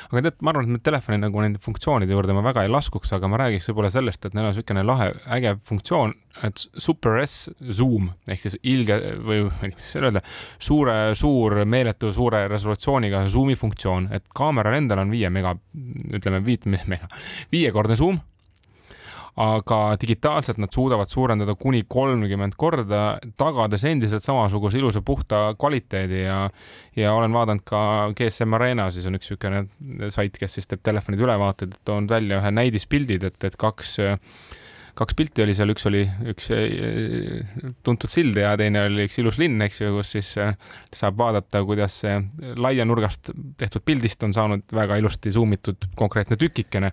aga 0.09 0.23
tead, 0.25 0.39
ma 0.41 0.55
arvan, 0.55 0.65
et 0.65 0.73
need 0.73 0.85
telefoni 0.87 1.19
nagu 1.21 1.43
nende 1.45 1.61
funktsioonide 1.61 2.15
juurde 2.15 2.33
ma 2.33 2.41
väga 2.47 2.63
ei 2.65 2.71
laskuks, 2.73 3.11
aga 3.13 3.29
ma 3.29 3.43
räägiks 3.43 3.69
võib-olla 3.69 3.91
sellest, 3.93 4.25
et 4.25 4.37
neil 4.37 4.49
on 4.49 4.55
niisugune 4.55 4.85
lahe, 4.89 5.11
äge 5.37 5.53
funktsioon, 5.69 6.15
et 6.49 6.65
Super 6.81 7.19
S 7.27 7.51
zoom 7.77 8.09
ehk 8.25 8.41
siis 8.47 8.57
ilge 8.63 8.97
või 9.21 9.45
kuidas 9.61 9.91
öelda, 10.01 10.25
suure, 10.57 10.97
suur, 11.19 11.59
meeletu 11.69 12.15
suure 12.17 12.47
resolutsiooniga 12.49 13.27
zoom'i 13.29 13.59
funktsioon, 13.59 14.09
et 14.17 14.25
kaameral 14.33 14.79
endal 14.81 15.05
on 15.05 15.13
viie 15.13 15.29
mega, 15.29 15.59
ütleme 16.09 16.41
viit 16.47 16.65
mega, 16.65 17.13
viiekordne 17.53 18.01
zoom 18.01 18.23
aga 19.39 19.79
digitaalselt 20.03 20.59
nad 20.59 20.75
suudavad 20.75 21.07
suurendada 21.11 21.55
kuni 21.55 21.85
kolmkümmend 21.89 22.57
korda, 22.59 23.03
tagades 23.39 23.85
endiselt 23.87 24.25
samasuguse 24.27 24.81
ilusa 24.81 25.03
puhta 25.03 25.53
kvaliteedi 25.59 26.25
ja 26.25 26.39
ja 26.99 27.13
olen 27.15 27.33
vaadanud 27.33 27.63
ka 27.67 27.81
GSM 28.19 28.57
Arena, 28.59 28.89
siis 28.91 29.07
on 29.07 29.19
üks 29.19 29.31
niisugune 29.31 30.11
sait, 30.15 30.35
kes 30.35 30.59
siis 30.59 30.67
teeb 30.67 30.83
telefonide 30.83 31.23
ülevaateid, 31.23 31.79
toonud 31.87 32.11
välja 32.11 32.41
ühe 32.41 32.51
näidispildid, 32.57 33.29
et, 33.31 33.45
et 33.47 33.61
kaks 33.61 33.99
kaks 34.99 35.15
pilti 35.15 35.45
oli 35.45 35.55
seal, 35.55 35.71
üks 35.71 35.87
oli 35.87 36.03
üks 36.33 36.49
tuntud 37.87 38.11
sild 38.11 38.39
ja 38.41 38.57
teine 38.59 38.89
oli 38.89 39.07
üks 39.07 39.21
ilus 39.23 39.39
linn, 39.39 39.63
eks 39.63 39.83
ju, 39.85 39.93
kus 39.95 40.15
siis 40.17 40.33
saab 40.35 41.21
vaadata, 41.21 41.63
kuidas 41.69 42.01
see 42.03 42.17
laianurgast 42.59 43.31
tehtud 43.61 43.87
pildist 43.87 44.27
on 44.27 44.35
saanud 44.35 44.67
väga 44.75 44.99
ilusti 44.99 45.31
suumitud 45.35 45.93
konkreetne 45.99 46.41
tükikene 46.41 46.91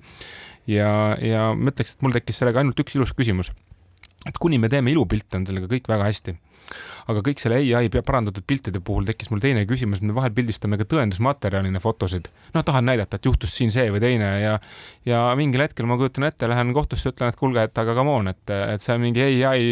ja, 0.69 0.89
ja 1.21 1.51
ma 1.57 1.71
ütleks, 1.73 1.95
et 1.95 2.03
mul 2.05 2.15
tekkis 2.15 2.41
sellega 2.41 2.61
ainult 2.61 2.81
üks 2.85 2.97
ilus 2.97 3.13
küsimus. 3.15 3.53
et 4.25 4.37
kuni 4.41 4.57
me 4.57 4.69
teeme 4.69 4.89
ilupilte, 4.89 5.37
on 5.37 5.45
sellega 5.45 5.69
kõik 5.69 5.87
väga 5.89 6.09
hästi. 6.09 6.35
aga 7.05 7.21
kõik 7.21 7.37
selle 7.37 7.59
ai 7.77 7.89
parandatud 7.93 8.41
piltide 8.49 8.79
puhul 8.81 9.05
tekkis 9.05 9.29
mul 9.29 9.39
teine 9.43 9.67
küsimus, 9.69 10.01
me 10.01 10.15
vahel 10.17 10.33
pildistame 10.33 10.79
ka 10.81 10.87
tõendusmaterjalina 10.89 11.79
fotosid. 11.79 12.31
noh, 12.55 12.63
tahan 12.65 12.85
näidata, 12.89 13.19
et 13.19 13.29
juhtus 13.29 13.53
siin 13.53 13.71
see 13.71 13.91
või 13.93 14.01
teine 14.01 14.31
ja, 14.41 14.55
ja 15.05 15.21
mingil 15.37 15.61
hetkel 15.61 15.85
ma 15.85 15.99
kujutan 16.01 16.25
ette, 16.25 16.49
lähen 16.49 16.73
kohtusse, 16.73 17.13
ütlen, 17.13 17.29
et 17.29 17.37
kuulge, 17.37 17.67
et 17.69 17.77
aga 17.77 17.93
come 17.93 18.15
on, 18.15 18.31
et, 18.33 18.55
et 18.73 18.81
see 18.81 18.95
on 18.97 19.05
mingi 19.05 19.27
ai 19.45 19.67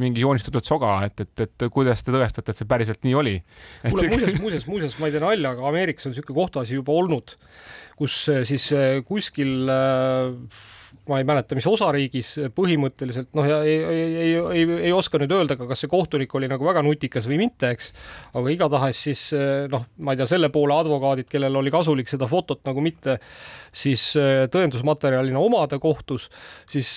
mingi 0.00 0.24
joonistatud 0.24 0.64
soga, 0.64 1.02
et, 1.04 1.20
et, 1.26 1.44
et 1.44 1.68
kuidas 1.72 2.02
te 2.02 2.14
tõestate, 2.14 2.54
et 2.54 2.62
see 2.62 2.70
päriselt 2.70 3.04
nii 3.04 3.18
oli. 3.20 3.36
kuule, 3.90 4.08
muuseas, 4.08 4.40
muuseas, 4.40 4.66
muuseas, 4.72 4.96
ma 4.98 5.12
ei 5.12 5.18
tee 5.18 5.26
nalja, 5.26 5.52
aga 5.52 5.68
Ameerikas 5.68 6.08
on 6.08 6.16
niisugune 6.16 6.40
kohtuasi 6.40 6.80
juba 6.80 6.96
olnud 6.96 7.36
kus 7.98 8.28
äh, 8.28 8.44
siis 8.46 8.70
äh, 8.72 9.02
kuskil 9.02 9.68
äh, 9.68 10.32
ma 11.08 11.20
ei 11.20 11.26
mäleta, 11.28 11.56
mis 11.58 11.66
osariigis 11.68 12.34
põhimõtteliselt 12.56 13.30
noh, 13.36 13.46
ja 13.48 13.60
ei, 13.66 13.76
ei, 13.78 14.02
ei, 14.22 14.32
ei, 14.36 14.64
ei 14.88 14.92
oska 14.94 15.20
nüüd 15.20 15.32
öelda 15.34 15.58
ka, 15.58 15.68
kas 15.70 15.84
see 15.84 15.92
kohtunik 15.92 16.34
oli 16.38 16.50
nagu 16.50 16.66
väga 16.66 16.82
nutikas 16.86 17.28
või 17.30 17.40
mitte, 17.44 17.72
eks. 17.76 17.92
aga 18.34 18.54
igatahes 18.54 19.04
siis 19.08 19.24
noh, 19.72 19.86
ma 20.04 20.14
ei 20.14 20.20
tea, 20.20 20.28
selle 20.30 20.52
poole 20.54 20.76
advokaadid, 20.76 21.28
kellel 21.30 21.60
oli 21.60 21.72
kasulik 21.74 22.10
seda 22.10 22.28
fotot 22.30 22.62
nagu 22.68 22.84
mitte 22.84 23.18
siis 23.74 24.10
tõendusmaterjalina 24.52 25.40
omada 25.40 25.78
kohtus, 25.82 26.28
siis 26.70 26.96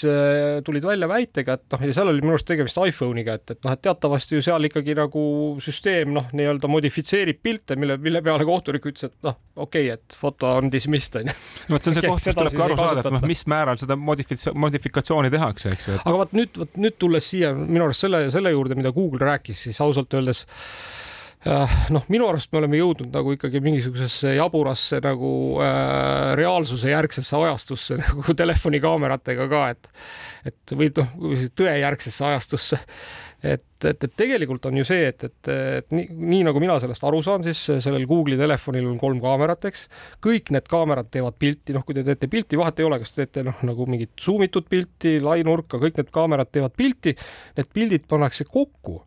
tulid 0.65 0.85
välja 0.87 1.09
väitega, 1.11 1.57
et 1.57 1.75
noh, 1.75 1.83
ja 1.87 1.95
seal 1.95 2.11
oli 2.11 2.23
minu 2.23 2.35
arust 2.35 2.47
tegemist 2.49 2.79
iPhone'iga, 2.79 3.35
et, 3.39 3.55
et 3.55 3.65
noh, 3.65 3.75
et 3.75 3.83
teatavasti 3.83 4.37
ju 4.37 4.45
seal 4.45 4.69
ikkagi 4.69 4.95
nagu 4.97 5.23
süsteem 5.63 6.13
noh, 6.15 6.29
nii-öelda 6.35 6.69
modifitseerib 6.71 7.41
pilte, 7.43 7.77
mille, 7.79 7.97
mille 8.01 8.23
peale 8.25 8.47
kohtunik 8.47 8.87
ütles, 8.91 9.11
et 9.11 9.27
noh, 9.27 9.37
okei 9.55 9.89
okay,, 9.89 9.99
et 9.99 10.17
foto 10.17 10.55
on 10.59 10.71
dismissed 10.73 11.19
onju. 11.21 11.35
no 11.67 11.75
vot, 11.75 11.83
see 11.83 11.91
on 11.93 11.99
see 11.99 12.07
koht, 12.07 12.25
kus 12.25 12.39
tuleb 12.39 12.57
ka 12.57 12.67
aru 12.67 12.79
saada, 12.79 13.03
et 13.05 13.17
noh, 13.17 13.27
mis 13.31 13.45
määral 13.51 13.80
seda 13.81 13.97
modifitsi-, 13.99 14.53
modifikatsiooni 14.57 15.31
tehakse, 15.33 15.75
eks 15.75 15.87
ju 15.87 15.97
et.... 15.97 16.03
aga 16.05 16.23
vot 16.23 16.33
nüüd, 16.37 16.57
vot 16.63 16.81
nüüd 16.81 16.97
tulles 17.01 17.29
siia 17.33 17.53
minu 17.57 17.87
arust 17.87 18.07
selle, 18.07 18.25
selle 18.33 18.53
juurde, 18.53 18.77
mida 18.79 18.93
Google 18.95 19.25
rääkis, 19.27 19.65
siis 19.67 19.81
ausalt 19.83 20.13
öeldes 20.17 20.43
äh, 21.47 21.77
noh, 21.93 22.05
minu 22.13 22.27
arust 22.29 22.51
me 22.53 22.61
oleme 22.61 22.79
jõudnud 22.81 23.11
nagu 23.15 23.35
ikkagi 23.37 23.63
mingisugusesse 23.63 24.35
jaburasse 24.37 25.01
nagu 25.03 25.31
äh, 25.63 26.31
reaalsuse 26.39 26.93
järgsesse 26.93 27.35
ajastusse 27.39 27.99
nagu 28.05 28.37
telefonikaameratega 28.43 29.49
ka, 29.51 29.65
et 29.75 29.91
et 30.51 30.73
või 30.77 30.89
noh, 30.97 31.11
tõejärgsesse 31.57 32.25
ajastusse 32.31 32.79
et, 33.43 33.65
et, 33.89 34.03
et 34.05 34.15
tegelikult 34.17 34.65
on 34.69 34.77
ju 34.77 34.85
see, 34.85 35.07
et, 35.09 35.23
et, 35.25 35.51
et 35.81 35.93
nii, 35.95 36.07
nii 36.33 36.41
nagu 36.45 36.61
mina 36.61 36.77
sellest 36.81 37.03
aru 37.07 37.21
saan, 37.25 37.45
siis 37.45 37.59
sellel 37.83 38.05
Google'i 38.09 38.39
telefonil 38.39 38.87
on 38.89 38.97
kolm 39.01 39.21
kaamerat, 39.23 39.65
eks. 39.71 39.87
kõik 40.23 40.53
need 40.53 40.69
kaamerad 40.71 41.09
teevad 41.13 41.37
pilti, 41.41 41.75
noh, 41.75 41.85
kui 41.87 41.97
te 41.97 42.05
teete 42.07 42.29
pilti, 42.31 42.59
vahet 42.61 42.81
ei 42.81 42.87
ole, 42.87 43.01
kas 43.01 43.15
te 43.15 43.23
teete 43.23 43.45
noh, 43.49 43.61
nagu 43.67 43.87
mingit 43.89 44.13
zoom 44.21 44.45
itud 44.45 44.69
pilti, 44.69 45.17
lainurka, 45.23 45.81
kõik 45.81 45.97
need 45.97 46.11
kaamerad 46.13 46.51
teevad 46.53 46.75
pilti. 46.77 47.15
Need 47.57 47.71
pildid 47.73 48.05
pannakse 48.09 48.45
kokku 48.49 49.01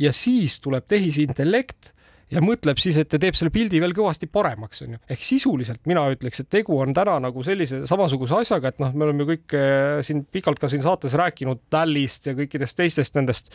ja 0.00 0.12
siis 0.16 0.58
tuleb 0.62 0.86
tehisintellekt 0.88 1.92
ja 2.32 2.42
mõtleb 2.44 2.80
siis, 2.80 2.96
et 3.00 3.10
ta 3.12 3.20
teeb 3.20 3.36
selle 3.38 3.52
pildi 3.52 3.80
veel 3.82 3.94
kõvasti 3.96 4.28
paremaks, 4.32 4.82
onju. 4.86 5.00
ehk 5.12 5.24
sisuliselt 5.26 5.82
mina 5.88 6.04
ütleks, 6.12 6.42
et 6.42 6.48
tegu 6.52 6.78
on 6.80 6.94
täna 6.96 7.18
nagu 7.22 7.44
sellise 7.44 7.82
samasuguse 7.88 8.38
asjaga, 8.40 8.72
et 8.72 8.80
noh, 8.82 8.92
me 8.96 9.06
oleme 9.08 9.26
kõik 9.28 9.56
eh, 9.58 10.00
siin 10.06 10.24
pikalt 10.32 10.60
ka 10.62 10.70
siin 10.72 10.84
saates 10.84 11.14
rääkinud 11.18 11.66
Tallist 11.72 12.28
ja 12.28 12.34
kõikidest 12.38 12.78
teistest 12.78 13.18
nendest 13.18 13.52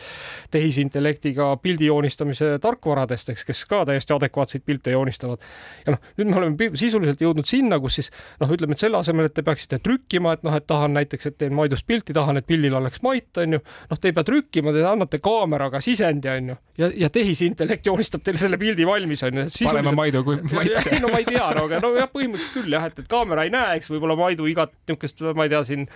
tehisintellektiga 0.54 1.50
pildi 1.62 1.88
joonistamise 1.90 2.54
tarkvaradest, 2.62 3.32
eks, 3.34 3.46
kes 3.48 3.64
ka 3.70 3.82
täiesti 3.88 4.14
adekvaatseid 4.14 4.64
pilte 4.66 4.94
joonistavad. 4.94 5.42
ja 5.86 5.96
noh, 5.96 6.10
nüüd 6.20 6.30
me 6.30 6.40
oleme 6.42 6.70
sisuliselt 6.78 7.22
jõudnud 7.24 7.48
sinna, 7.48 7.80
kus 7.82 7.98
siis 8.00 8.12
noh, 8.40 8.50
ütleme, 8.54 8.76
et 8.76 8.84
selle 8.84 9.00
asemel, 9.00 9.28
et 9.30 9.36
te 9.36 9.44
peaksite 9.46 9.80
trükkima, 9.82 10.36
et 10.38 10.46
noh, 10.46 10.54
et 10.54 10.66
tahan 10.66 10.94
näiteks, 10.96 11.30
et 11.32 11.38
teen 11.38 11.56
Maidust 11.58 11.86
pilti, 11.86 12.14
tahan, 12.16 12.38
et 12.38 12.46
pildil 12.46 12.76
oleks 12.78 13.02
Mait, 13.02 13.28
onju. 13.42 13.60
noh, 13.90 13.98
te 13.98 14.10
ei 14.10 14.14
pea 14.16 14.26
trükkima, 14.26 14.72
te 14.74 14.86
annate 14.86 15.20
kaameraga 15.22 15.80
sisendi, 15.84 16.30
onju, 16.30 16.58
ja, 16.78 16.90
ja 17.04 17.10
tehisintellekt 17.10 17.86
joonistab 17.86 18.22
teile 18.26 18.40
selle 18.40 18.58
pildi 18.58 18.67
pildi 18.68 18.86
valmis 18.88 19.24
on 19.26 19.42
ju. 19.42 19.46
parema 19.64 19.94
Maidu 19.96 20.22
kui 20.26 20.38
Mait. 20.54 20.90
no 21.02 21.12
ma 21.12 21.22
ei 21.22 21.28
tea, 21.28 21.48
no 21.56 21.66
aga 21.68 21.82
no 21.84 21.92
jah, 21.96 22.10
põhimõtteliselt 22.12 22.54
küll 22.56 22.76
jah, 22.76 22.88
et, 22.88 23.02
et 23.02 23.10
kaamera 23.10 23.46
ei 23.48 23.52
näe, 23.54 23.78
eks 23.80 23.90
võib-olla 23.92 24.16
Maidu 24.18 24.48
igat 24.50 24.74
niisugust, 24.88 25.24
ma 25.36 25.48
ei 25.48 25.52
tea, 25.52 25.62
siin 25.68 25.86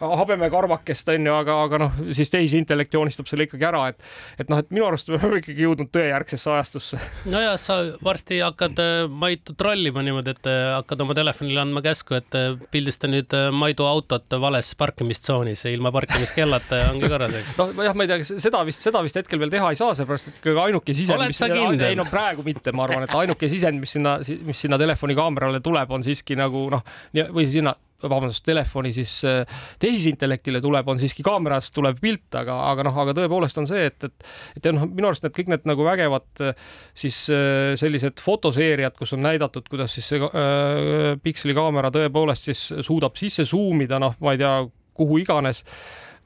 habemekarvakest 0.00 1.12
on 1.14 1.28
ju, 1.28 1.34
aga, 1.34 1.58
aga 1.66 1.82
noh, 1.84 2.00
siis 2.16 2.32
tehisintellekt 2.32 2.94
joonistab 2.94 3.28
selle 3.30 3.48
ikkagi 3.48 3.68
ära, 3.68 3.84
et 3.92 3.98
et 4.38 4.50
noh, 4.50 4.60
et 4.60 4.70
minu 4.74 4.86
arust 4.88 5.10
me 5.10 5.18
oleme 5.18 5.40
ikkagi 5.42 5.64
jõudnud 5.64 5.90
tõejärgsesse 5.94 6.52
ajastusse. 6.54 7.00
nojah, 7.28 7.56
sa 7.60 7.78
varsti 8.04 8.40
hakkad 8.44 8.82
äh, 8.82 8.94
Maitu 9.08 9.54
trollima 9.58 10.02
niimoodi, 10.06 10.34
et 10.36 10.50
äh, 10.50 10.60
hakkad 10.76 11.04
oma 11.04 11.16
telefonile 11.18 11.62
andma 11.64 11.82
käsku, 11.84 12.18
et 12.18 12.38
äh, 12.38 12.50
pildista 12.72 13.10
nüüd 13.10 13.34
Maidu 13.54 13.86
autot 13.88 14.38
vales 14.40 14.72
parkimistsoonis 14.78 15.64
ja 15.66 15.74
ilma 15.74 15.92
parkimiskellata 15.94 16.82
ja 16.82 16.90
ongi 16.92 17.10
korras, 17.10 17.36
eks. 17.42 17.56
noh, 17.60 17.74
jah, 17.86 17.96
ma 17.98 18.06
ei 18.06 18.12
tea, 18.12 18.20
seda 18.28 18.62
vist, 18.68 18.84
seda 18.84 19.02
vist 19.06 19.18
hetkel 19.18 19.40
veel 19.42 19.52
teha 19.52 19.72
ei 19.72 19.80
saa, 19.80 19.94
sellepärast 19.98 20.32
et 20.32 20.42
ikkagi 20.42 20.64
ainuke 20.68 20.96
sisend. 20.96 21.18
oled 21.18 21.36
sa 21.36 21.50
kindel? 21.52 22.04
Praegu 22.18 22.46
mitte, 22.46 22.74
ma 22.74 22.86
arvan, 22.88 23.06
et 23.06 23.18
ainuke 23.18 23.50
sisend, 23.50 23.80
mis 23.82 23.94
sinna, 23.96 24.18
mis 24.46 24.64
sinna 24.66 24.78
telefoni 24.80 25.16
kaamerale 25.18 25.62
tuleb, 25.64 25.92
on 25.94 26.06
siiski 26.06 26.38
nagu 26.38 26.66
noh, 26.74 26.82
või 27.14 27.46
sinna 27.50 27.76
vabandust, 28.02 28.44
telefoni 28.46 28.92
siis 28.94 29.12
äh, 29.26 29.60
tehisintellektile 29.82 30.60
tuleb, 30.62 30.88
on 30.88 31.00
siiski 31.00 31.24
kaamerast 31.26 31.72
tulev 31.74 31.98
pilt, 32.02 32.28
aga, 32.38 32.54
aga 32.70 32.86
noh, 32.86 33.00
aga 33.02 33.14
tõepoolest 33.18 33.58
on 33.58 33.66
see, 33.70 33.88
et, 33.90 34.06
et, 34.06 34.28
et 34.60 34.68
noh, 34.74 34.86
minu 34.86 35.10
arust 35.10 35.26
need 35.26 35.34
kõik 35.34 35.50
need 35.50 35.66
nagu 35.66 35.86
vägevad 35.86 36.44
äh, 36.46 36.68
siis 36.98 37.24
äh, 37.34 37.72
sellised 37.80 38.22
fotoseeriad, 38.22 38.94
kus 38.98 39.16
on 39.16 39.24
näidatud, 39.26 39.66
kuidas 39.70 39.96
siis 39.98 40.12
see 40.12 40.22
äh, 40.22 41.16
pikslikaamera 41.24 41.90
tõepoolest 41.94 42.50
siis 42.50 42.62
suudab 42.86 43.18
sisse 43.18 43.46
zoom 43.48 43.82
ida, 43.86 43.98
noh, 44.02 44.14
ma 44.22 44.36
ei 44.36 44.44
tea, 44.44 44.54
kuhu 44.98 45.18
iganes. 45.22 45.64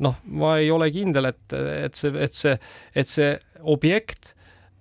noh, 0.02 0.16
ma 0.34 0.56
ei 0.58 0.70
ole 0.72 0.88
kindel, 0.90 1.28
et, 1.30 1.52
et 1.54 1.96
see, 1.96 2.12
et 2.18 2.34
see, 2.34 2.54
et 2.98 3.08
see 3.08 3.32
objekt 3.70 4.34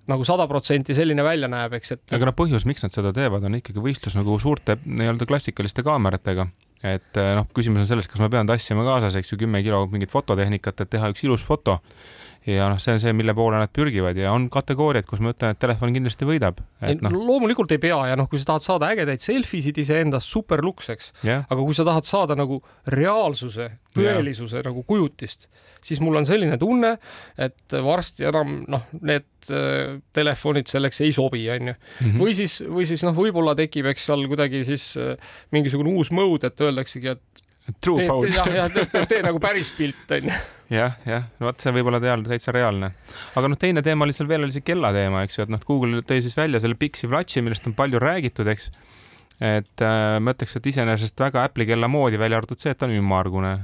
nagu 0.09 0.25
sada 0.27 0.47
protsenti 0.49 0.95
selline 0.97 1.23
välja 1.25 1.49
näeb, 1.51 1.75
eks, 1.77 1.95
et. 1.95 2.03
aga 2.15 2.29
noh, 2.29 2.35
põhjus, 2.37 2.65
miks 2.69 2.85
nad 2.85 2.95
seda 2.95 3.13
teevad, 3.15 3.45
on 3.47 3.59
ikkagi 3.59 3.83
võistlus 3.83 4.17
nagu 4.17 4.37
suurte 4.41 4.79
nii-öelda 4.85 5.27
klassikaliste 5.29 5.85
kaameratega. 5.85 6.47
et 6.81 7.21
eh, 7.21 7.33
noh, 7.37 7.45
küsimus 7.53 7.85
on 7.85 7.91
selles, 7.91 8.09
kas 8.09 8.23
ma 8.23 8.31
pean 8.33 8.49
tassima 8.49 8.85
kaasas, 8.87 9.19
eks 9.19 9.33
ju, 9.33 9.39
kümme 9.43 9.61
kilo 9.65 9.83
mingit 9.91 10.13
fototehnikat, 10.13 10.81
et 10.81 10.93
teha 10.95 11.11
üks 11.13 11.25
ilus 11.27 11.45
foto 11.45 11.79
ja 12.47 12.67
noh, 12.71 12.79
see 12.81 12.95
on 12.95 13.01
see, 13.03 13.13
mille 13.13 13.33
poole 13.37 13.59
nad 13.61 13.71
pürgivad 13.73 14.17
ja 14.17 14.31
on 14.33 14.47
kategooriad, 14.53 15.05
kus 15.09 15.21
ma 15.21 15.33
ütlen, 15.35 15.53
et 15.53 15.59
telefon 15.61 15.93
kindlasti 15.93 16.25
võidab. 16.25 16.61
No. 17.01 17.11
loomulikult 17.13 17.71
ei 17.75 17.81
pea 17.81 17.99
ja 18.09 18.17
noh, 18.17 18.29
kui 18.31 18.41
sa 18.41 18.53
tahad 18.53 18.65
saada 18.65 18.89
ägedaid 18.95 19.21
selfisid 19.21 19.77
iseendast, 19.83 20.29
super 20.31 20.63
luks, 20.65 20.89
eks 20.93 21.11
yeah.. 21.21 21.45
aga 21.45 21.59
kui 21.61 21.77
sa 21.77 21.85
tahad 21.87 22.07
saada 22.07 22.37
nagu 22.39 22.57
reaalsuse, 22.89 23.67
tõelisuse 23.93 24.57
yeah. 24.57 24.69
nagu 24.71 24.81
kujutist, 24.89 25.45
siis 25.85 26.01
mul 26.01 26.17
on 26.17 26.25
selline 26.29 26.57
tunne, 26.61 26.95
et 27.41 27.77
varsti 27.85 28.25
enam 28.29 28.61
noh, 28.71 28.87
need 29.05 29.53
äh, 29.53 29.99
telefonid 30.15 30.71
selleks 30.71 31.03
ei 31.05 31.13
sobi, 31.13 31.43
onju. 31.53 31.75
Mhm. 32.01 32.21
või 32.21 32.37
siis, 32.37 32.61
või 32.65 32.87
siis 32.89 33.05
noh, 33.05 33.13
võib-olla 33.17 33.53
tekib, 33.59 33.91
eks 33.93 34.09
seal 34.09 34.25
kuidagi 34.31 34.63
siis 34.69 34.95
äh, 34.97 35.13
mingisugune 35.53 35.93
uus 35.93 36.09
mode, 36.15 36.49
et 36.49 36.65
öeldaksegi, 36.65 37.13
et 37.13 37.27
True 37.79 38.07
phone. 38.07 38.31
jah, 38.33 38.49
jah, 38.49 39.05
tee 39.07 39.21
nagu 39.23 39.39
päris 39.39 39.69
pilt, 39.77 40.09
onju. 40.17 40.33
Jah, 40.71 40.95
jah, 41.07 41.27
vot, 41.41 41.59
see 41.59 41.73
võib 41.75 41.91
olla 41.91 41.99
teal 42.03 42.23
täitsa 42.25 42.53
reaalne. 42.55 42.93
aga 43.35 43.51
noh, 43.51 43.59
teine 43.59 43.83
teema 43.85 44.07
oli 44.07 44.15
seal 44.15 44.29
veel 44.31 44.45
oli 44.45 44.55
see 44.55 44.65
kellateema, 44.65 45.25
eks 45.27 45.39
ju, 45.39 45.45
et 45.47 45.53
noh, 45.53 45.61
Google 45.67 46.01
tõi 46.07 46.21
siis 46.23 46.37
välja 46.37 46.61
selle 46.63 46.79
Pixi 46.79 47.09
Watchi, 47.11 47.43
millest 47.43 47.67
on 47.69 47.75
palju 47.77 48.01
räägitud, 48.01 48.47
eks. 48.51 48.71
et 49.39 49.85
äh, 49.85 50.15
ma 50.23 50.35
ütleks, 50.35 50.57
et 50.57 50.71
iseenesest 50.73 51.19
väga 51.19 51.45
Apple'i 51.47 51.67
kella 51.69 51.91
moodi, 51.91 52.19
välja 52.21 52.41
arvatud 52.41 52.61
see, 52.61 52.73
et 52.73 52.79
ta 52.79 52.89
on 52.89 52.95
ümmargune 52.95 53.57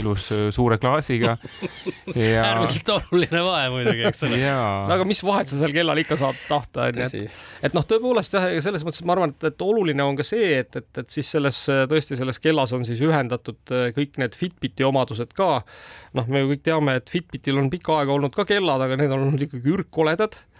ilus 0.00 0.28
suure 0.54 0.78
klaasiga 0.80 1.36
ja.... 2.16 2.44
äärmiselt 2.46 2.92
oluline 2.94 3.42
vahe 3.44 3.70
muidugi, 3.74 4.04
eks 4.08 4.24
ole. 4.28 4.40
aga 4.96 5.06
mis 5.08 5.22
vahet 5.26 5.50
sa 5.50 5.58
seal 5.60 5.74
kellal 5.74 6.00
ikka 6.02 6.18
saad 6.20 6.38
tahta, 6.48 6.88
onju, 6.90 7.08
et, 7.08 7.40
et 7.68 7.76
noh, 7.76 7.86
tõepoolest 7.88 8.36
jah, 8.38 8.48
selles 8.64 8.86
mõttes 8.86 9.04
ma 9.06 9.16
arvan, 9.16 9.34
et, 9.34 9.48
et 9.52 9.66
oluline 9.66 10.06
on 10.06 10.18
ka 10.18 10.26
see, 10.26 10.54
et, 10.62 10.80
et, 10.80 11.02
et 11.02 11.18
siis 11.18 11.34
selles 11.36 11.64
tõesti 11.90 12.18
selles 12.18 12.40
kellas 12.42 12.72
on 12.76 12.86
siis 12.88 13.02
ühendatud 13.04 13.74
kõik 13.96 14.20
need 14.22 14.38
Fitbiti 14.38 14.86
omadused 14.88 15.34
ka. 15.36 15.50
noh, 16.18 16.30
me 16.32 16.44
ju 16.44 16.54
kõik 16.54 16.64
teame, 16.70 16.96
et 17.00 17.12
Fitbitil 17.12 17.60
on 17.60 17.70
pikka 17.72 18.00
aega 18.00 18.16
olnud 18.16 18.34
ka 18.36 18.48
kellad, 18.48 18.84
aga 18.84 18.98
need 19.00 19.12
on 19.12 19.28
olnud 19.28 19.48
ikkagi 19.48 19.76
ürgkoledad 19.76 20.40
Äh, 20.40 20.51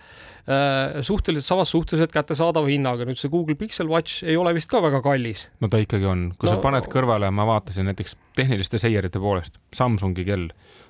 suhteliselt 1.06 1.46
samas 1.46 1.70
suhteliselt 1.70 2.10
kättesaadava 2.12 2.66
hinnaga. 2.66 3.04
nüüd 3.06 3.18
see 3.20 3.30
Google 3.30 3.54
Pixel 3.54 3.86
Watch 3.86 4.24
ei 4.26 4.34
ole 4.36 4.50
vist 4.56 4.70
ka 4.70 4.80
väga 4.82 4.98
kallis. 5.04 5.44
no 5.62 5.68
ta 5.70 5.78
ikkagi 5.78 6.08
on, 6.08 6.24
kui 6.34 6.48
no, 6.48 6.56
sa 6.56 6.62
paned 6.64 6.88
kõrvale, 6.90 7.30
ma 7.30 7.46
vaatasin 7.46 7.86
näiteks 7.86 8.16
tehniliste 8.38 8.80
seierite 8.82 9.22
poolest, 9.22 9.60
Samsungi 9.74 10.24
kell 10.26 10.48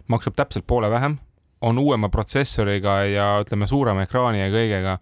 maksab 0.09 0.39
täpselt 0.41 0.65
poole 0.67 0.89
vähem, 0.91 1.19
on 1.61 1.79
uuema 1.79 2.09
protsessoriga 2.09 3.03
ja 3.11 3.29
ütleme, 3.45 3.69
suurema 3.69 4.07
ekraani 4.09 4.41
ja 4.41 4.49
kõigega. 4.55 4.97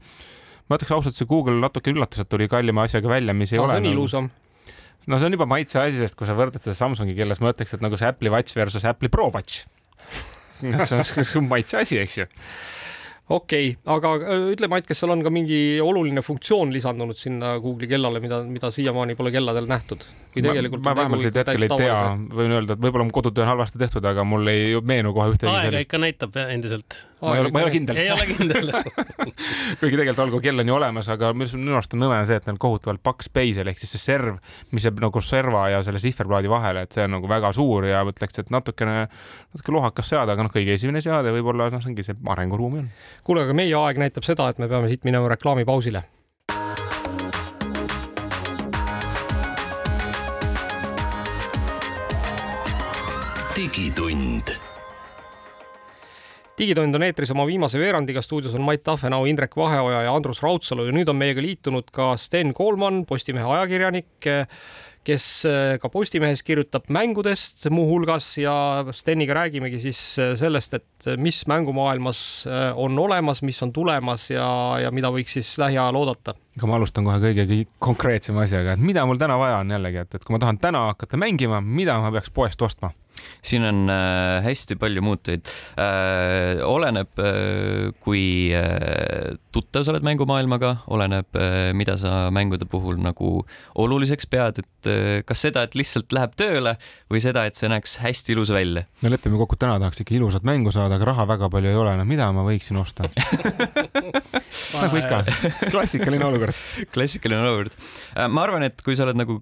ma 0.67 0.79
ütleks 0.81 0.97
ausalt, 0.99 1.15
see 1.15 1.31
Google 1.31 1.61
natuke 1.63 1.95
üllatas, 1.95 2.25
et 2.25 2.29
tuli 2.29 2.51
kallima 2.51 2.89
asjaga 2.91 3.09
välja, 3.09 3.35
mis 3.35 3.55
ei 3.55 3.63
no, 3.63 3.69
ole. 3.69 3.79
see 3.79 3.85
on 3.85 3.87
nagu... 3.87 3.95
ilusam 4.01 4.31
no 5.07 5.19
see 5.19 5.31
on 5.31 5.39
juba 5.39 5.47
maitse 5.47 5.79
asi, 5.79 6.03
sest 6.03 6.19
kui 6.19 6.27
sa 6.27 6.35
võrdled 6.35 6.67
seda 6.67 6.75
Samsungi 6.75 7.15
keeles, 7.15 7.39
ma 7.39 7.55
ütleks, 7.55 7.79
et 7.79 7.87
nagu 7.87 7.95
see 7.95 8.11
Apple'i 8.11 8.35
Watch 8.35 8.59
versus 8.59 8.83
Apple'i 8.83 9.15
Pro 9.15 9.31
Watch 9.31 9.63
see 10.59 11.39
on 11.39 11.51
maitse 11.55 11.79
asi, 11.79 12.03
eks 12.03 12.19
ju 12.19 12.29
okei 13.31 13.71
okay,, 13.73 13.97
aga 13.97 14.15
äh, 14.21 14.47
ütle, 14.55 14.69
Mait, 14.73 14.87
kas 14.89 15.03
seal 15.03 15.13
on 15.15 15.23
ka 15.27 15.33
mingi 15.35 15.61
oluline 15.85 16.23
funktsioon 16.27 16.73
lisandunud 16.75 17.19
sinna 17.19 17.57
Google'i 17.63 17.91
kellale, 17.91 18.23
mida, 18.23 18.43
mida 18.47 18.73
siiamaani 18.75 19.17
pole 19.19 19.33
kelladel 19.35 19.69
nähtud? 19.71 20.07
või 20.31 20.45
tegelikult 20.47 20.83
ma, 20.85 20.93
ma 20.93 21.03
vähemalt 21.03 21.39
hetkel 21.41 21.67
ei 21.67 21.71
tea, 21.75 22.01
võin 22.39 22.53
öelda, 22.55 22.77
et 22.77 22.83
võib-olla 22.83 23.07
mu 23.09 23.15
kodutöö 23.15 23.43
on 23.47 23.53
halvasti 23.55 23.81
tehtud, 23.83 24.05
aga 24.07 24.25
mul 24.27 24.47
ei 24.53 24.77
meenu 24.87 25.15
kohe 25.17 25.33
ühtegi 25.33 25.51
aega 25.51 25.71
sellist. 25.71 25.89
ikka 25.89 26.03
näitab 26.05 26.39
endiselt. 26.45 26.99
Ma 27.21 27.35
ei 27.35 27.41
ole, 27.43 27.51
ma 27.53 27.61
ei 27.61 27.67
ole 27.67 27.73
kindel. 27.75 27.97
ei 28.01 28.11
ole 28.15 28.27
kindel 28.31 28.71
kuigi 29.81 29.97
tegelikult 29.99 30.23
olgu 30.27 30.41
kell 30.45 30.63
on 30.63 30.71
ju 30.73 30.77
olemas, 30.77 31.09
aga 31.13 31.33
minu 31.37 31.77
arust 31.77 31.97
on 31.97 32.03
nõme 32.05 32.21
see, 32.29 32.39
et 32.41 32.47
neil 32.49 32.61
kohutavalt 32.61 33.03
paks 33.05 33.31
beisel 33.35 33.71
ehk 33.71 33.83
siis 33.83 33.95
see 33.97 34.05
serv, 34.11 34.39
mis 34.75 34.87
jääb 34.87 35.03
nagu 35.05 35.25
serva 35.25 35.67
ja 35.73 35.83
selle 35.87 36.03
sihverplaadi 36.03 36.53
vahele, 36.53 36.87
et 36.87 36.97
see 36.97 37.05
on 37.07 37.17
nagu 37.19 37.31
väga 37.31 37.53
suur 37.57 37.89
ja 37.89 38.05
mõtleks, 38.09 38.41
et 38.43 38.55
natukene, 38.55 39.03
natuke 39.55 39.77
lohakas 39.77 40.13
seade, 40.15 40.37
aga 40.37 40.47
noh, 40.47 40.55
kõige 40.55 40.77
esimene 40.79 41.03
seade 41.05 41.35
võib-olla 41.35 41.71
noh, 41.73 41.83
see 41.83 41.93
ongi 41.93 42.07
see 42.07 42.17
arenguruumi 42.37 42.85
on. 42.85 42.89
kuule, 43.27 43.45
aga 43.49 43.57
meie 43.57 43.77
aeg 43.77 44.01
näitab 44.01 44.27
seda, 44.27 44.49
et 44.51 44.63
me 44.63 44.71
peame 44.71 44.91
siit 44.93 45.07
minema 45.09 45.31
reklaamipausile 45.35 46.07
digitund 53.61 54.70
digitund 56.61 56.95
on 56.95 57.05
eetris 57.07 57.33
oma 57.33 57.47
viimase 57.49 57.81
veerandiga, 57.81 58.23
stuudios 58.25 58.55
on 58.59 58.65
Mait 58.67 58.83
Tafenau, 58.85 59.25
Indrek 59.29 59.57
Vaheoja 59.57 60.05
ja 60.07 60.15
Andrus 60.15 60.43
Raudsalu 60.45 60.91
ja 60.91 60.95
nüüd 60.95 61.09
on 61.09 61.19
meiega 61.21 61.43
liitunud 61.45 61.89
ka 61.95 62.13
Sten 62.21 62.53
Koolman, 62.57 63.05
Postimehe 63.09 63.49
ajakirjanik, 63.57 64.29
kes 65.07 65.27
ka 65.81 65.89
Postimehes 65.89 66.43
kirjutab 66.45 66.91
mängudest 66.93 67.65
muuhulgas 67.73 68.35
ja 68.43 68.53
Steniga 68.93 69.39
räägimegi 69.39 69.81
siis 69.81 70.03
sellest, 70.37 70.77
et 70.77 71.09
mis 71.17 71.41
mängumaailmas 71.49 72.21
on 72.77 72.99
olemas, 73.01 73.41
mis 73.43 73.63
on 73.65 73.73
tulemas 73.73 74.29
ja, 74.31 74.47
ja 74.85 74.93
mida 74.93 75.09
võiks 75.15 75.39
siis 75.39 75.55
lähiajal 75.63 75.97
oodata. 75.97 76.37
aga 76.59 76.69
ma 76.69 76.77
alustan 76.77 77.09
kohe 77.09 77.23
kõige 77.25 77.63
konkreetsema 77.81 78.45
asjaga, 78.45 78.77
et 78.77 78.85
mida 78.85 79.07
mul 79.09 79.21
täna 79.21 79.41
vaja 79.41 79.63
on 79.65 79.73
jällegi, 79.73 80.05
et, 80.05 80.21
et 80.21 80.27
kui 80.27 80.37
ma 80.37 80.43
tahan 80.45 80.61
täna 80.61 80.91
hakata 80.93 81.21
mängima, 81.21 81.65
mida 81.65 81.97
ma 82.05 82.13
peaks 82.13 82.29
poest 82.37 82.69
ostma 82.69 82.93
siin 83.43 83.65
on 83.65 83.91
äh, 83.91 84.41
hästi 84.45 84.77
palju 84.81 85.03
muutujaid. 85.05 85.49
Äh, 85.81 86.61
oleneb, 86.67 87.13
äh, 87.19 87.91
kui 88.05 88.53
tuttav 89.55 89.85
sa 89.85 89.95
oled 89.95 90.05
mängumaailmaga, 90.07 90.75
oleneb, 90.93 91.39
mida 91.77 91.97
sa 92.01 92.29
mängude 92.35 92.67
puhul 92.71 93.01
nagu 93.03 93.41
oluliseks 93.81 94.29
pead, 94.31 94.61
et 94.63 94.91
kas 95.27 95.43
seda, 95.43 95.65
et 95.67 95.75
lihtsalt 95.79 96.13
läheb 96.15 96.37
tööle 96.39 96.77
või 97.11 97.23
seda, 97.23 97.45
et 97.49 97.59
see 97.59 97.71
näeks 97.71 97.99
hästi 98.03 98.35
ilus 98.37 98.53
välja. 98.55 98.85
no 99.03 99.13
lepime 99.13 99.41
kokku, 99.41 99.59
täna 99.61 99.79
tahaks 99.83 100.03
ikka 100.05 100.15
ilusat 100.17 100.47
mängu 100.47 100.73
saada, 100.75 100.97
aga 100.99 101.11
raha 101.11 101.27
väga 101.29 101.51
palju 101.53 101.73
ei 101.73 101.79
ole, 101.79 101.97
no 101.99 102.07
mida 102.09 102.31
ma 102.35 102.45
võiksin 102.47 102.79
osta 102.81 103.11
nagu 104.83 105.01
ikka, 105.03 105.23
klassikaline 105.69 106.27
olukord. 106.31 106.65
klassikaline 106.95 107.43
olukord. 107.43 107.77
ma 108.31 108.47
arvan, 108.47 108.69
et 108.71 108.83
kui 108.87 108.99
sa 108.99 109.09
oled 109.09 109.19
nagu 109.19 109.41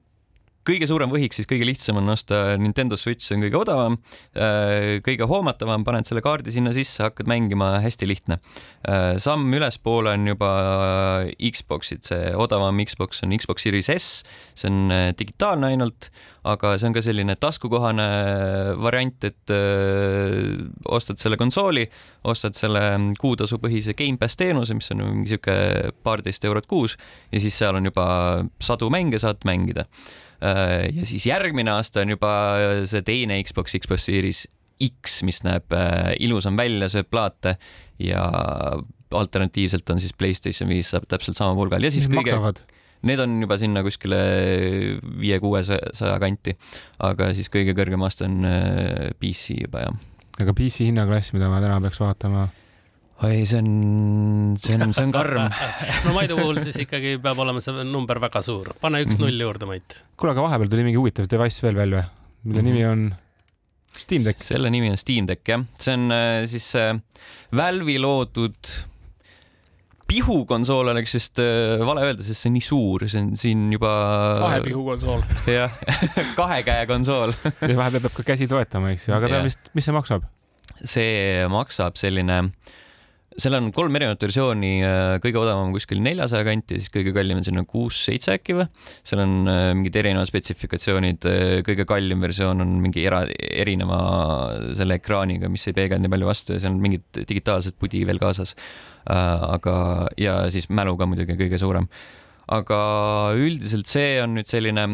kõige 0.68 0.88
suurem 0.88 1.10
võhik, 1.12 1.32
siis 1.36 1.48
kõige 1.48 1.66
lihtsam 1.68 2.00
on 2.00 2.12
osta 2.12 2.56
Nintendo 2.60 2.98
Switch, 3.00 3.24
see 3.24 3.38
on 3.38 3.44
kõige 3.46 3.60
odavam, 3.62 3.98
äh, 4.36 4.98
kõige 5.04 5.28
hoomatavam, 5.30 5.84
paned 5.86 6.08
selle 6.08 6.22
kaardi 6.24 6.52
sinna 6.54 6.74
sisse, 6.76 7.02
hakkad 7.06 7.30
mängima, 7.30 7.78
hästi 7.84 8.08
lihtne. 8.08 8.40
Äh, 8.88 9.16
samm 9.22 9.48
ülespoole 9.56 10.12
on 10.18 10.28
juba 10.28 10.50
Xbox'id, 11.38 12.04
see 12.08 12.32
odavam 12.36 12.82
Xbox 12.84 13.24
on 13.24 13.32
Xbox 13.36 13.64
Series 13.64 13.88
S, 13.94 14.10
see 14.58 14.68
on 14.70 14.92
äh, 14.92 15.06
digitaalne 15.18 15.72
ainult, 15.72 16.10
aga 16.48 16.76
see 16.78 16.88
on 16.88 16.96
ka 16.96 17.02
selline 17.04 17.36
taskukohane 17.40 18.06
variant, 18.80 19.24
et 19.26 19.52
öö, 19.52 20.54
ostad 20.96 21.18
selle 21.20 21.36
konsooli, 21.36 21.82
ostad 22.30 22.56
selle 22.56 22.80
kuutasupõhise 23.20 23.92
Gamepass 23.98 24.38
teenuse, 24.38 24.76
mis 24.78 24.88
on 24.94 25.02
mingi 25.02 25.34
sihuke 25.34 25.58
paarteist 26.06 26.46
eurot 26.48 26.70
kuus 26.70 26.96
ja 27.34 27.42
siis 27.42 27.58
seal 27.58 27.76
on 27.76 27.90
juba 27.90 28.06
sadu 28.64 28.88
mänge 28.92 29.20
saad 29.20 29.44
mängida 29.48 29.84
Äh, 29.84 30.26
ja 30.38 31.06
siis 31.08 31.24
järgmine 31.26 31.72
aasta 31.72 32.04
on 32.04 32.12
juba 32.14 32.30
see 32.86 33.02
teine 33.02 33.40
Xbox, 33.42 33.74
Xbox 33.82 34.06
Series 34.06 34.44
X, 34.78 35.22
mis 35.26 35.42
näeb 35.46 35.74
äh, 35.74 36.14
ilusam 36.22 36.58
välja, 36.58 36.88
sööb 36.92 37.08
plaate 37.10 37.56
ja 38.02 38.22
alternatiivselt 39.18 39.88
on 39.90 40.02
siis 40.02 40.14
Playstation 40.14 40.70
viis 40.70 40.92
saab 40.92 41.08
täpselt 41.10 41.38
sama 41.38 41.56
pulgal 41.58 41.82
ja 41.82 41.90
siis 41.92 42.06
mis 42.06 42.20
kõige 42.20 42.36
maksavad? 42.36 42.62
Need 43.08 43.20
on 43.22 43.36
juba 43.44 43.54
sinna 43.60 43.84
kuskile 43.86 44.16
viie-kuuesaja 45.20 46.16
kanti, 46.18 46.56
aga 47.06 47.28
siis 47.38 47.46
kõige 47.54 47.74
kõrgem 47.78 48.02
aste 48.06 48.26
on 48.26 48.40
äh, 48.46 49.10
PC 49.22 49.60
juba 49.64 49.86
jah. 49.86 50.00
aga 50.38 50.54
PC 50.54 50.88
hinnaklass, 50.90 51.34
mida 51.34 51.50
ma 51.50 51.62
täna 51.64 51.78
peaks 51.84 52.02
vaatama 52.02 52.48
oi, 53.26 53.42
see 53.50 53.58
on, 53.58 53.70
see 54.60 54.76
on, 54.78 54.92
see 54.94 55.06
on 55.08 55.14
karm 55.14 55.48
no 56.06 56.14
Maidu 56.14 56.36
puhul 56.38 56.60
siis 56.62 56.76
ikkagi 56.84 57.16
peab 57.22 57.40
olema 57.42 57.62
see 57.64 57.86
number 57.88 58.20
väga 58.22 58.42
suur, 58.46 58.74
pane 58.78 59.02
üks 59.02 59.16
mm 59.16 59.24
-hmm. 59.24 59.24
null 59.26 59.46
juurde, 59.46 59.66
Mait. 59.70 59.96
kuule, 60.16 60.34
aga 60.36 60.44
vahepeal 60.46 60.70
tuli 60.70 60.84
mingi 60.86 61.00
huvitav 61.00 61.26
device 61.30 61.64
veel 61.66 61.80
välja, 61.80 62.04
mille 62.44 62.62
mm 62.62 62.68
-hmm. 62.68 62.70
nimi 62.70 62.86
on 62.86 63.14
Steam 63.98 64.22
Deck. 64.24 64.42
selle 64.42 64.70
nimi 64.70 64.90
on 64.90 64.96
Steam 64.96 65.26
Deck 65.26 65.48
jah, 65.48 65.66
see 65.78 65.94
on 65.94 66.12
äh, 66.14 66.46
siis 66.46 66.70
äh, 66.76 66.94
Valve'i 67.56 67.98
loodud 67.98 68.72
pihukonsool 70.06 70.94
oleks 70.94 71.14
vist 71.14 71.38
äh, 71.42 71.86
vale 71.86 72.06
öelda, 72.06 72.22
sest 72.22 72.40
see 72.40 72.48
on 72.52 72.54
nii 72.54 72.66
suur, 72.70 73.08
see 73.08 73.20
on 73.20 73.36
siin 73.36 73.72
juba. 73.72 73.90
kahe 74.46 74.60
pihu 74.62 74.84
konsool. 74.84 75.22
jah 75.58 75.74
kahe 76.38 76.62
käe 76.62 76.86
konsool 76.86 77.34
ja 77.42 77.76
vahepeal 77.76 78.06
peab 78.06 78.14
ka 78.14 78.30
käsi 78.30 78.46
toetama, 78.46 78.94
eks 78.94 79.08
ju, 79.08 79.14
aga 79.18 79.28
ta 79.28 79.42
vist, 79.42 79.72
mis 79.74 79.84
see 79.84 79.96
maksab? 79.96 80.22
see 80.84 81.48
maksab 81.50 81.96
selline 81.98 82.44
äh, 82.44 82.76
seal 83.38 83.54
on 83.54 83.68
kolm 83.74 83.94
erinevat 83.94 84.22
versiooni, 84.26 84.70
äh, 84.82 85.16
kõige 85.22 85.38
odavam 85.38 85.70
kuskil 85.74 86.00
neljasaja 86.02 86.42
kanti, 86.46 86.80
siis 86.80 86.90
kõige 86.94 87.12
kallim 87.14 87.38
on 87.38 87.46
selline 87.46 87.64
kuus-seitse 87.70 88.34
äkki 88.34 88.56
või. 88.58 88.66
seal 89.06 89.22
on 89.22 89.34
äh, 89.50 89.60
mingid 89.78 89.98
erinevad 90.00 90.30
spetsifikatsioonid, 90.30 91.26
äh, 91.30 91.52
kõige 91.66 91.86
kallim 91.88 92.24
versioon 92.24 92.64
on 92.64 92.72
mingi 92.82 93.04
era, 93.06 93.22
erineva 93.38 94.00
selle 94.78 94.98
ekraaniga, 94.98 95.50
mis 95.52 95.68
ei 95.70 95.76
peegelda 95.76 96.02
nii 96.02 96.14
palju 96.16 96.30
vastu 96.30 96.56
ja 96.56 96.64
seal 96.64 96.74
on 96.74 96.82
mingid 96.82 97.20
digitaalsed 97.20 97.78
pudi 97.78 98.02
veel 98.08 98.18
kaasas. 98.22 98.56
aga, 99.08 99.74
ja 100.20 100.50
siis 100.52 100.66
mälu 100.68 100.92
ka 100.98 101.06
muidugi 101.08 101.38
kõige 101.38 101.56
suurem. 101.58 101.86
aga 102.52 102.80
üldiselt 103.38 103.88
see 103.88 104.18
on 104.20 104.34
nüüd 104.36 104.50
selline 104.50 104.84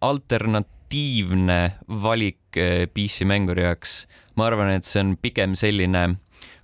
alternatiivne 0.00 1.60
valik 1.86 2.58
PC 2.96 3.28
mänguri 3.28 3.68
jaoks. 3.68 4.08
ma 4.34 4.48
arvan, 4.48 4.72
et 4.72 4.88
see 4.88 5.04
on 5.04 5.14
pigem 5.20 5.54
selline 5.54 6.16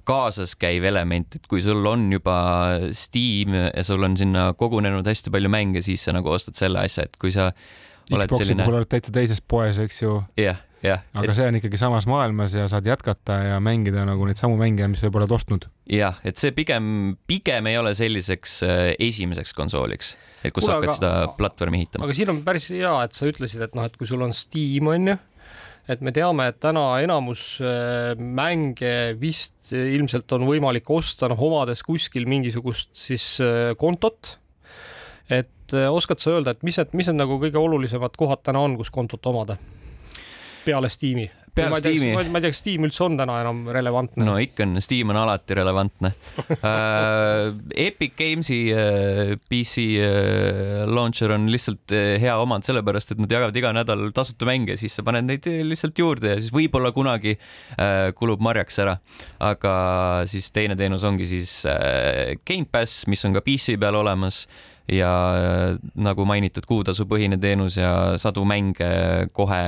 kaasas 0.07 0.55
käiv 0.59 0.87
element, 0.89 1.39
et 1.39 1.49
kui 1.51 1.63
sul 1.65 1.85
on 1.89 2.07
juba 2.13 2.37
Steam 2.97 3.57
ja 3.57 3.83
sul 3.87 4.07
on 4.07 4.17
sinna 4.19 4.53
kogunenud 4.59 5.07
hästi 5.07 5.33
palju 5.35 5.51
mänge, 5.53 5.83
siis 5.87 6.07
sa 6.07 6.15
nagu 6.17 6.31
ostad 6.33 6.59
selle 6.59 6.85
asja, 6.87 7.09
et 7.09 7.19
kui 7.21 7.35
sa 7.35 7.51
oled 8.13 8.31
Xbox'i 8.31 8.45
selline. 8.45 8.65
puhul 8.67 8.81
oled 8.81 8.91
täitsa 8.91 9.15
teises 9.15 9.43
poes, 9.43 9.79
eks 9.83 10.01
ju. 10.03 10.21
jah, 10.39 10.61
jah. 10.85 11.03
aga 11.15 11.31
et... 11.31 11.39
see 11.39 11.49
on 11.51 11.59
ikkagi 11.59 11.81
samas 11.81 12.07
maailmas 12.11 12.55
ja 12.55 12.69
saad 12.71 12.87
jätkata 12.87 13.39
ja 13.49 13.61
mängida 13.63 14.07
nagu 14.09 14.29
neid 14.29 14.39
samu 14.41 14.59
mänge, 14.61 14.87
mis 14.93 15.03
sa 15.03 15.11
juba 15.11 15.23
oled 15.23 15.35
ostnud. 15.37 15.69
jah, 15.91 16.21
et 16.27 16.39
see 16.41 16.55
pigem, 16.57 17.17
pigem 17.31 17.71
ei 17.71 17.79
ole 17.81 17.95
selliseks 17.99 18.59
äh, 18.67 18.91
esimeseks 19.09 19.55
konsooliks, 19.59 20.15
et 20.43 20.55
kus 20.55 20.65
Kule, 20.65 20.71
sa 20.71 20.79
hakkad 20.79 20.93
aga, 20.93 20.99
seda 21.01 21.39
platvormi 21.41 21.83
ehitama. 21.83 22.07
aga 22.07 22.19
siin 22.21 22.35
on 22.35 22.45
päris 22.47 22.71
hea, 22.75 22.95
et 23.09 23.19
sa 23.19 23.31
ütlesid, 23.31 23.67
et 23.67 23.79
noh, 23.79 23.89
et 23.89 23.99
kui 23.99 24.09
sul 24.09 24.23
on 24.27 24.37
Steam 24.37 24.95
onju 24.95 25.19
et 25.89 26.03
me 26.03 26.13
teame, 26.15 26.49
et 26.51 26.59
täna 26.63 26.85
enamus 27.03 27.61
äh, 27.63 28.13
mänge 28.19 29.15
vist 29.21 29.71
ilmselt 29.73 30.33
on 30.37 30.47
võimalik 30.49 30.91
osta, 30.91 31.31
noh, 31.31 31.41
omades 31.49 31.85
kuskil 31.87 32.27
mingisugust 32.31 32.91
siis 32.99 33.37
äh, 33.45 33.73
kontot. 33.79 34.37
et 35.31 35.75
äh, 35.75 35.89
oskad 35.91 36.23
sa 36.23 36.37
öelda, 36.37 36.57
et 36.57 36.67
mis 36.67 36.79
need, 36.79 36.95
mis 36.95 37.11
need 37.11 37.21
nagu 37.23 37.39
kõige 37.43 37.63
olulisemad 37.63 38.19
kohad 38.19 38.43
täna 38.47 38.63
on, 38.67 38.77
kus 38.81 38.91
kontot 38.91 39.27
omada? 39.27 39.59
peale 40.67 40.91
Steam'i 40.91 41.29
peale 41.57 41.81
Steam'i. 41.81 42.13
ma 42.15 42.41
ei 42.41 42.45
tea, 42.45 42.53
kas 42.53 42.61
Steam 42.63 42.87
üldse 42.87 43.05
on 43.07 43.17
täna 43.19 43.39
enam 43.43 43.63
relevantne. 43.73 44.27
no 44.27 44.37
ikka 44.43 44.67
on, 44.67 44.77
Steam 44.85 45.13
on 45.13 45.21
alati 45.21 45.57
relevantne 45.59 46.13
uh, 46.43 47.57
Epic 47.87 48.17
Games'i 48.19 48.61
uh, 48.75 49.33
PC 49.51 49.87
uh, 50.01 50.85
launcher 50.91 51.35
on 51.37 51.49
lihtsalt 51.53 51.97
hea 52.23 52.37
omand 52.43 52.67
sellepärast, 52.67 53.15
et 53.15 53.23
nad 53.23 53.33
jagavad 53.33 53.57
iga 53.57 53.73
nädal 53.77 54.09
tasuta 54.17 54.49
mänge, 54.49 54.79
siis 54.81 54.97
sa 54.99 55.05
paned 55.07 55.29
neid 55.29 55.49
lihtsalt 55.71 55.99
juurde 55.99 56.35
ja 56.35 56.39
siis 56.41 56.53
võib-olla 56.55 56.93
kunagi 56.97 57.37
uh, 57.39 58.13
kulub 58.19 58.45
marjaks 58.45 58.81
ära. 58.85 58.99
aga 59.43 59.75
siis 60.31 60.51
teine 60.55 60.79
teenus 60.79 61.05
ongi 61.07 61.29
siis 61.29 61.59
uh, 61.69 62.37
Gamepass, 62.47 63.07
mis 63.11 63.25
on 63.27 63.37
ka 63.37 63.45
PC 63.45 63.79
peal 63.81 63.99
olemas 63.99 64.45
ja 64.87 65.11
nagu 65.99 66.27
mainitud, 66.29 66.67
kuutasupõhine 66.69 67.41
teenus 67.43 67.79
ja 67.81 67.93
sadu 68.23 68.45
mänge 68.47 68.87
kohe 69.35 69.63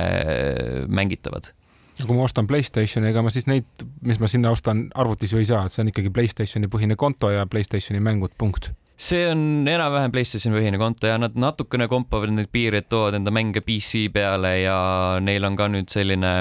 mängitavad 0.87 1.51
ja 1.99 2.07
kui 2.07 2.15
ma 2.15 2.25
ostan 2.25 2.47
Playstationi, 2.47 3.11
ega 3.11 3.23
ma 3.25 3.31
siis 3.33 3.47
neid, 3.49 3.87
mis 4.07 4.19
ma 4.21 4.29
sinna 4.31 4.53
ostan, 4.55 4.87
arvutis 4.95 5.33
ju 5.35 5.41
ei 5.41 5.47
saa, 5.49 5.65
et 5.67 5.75
see 5.75 5.83
on 5.83 5.91
ikkagi 5.91 6.13
Playstationi 6.15 6.71
põhine 6.71 6.99
konto 6.99 7.31
ja 7.33 7.45
Playstationi 7.49 8.03
mängud, 8.03 8.35
punkt. 8.39 8.71
See 8.99 9.21
on 9.31 9.63
enam-vähem 9.63 10.11
PlayStationi 10.11 10.57
põhine 10.57 10.75
konto 10.75 11.07
ja 11.07 11.15
nad 11.15 11.37
natukene 11.39 11.85
kompavad 11.87 12.33
neid 12.35 12.49
piire, 12.51 12.81
et 12.81 12.89
toovad 12.91 13.15
enda 13.15 13.31
mänge 13.31 13.61
PC 13.63 14.09
peale 14.11 14.51
ja 14.59 14.75
neil 15.23 15.47
on 15.47 15.55
ka 15.55 15.69
nüüd 15.71 15.87
selline 15.87 16.33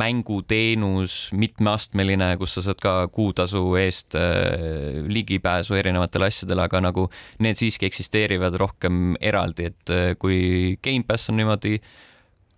mänguteenus 0.00 1.18
mitmeastmeline, 1.36 2.30
kus 2.40 2.56
sa 2.56 2.64
saad 2.64 2.80
ka 2.80 2.94
kuutasu 3.12 3.60
eest 3.76 4.16
äh, 4.16 5.04
ligipääsu 5.04 5.76
erinevatele 5.76 6.32
asjadele, 6.32 6.64
aga 6.64 6.80
nagu 6.88 7.10
need 7.44 7.60
siiski 7.60 7.90
eksisteerivad 7.90 8.56
rohkem 8.56 9.12
eraldi, 9.20 9.68
et 9.68 9.92
äh, 9.92 10.14
kui 10.16 10.78
Gamepass 10.80 11.28
on 11.28 11.36
niimoodi 11.42 11.76
äh, 11.76 11.92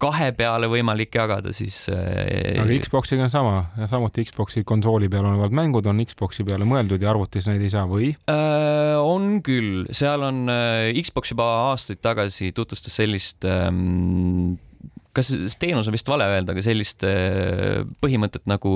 kahe 0.01 0.30
peale 0.36 0.68
võimalik 0.70 1.14
jagada, 1.16 1.53
siis. 1.57 1.82
Äh, 1.92 2.61
aga 2.62 2.78
Xboxiga 2.84 3.26
on 3.26 3.32
sama, 3.32 3.55
samuti 3.90 4.24
Xboxi 4.28 4.64
konsooli 4.68 5.11
peal 5.12 5.28
olevad 5.28 5.55
mängud 5.57 5.88
on 5.90 6.03
Xboxi 6.07 6.46
peale 6.48 6.68
mõeldud 6.68 7.03
ja 7.03 7.12
arvutis 7.12 7.48
neid 7.51 7.64
ei 7.64 7.72
saa 7.72 7.86
või 7.90 8.14
äh,? 8.30 8.96
on 9.01 9.40
küll, 9.44 9.84
seal 9.96 10.24
on 10.26 10.44
äh, 10.53 10.90
Xbox 11.01 11.34
juba 11.34 11.46
aastaid 11.70 12.03
tagasi 12.05 12.51
tutvustas 12.57 12.96
sellist 13.01 13.46
ähm, 13.48 14.57
kas 15.16 15.32
teenus 15.61 15.88
on 15.90 15.96
vist 15.96 16.09
vale 16.09 16.28
öelda, 16.30 16.55
aga 16.55 16.64
sellist 16.64 17.05
äh, 17.07 17.82
põhimõtet 18.03 18.46
nagu 18.51 18.74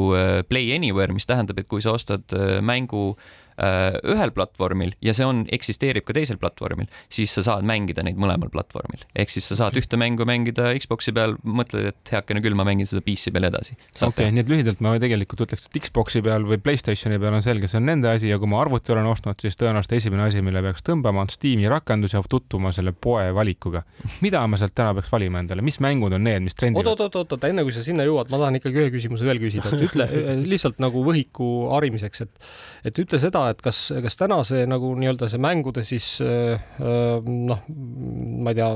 Play 0.51 0.75
Anywhere, 0.77 1.15
mis 1.17 1.29
tähendab, 1.31 1.61
et 1.61 1.71
kui 1.71 1.85
sa 1.85 1.95
ostad 1.97 2.37
mängu 2.65 3.13
äh, 3.15 3.33
ühel 3.57 4.33
platvormil 4.35 4.95
ja 5.05 5.15
see 5.15 5.27
on, 5.27 5.45
eksisteerib 5.55 6.07
ka 6.09 6.17
teisel 6.17 6.39
platvormil, 6.43 6.89
siis 7.13 7.35
sa 7.37 7.45
saad 7.47 7.67
mängida 7.67 8.03
neid 8.03 8.19
mõlemal 8.21 8.51
platvormil. 8.51 9.05
ehk 9.15 9.31
siis 9.31 9.47
sa 9.51 9.59
saad 9.63 9.79
ühte 9.79 9.99
mängu 10.01 10.27
mängida 10.27 10.73
Xbox'i 10.81 11.15
peal, 11.15 11.37
mõtled, 11.45 11.93
et 11.93 12.15
heakene 12.15 12.43
küll, 12.43 12.57
ma 12.59 12.67
mängin 12.67 12.89
seda 12.91 13.05
PC 13.05 13.31
peal 13.35 13.47
edasi. 13.51 13.77
okei 14.03 14.33
nii 14.35 14.43
et 14.43 14.51
lühidalt 14.51 14.83
ma 14.85 14.97
tegelikult 14.99 15.45
ütleks, 15.47 15.69
et 15.69 15.79
Xbox'i 15.87 16.23
peal 16.25 16.47
või 16.49 16.59
Playstationi 16.65 17.21
peal 17.23 17.39
on 17.39 17.47
selge, 17.47 17.71
see 17.71 17.79
on 17.79 17.87
nende 17.91 18.11
asi 18.11 18.33
ja 18.33 18.41
kui 18.43 18.51
ma 18.51 18.61
arvuti 18.65 18.95
olen 18.95 19.07
ostnud, 19.13 19.39
siis 19.43 19.59
tõenäoliselt 19.61 19.97
esimene 20.01 20.27
asi, 20.27 20.43
mille 20.43 20.63
peaks 20.65 20.83
tõmbama, 20.87 21.23
on 21.25 21.33
Steam'i 21.33 21.71
rakendus 21.71 22.17
ja 22.17 22.23
tutvuma 22.29 22.73
selle 22.75 22.93
poe 22.93 23.29
valikuga. 23.35 23.85
mida 24.25 24.43
ma 24.51 24.59
sealt 24.59 24.75
täna 24.75 24.95
peaks 24.99 25.13
valima 25.13 25.43
endale, 25.45 25.63
mis 25.63 25.79
mängud 25.85 26.15
on 26.17 26.27
need, 26.27 26.43
mis 26.43 26.59
trendivad? 26.59 26.91
oot, 26.91 27.07
oot, 27.07 27.21
oot, 27.23 27.37
oot, 27.37 27.49
enne 27.49 27.63
kui 27.63 27.75
sa 27.77 27.85
sinna 27.87 28.07
jõuad, 28.07 28.31
ma 28.33 28.41
tahan 28.43 28.59
ikkagi 28.59 28.83
ühe 28.83 28.93
küsimuse 28.95 29.27
veel 29.27 29.43
küsida, 29.43 29.71
et 29.71 29.87
ütle 29.87 30.09
lihtsalt 30.53 30.83
nagu 30.83 31.05
võhiku 31.07 31.51
harimiseks, 31.75 32.27
et 32.27 32.49
et 32.85 32.99
ütle 33.01 33.19
seda, 33.21 33.44
et 33.53 33.61
kas, 33.65 33.79
kas 34.05 34.19
täna 34.21 34.41
see 34.47 34.65
nagu 34.71 34.95
nii-öelda 34.99 35.29
see 35.31 35.43
mängude 35.43 35.85
siis 35.87 36.09
noh, 36.21 37.63
ma 37.69 38.53
ei 38.53 38.59
tea, 38.59 38.71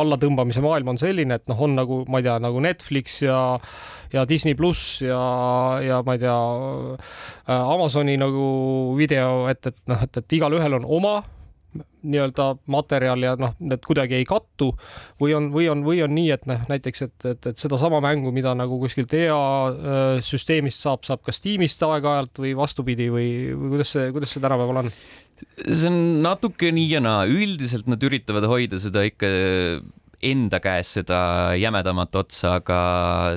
allatõmbamise 0.00 0.62
maailm 0.64 0.94
on 0.94 1.00
selline, 1.00 1.38
et 1.38 1.46
noh, 1.50 1.62
on 1.66 1.76
nagu 1.78 2.02
ma 2.10 2.20
ei 2.20 2.28
tea, 2.28 2.38
nagu 2.42 2.62
Netflix 2.64 3.22
ja 3.26 3.38
ja 4.12 4.24
Disney 4.28 4.56
pluss 4.56 5.02
ja, 5.04 5.18
ja 5.84 6.02
ma 6.06 6.16
ei 6.16 6.22
tea, 6.22 6.36
Amazoni 7.58 8.16
nagu 8.20 8.46
video, 8.98 9.48
et, 9.52 9.66
et 9.68 9.80
noh, 9.90 10.04
et, 10.04 10.22
et 10.22 10.38
igalühel 10.38 10.78
on 10.80 10.88
oma 10.98 11.18
nii-öelda 12.08 12.48
materjal 12.72 13.22
ja 13.24 13.34
noh, 13.40 13.54
need 13.60 13.84
kuidagi 13.86 14.18
ei 14.18 14.26
kattu 14.28 14.72
või 15.22 15.34
on, 15.36 15.50
või 15.54 15.68
on, 15.72 15.84
või 15.86 16.02
on 16.04 16.14
nii, 16.16 16.32
et 16.34 16.48
noh, 16.50 16.64
näiteks, 16.70 17.04
et, 17.06 17.28
et, 17.32 17.50
et 17.52 17.60
sedasama 17.60 18.00
mängu, 18.04 18.32
mida 18.34 18.54
nagu 18.58 18.80
kuskilt 18.82 19.14
EA 19.18 19.38
äh, 19.38 20.10
süsteemist 20.24 20.84
saab, 20.84 21.04
saab 21.08 21.22
ka 21.26 21.34
Steamist 21.36 21.82
aeg-ajalt 21.86 22.42
või 22.42 22.54
vastupidi 22.58 23.08
või, 23.12 23.30
või 23.54 23.76
kuidas 23.76 23.94
see, 23.96 24.10
kuidas 24.14 24.34
see 24.34 24.44
tänapäeval 24.44 24.84
on? 24.84 24.92
see 25.38 25.86
on 25.90 25.98
natuke 26.24 26.72
nii 26.74 26.88
ja 26.90 27.00
naa, 27.04 27.22
üldiselt 27.30 27.86
nad 27.90 28.02
üritavad 28.02 28.46
hoida 28.50 28.80
seda 28.82 29.04
ikka 29.06 29.28
enda 30.24 30.58
käes 30.62 30.90
seda 30.98 31.18
jämedamat 31.58 32.16
otsa, 32.18 32.56
aga 32.58 32.78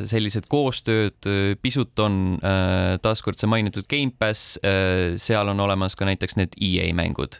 sellised 0.09 0.47
koostööd 0.51 1.27
äh, 1.29 1.53
pisut 1.61 1.99
on, 2.01 2.37
äh, 2.41 2.97
taaskord 3.03 3.37
see 3.39 3.49
mainitud 3.51 3.85
Gamepass, 3.91 4.57
äh, 4.65 5.17
seal 5.21 5.51
on 5.51 5.61
olemas 5.61 5.95
ka 5.97 6.07
näiteks 6.09 6.37
need 6.39 6.57
EA 6.61 6.89
mängud, 6.97 7.37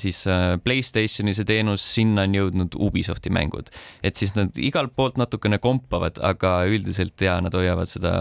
siis 0.00 0.22
Playstationi 0.64 1.34
see 1.36 1.46
teenus, 1.48 1.84
sinna 1.96 2.24
on 2.26 2.34
jõudnud 2.36 2.76
Ubisofti 2.82 3.30
mängud, 3.34 3.68
et 4.06 4.18
siis 4.18 4.34
nad 4.36 4.56
igalt 4.56 4.94
poolt 4.96 5.20
natukene 5.20 5.60
kompavad, 5.62 6.20
aga 6.24 6.58
üldiselt 6.70 7.20
ja 7.22 7.38
nad 7.44 7.54
hoiavad 7.56 7.90
seda 7.90 8.16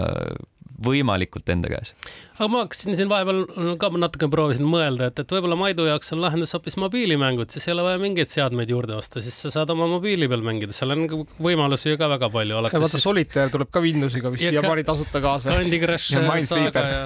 võimalikult 0.86 1.50
enda 1.54 1.70
käes. 1.72 1.94
aga 2.36 2.48
ma 2.52 2.64
hakkasin 2.64 2.98
siin 2.98 3.10
vahepeal 3.12 3.76
ka 3.80 3.90
natuke 3.96 4.28
proovisin 4.32 4.68
mõelda, 4.68 5.10
et, 5.12 5.22
et 5.22 5.34
võib-olla 5.36 5.58
Maidu 5.60 5.86
jaoks 5.88 6.12
on 6.16 6.24
lahendus 6.24 6.56
hoopis 6.56 6.78
mobiilimängud, 6.82 7.54
siis 7.54 7.68
ei 7.70 7.76
ole 7.76 7.86
vaja 7.86 8.02
mingeid 8.02 8.32
seadmeid 8.32 8.74
juurde 8.74 8.98
osta, 8.98 9.24
siis 9.24 9.38
sa 9.46 9.54
saad 9.54 9.72
oma 9.74 9.88
mobiili 9.92 10.28
peal 10.32 10.44
mängida, 10.46 10.76
seal 10.76 10.96
on 10.96 11.06
võimalusi 11.40 11.94
ju 11.94 12.02
ka 12.02 12.10
väga 12.12 12.32
palju. 12.34 12.60
vaata 12.66 12.92
siis... 12.92 13.06
Solitaire 13.06 13.54
tuleb 13.54 13.72
ka 13.72 13.84
Windowsiga 13.84 14.34
vist 14.34 14.48
siiamaani 14.48 14.84
ka... 14.84 14.92
tasuta 14.92 15.22
kaasa. 15.24 15.56
Candy 15.56 15.80
Crush 15.84 16.18
ja 16.18 16.42
Saga 16.50 16.86
ja 16.90 17.06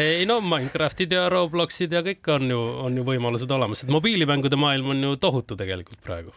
ei 0.00 0.26
no 0.28 0.40
Minecraftid 0.44 1.12
ja 1.14 1.28
Robloxid 1.32 1.94
ja 1.94 2.02
kõik 2.06 2.34
on 2.34 2.50
ju, 2.50 2.60
on 2.88 2.98
ju 2.98 3.06
võimalused 3.06 3.50
olemas, 3.54 3.84
et 3.84 3.92
mobiilimängude 3.92 4.58
maailm 4.60 4.94
on 4.96 5.08
ju 5.10 5.16
tohutu 5.20 5.58
tegelikult 5.58 6.02
praegu 6.04 6.34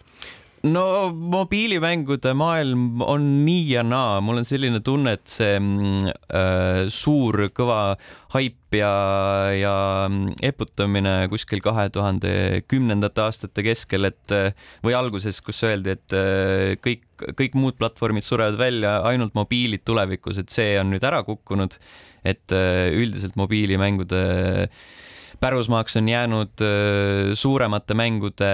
no 0.63 0.83
mobiilimängude 1.11 2.31
maailm 2.39 3.01
on 3.03 3.25
nii 3.43 3.65
ja 3.73 3.83
naa, 3.83 4.21
mul 4.23 4.39
on 4.39 4.47
selline 4.47 4.79
tunne, 4.85 5.15
et 5.17 5.27
see 5.27 5.57
mm, 5.59 6.13
äh, 6.31 6.83
suur 6.93 7.49
kõva 7.55 7.79
haip 8.35 8.77
ja, 8.77 8.93
ja 9.57 9.73
mm, 10.07 10.37
eputamine 10.51 11.15
kuskil 11.31 11.61
kahe 11.65 11.89
tuhande 11.93 12.63
kümnendate 12.71 13.25
aastate 13.25 13.65
keskel, 13.65 14.07
et 14.07 14.37
või 14.85 14.95
alguses, 14.97 15.41
kus 15.43 15.59
öeldi, 15.67 15.97
et 15.97 16.17
äh, 16.17 16.73
kõik, 16.83 17.05
kõik 17.35 17.59
muud 17.59 17.77
platvormid 17.79 18.25
surevad 18.25 18.57
välja, 18.61 18.97
ainult 19.09 19.35
mobiilid 19.35 19.83
tulevikus, 19.83 20.39
et 20.39 20.53
see 20.53 20.77
on 20.79 20.95
nüüd 20.95 21.03
ära 21.03 21.23
kukkunud. 21.27 21.79
et 22.23 22.53
äh, 22.55 22.87
üldiselt 22.95 23.35
mobiilimängude 23.35 24.19
äh, 24.63 24.83
pärusmaaks 25.43 25.97
on 25.99 26.07
jäänud 26.07 26.63
äh, 26.63 27.33
suuremate 27.37 27.95
mängude 27.97 28.51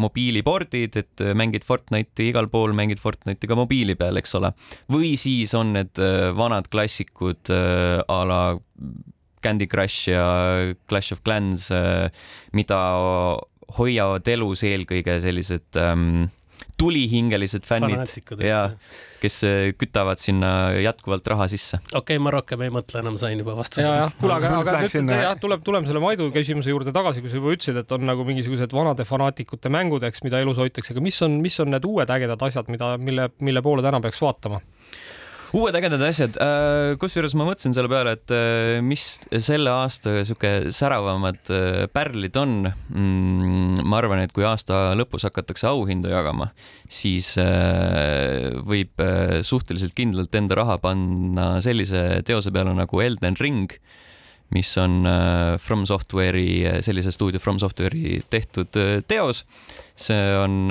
mobiilipordid, 0.00 0.96
et 0.96 1.22
äh, 1.22 1.34
mängid 1.36 1.66
Fortnite'i 1.68 2.30
igal 2.32 2.48
pool, 2.52 2.72
mängid 2.76 3.02
Fortnite'i 3.02 3.50
ka 3.50 3.58
mobiili 3.58 3.96
peal, 3.98 4.16
eks 4.20 4.36
ole. 4.40 4.54
või 4.92 5.14
siis 5.20 5.54
on 5.58 5.74
need 5.76 6.00
äh, 6.00 6.30
vanad 6.36 6.70
klassikud 6.72 7.50
a 7.52 8.20
la 8.28 8.40
Candy 9.44 9.66
Crush 9.68 10.08
ja 10.08 10.24
Clash 10.88 11.12
of 11.12 11.20
Clans, 11.24 11.68
mida 12.56 12.78
hoiavad 13.76 14.28
elus 14.32 14.62
eelkõige 14.64 15.18
sellised 15.20 15.76
ähm, 15.80 16.30
tulihingelised 16.80 17.66
fännid 17.66 18.14
ja 18.42 18.60
kes 19.22 19.38
äh, 19.46 19.70
kütavad 19.78 20.20
sinna 20.20 20.74
jätkuvalt 20.82 21.26
raha 21.32 21.46
sisse. 21.52 21.80
okei 21.92 22.16
okay,, 22.16 22.22
ma 22.22 22.32
rohkem 22.34 22.64
ei 22.66 22.72
mõtle 22.74 23.00
enam, 23.00 23.18
sain 23.20 23.40
juba 23.40 23.56
vastuse. 23.58 23.86
kuule, 24.20 24.36
aga, 24.36 24.52
aga 24.60 24.76
nüüd 24.84 25.14
jah, 25.14 25.36
tuleb, 25.40 25.64
tuleme 25.66 25.88
selle 25.90 26.02
Maidu 26.04 26.28
küsimuse 26.34 26.72
juurde 26.74 26.94
tagasi, 26.96 27.24
kui 27.24 27.32
sa 27.32 27.40
juba 27.40 27.54
ütlesid, 27.56 27.80
et 27.80 27.96
on 27.96 28.06
nagu 28.08 28.26
mingisugused 28.28 28.74
vanade 28.76 29.06
fanaatikute 29.08 29.72
mängud, 29.72 30.04
eks, 30.10 30.24
mida 30.26 30.42
elus 30.44 30.60
hoitakse, 30.60 30.94
aga 30.96 31.04
mis 31.04 31.20
on, 31.24 31.38
mis 31.44 31.58
on 31.62 31.72
need 31.74 31.88
uued 31.88 32.10
ägedad 32.16 32.48
asjad, 32.48 32.70
mida, 32.72 32.94
mille, 33.00 33.30
mille 33.44 33.64
poole 33.64 33.84
täna 33.86 34.02
peaks 34.04 34.22
vaatama? 34.24 34.60
Uued 35.54 35.76
ägedad 35.78 36.02
asjad, 36.02 36.36
äh, 36.42 36.94
kusjuures 36.98 37.34
ma 37.38 37.46
mõtlesin 37.46 37.74
selle 37.76 37.90
peale, 37.90 38.16
et 38.16 38.32
äh, 38.34 38.80
mis 38.82 39.04
selle 39.44 39.70
aasta 39.70 40.16
sihuke 40.26 40.72
säravamad 40.74 41.50
äh, 41.54 41.84
pärlid 41.94 42.38
on. 42.40 42.56
Mm, 42.90 43.84
ma 43.86 44.00
arvan, 44.00 44.24
et 44.24 44.34
kui 44.34 44.46
aasta 44.48 44.92
lõpus 44.98 45.26
hakatakse 45.28 45.68
auhindu 45.70 46.10
jagama, 46.10 46.50
siis 46.90 47.32
võib 48.64 49.00
suhteliselt 49.46 49.94
kindlalt 49.96 50.34
enda 50.36 50.58
raha 50.58 50.76
panna 50.82 51.46
sellise 51.64 52.22
teose 52.26 52.52
peale 52.54 52.74
nagu 52.76 53.02
Elden 53.02 53.38
Ring 53.40 53.72
mis 54.54 54.70
on 54.78 55.02
From 55.62 55.86
Software'i, 55.88 56.82
sellise 56.84 57.12
stuudio 57.14 57.42
From 57.42 57.58
Software'i 57.62 58.20
tehtud 58.30 58.76
teos. 59.08 59.44
see 59.96 60.36
on 60.38 60.70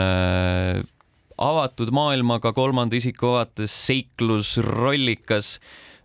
avatud 1.38 1.92
maailmaga 1.94 2.54
kolmanda 2.54 2.98
isiku 2.98 3.34
vaates 3.36 3.74
seiklus, 3.88 4.58
rollikas, 4.64 5.58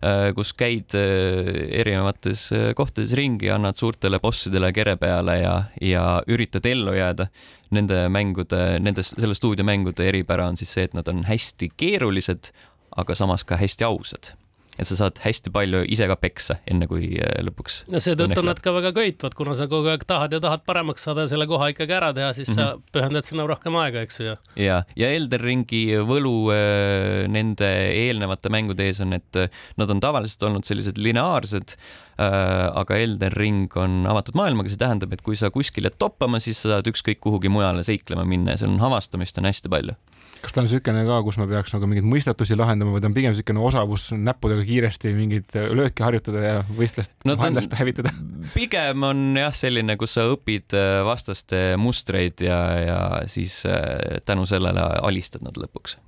äh, 0.03 0.29
kus 0.35 0.53
käid 0.57 0.95
äh, 0.97 1.51
erinevates 1.81 2.49
äh, 2.55 2.71
kohtades 2.77 3.13
ringi, 3.17 3.51
annad 3.53 3.79
suurtele 3.79 4.19
bossidele 4.23 4.71
kere 4.75 4.97
peale 4.97 5.39
ja, 5.41 5.55
ja 5.81 6.07
üritad 6.27 6.65
ellu 6.69 6.95
jääda. 6.97 7.29
Nende 7.75 8.07
mängude, 8.09 8.79
nende, 8.81 9.05
selle 9.05 9.35
stuudio 9.37 9.65
mängude 9.67 10.07
eripära 10.09 10.47
on 10.49 10.57
siis 10.57 10.73
see, 10.73 10.89
et 10.89 10.97
nad 10.97 11.07
on 11.11 11.21
hästi 11.27 11.69
keerulised, 11.77 12.49
aga 12.97 13.15
samas 13.15 13.45
ka 13.45 13.59
hästi 13.61 13.85
ausad 13.85 14.33
et 14.79 14.87
sa 14.87 14.95
saad 14.95 15.19
hästi 15.23 15.51
palju 15.53 15.83
ise 15.91 16.07
ka 16.09 16.15
peksa, 16.19 16.59
enne 16.69 16.87
kui 16.89 17.11
äh, 17.19 17.37
lõpuks. 17.45 17.83
no 17.91 18.01
seetõttu 18.03 18.43
nad 18.47 18.61
ka 18.63 18.73
väga 18.75 18.93
köitvad, 18.95 19.35
kuna 19.37 19.55
sa 19.57 19.67
kogu 19.71 19.91
aeg 19.91 20.05
tahad 20.09 20.35
ja 20.35 20.41
tahad 20.43 20.63
paremaks 20.67 21.05
saada 21.07 21.25
ja 21.25 21.33
selle 21.33 21.47
koha 21.49 21.71
ikkagi 21.73 21.95
ära 21.97 22.11
teha, 22.15 22.31
siis 22.37 22.49
mm 22.49 22.55
-hmm. 22.55 22.69
sa 22.69 22.75
mhm. 22.75 22.83
pühendad 22.95 23.27
sinna 23.27 23.47
rohkem 23.49 23.79
aega, 23.83 24.03
eks 24.07 24.19
ju. 24.19 24.35
ja, 24.55 24.83
ja 24.95 25.11
Elden 25.11 25.43
Ringi 25.43 25.83
võlu 26.11 26.51
äh, 26.55 27.27
nende 27.27 27.69
eelnevate 27.93 28.49
mängude 28.49 28.87
ees 28.87 29.01
on, 29.03 29.13
et 29.13 29.35
äh, 29.35 29.49
nad 29.77 29.89
on 29.89 29.99
tavaliselt 29.99 30.43
olnud 30.43 30.63
sellised 30.63 30.97
lineaarsed 30.97 31.75
aga 32.19 32.97
Elden 32.99 33.31
Ring 33.31 33.77
on 33.79 34.03
avatud 34.03 34.35
maailmaga, 34.35 34.67
see 34.67 34.77
tähendab, 34.81 35.13
et 35.13 35.21
kui 35.23 35.37
sa 35.39 35.47
kuskil 35.55 35.87
jääd 35.87 35.95
toppama, 36.03 36.41
siis 36.43 36.59
sa 36.59 36.73
saad 36.73 36.89
ükskõik 36.91 37.21
kuhugi 37.23 37.47
mujale 37.47 37.79
seiklema 37.87 38.25
minna 38.27 38.51
ja 38.51 38.57
seal 38.57 38.73
on 38.73 38.81
avastamist 38.89 39.39
on 39.39 39.47
hästi 39.47 39.71
palju 39.71 39.95
kas 40.43 40.55
ta 40.55 40.61
on 40.61 40.67
niisugune 40.67 41.03
ka, 41.07 41.19
kus 41.25 41.37
ma 41.39 41.47
peaks 41.49 41.73
nagu 41.75 41.87
mingeid 41.89 42.07
mõistatusi 42.07 42.57
lahendama 42.57 42.95
või 42.95 43.03
ta 43.03 43.09
on 43.09 43.15
pigem 43.17 43.33
niisugune 43.33 43.63
osavus 43.69 44.09
näppudega 44.15 44.65
kiiresti 44.67 45.13
mingeid 45.15 45.57
lööke 45.75 46.05
harjutada 46.05 46.43
ja 46.43 46.59
võistlust 46.67 47.13
no,, 47.27 47.35
vaenlast 47.39 47.75
hävitada? 47.79 48.13
pigem 48.57 49.07
on 49.07 49.23
jah, 49.39 49.55
selline, 49.55 49.97
kus 49.99 50.15
sa 50.17 50.27
õpid 50.31 50.75
äh, 50.77 50.99
vastaste 51.07 51.63
mustreid 51.81 52.45
ja, 52.45 52.59
ja 52.83 52.99
siis 53.31 53.61
äh, 53.67 54.21
tänu 54.27 54.47
sellele 54.49 54.85
alistad 55.03 55.43
nad 55.45 55.59
lõpuks 55.59 55.99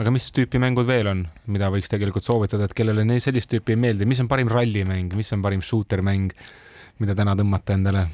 aga 0.00 0.12
mis 0.12 0.28
tüüpi 0.34 0.60
mängud 0.60 0.88
veel 0.88 1.08
on, 1.10 1.24
mida 1.52 1.70
võiks 1.72 1.90
tegelikult 1.92 2.26
soovitada, 2.26 2.68
et 2.68 2.76
kellele 2.76 3.04
sellist 3.24 3.50
tüüpi 3.52 3.76
ei 3.76 3.80
meeldi, 3.80 4.08
mis 4.08 4.20
on 4.20 4.28
parim 4.28 4.50
rallimäng, 4.52 5.12
mis 5.16 5.32
on 5.32 5.44
parim 5.44 5.64
shooter 5.64 6.04
mäng, 6.04 6.34
mida 7.00 7.16
täna 7.16 7.36
tõmmata 7.38 7.76
endale? 7.76 8.06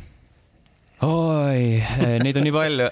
Oi, 1.02 1.82
eh, 2.04 2.18
neid 2.22 2.36
on 2.38 2.44
nii 2.46 2.54
palju 2.54 2.86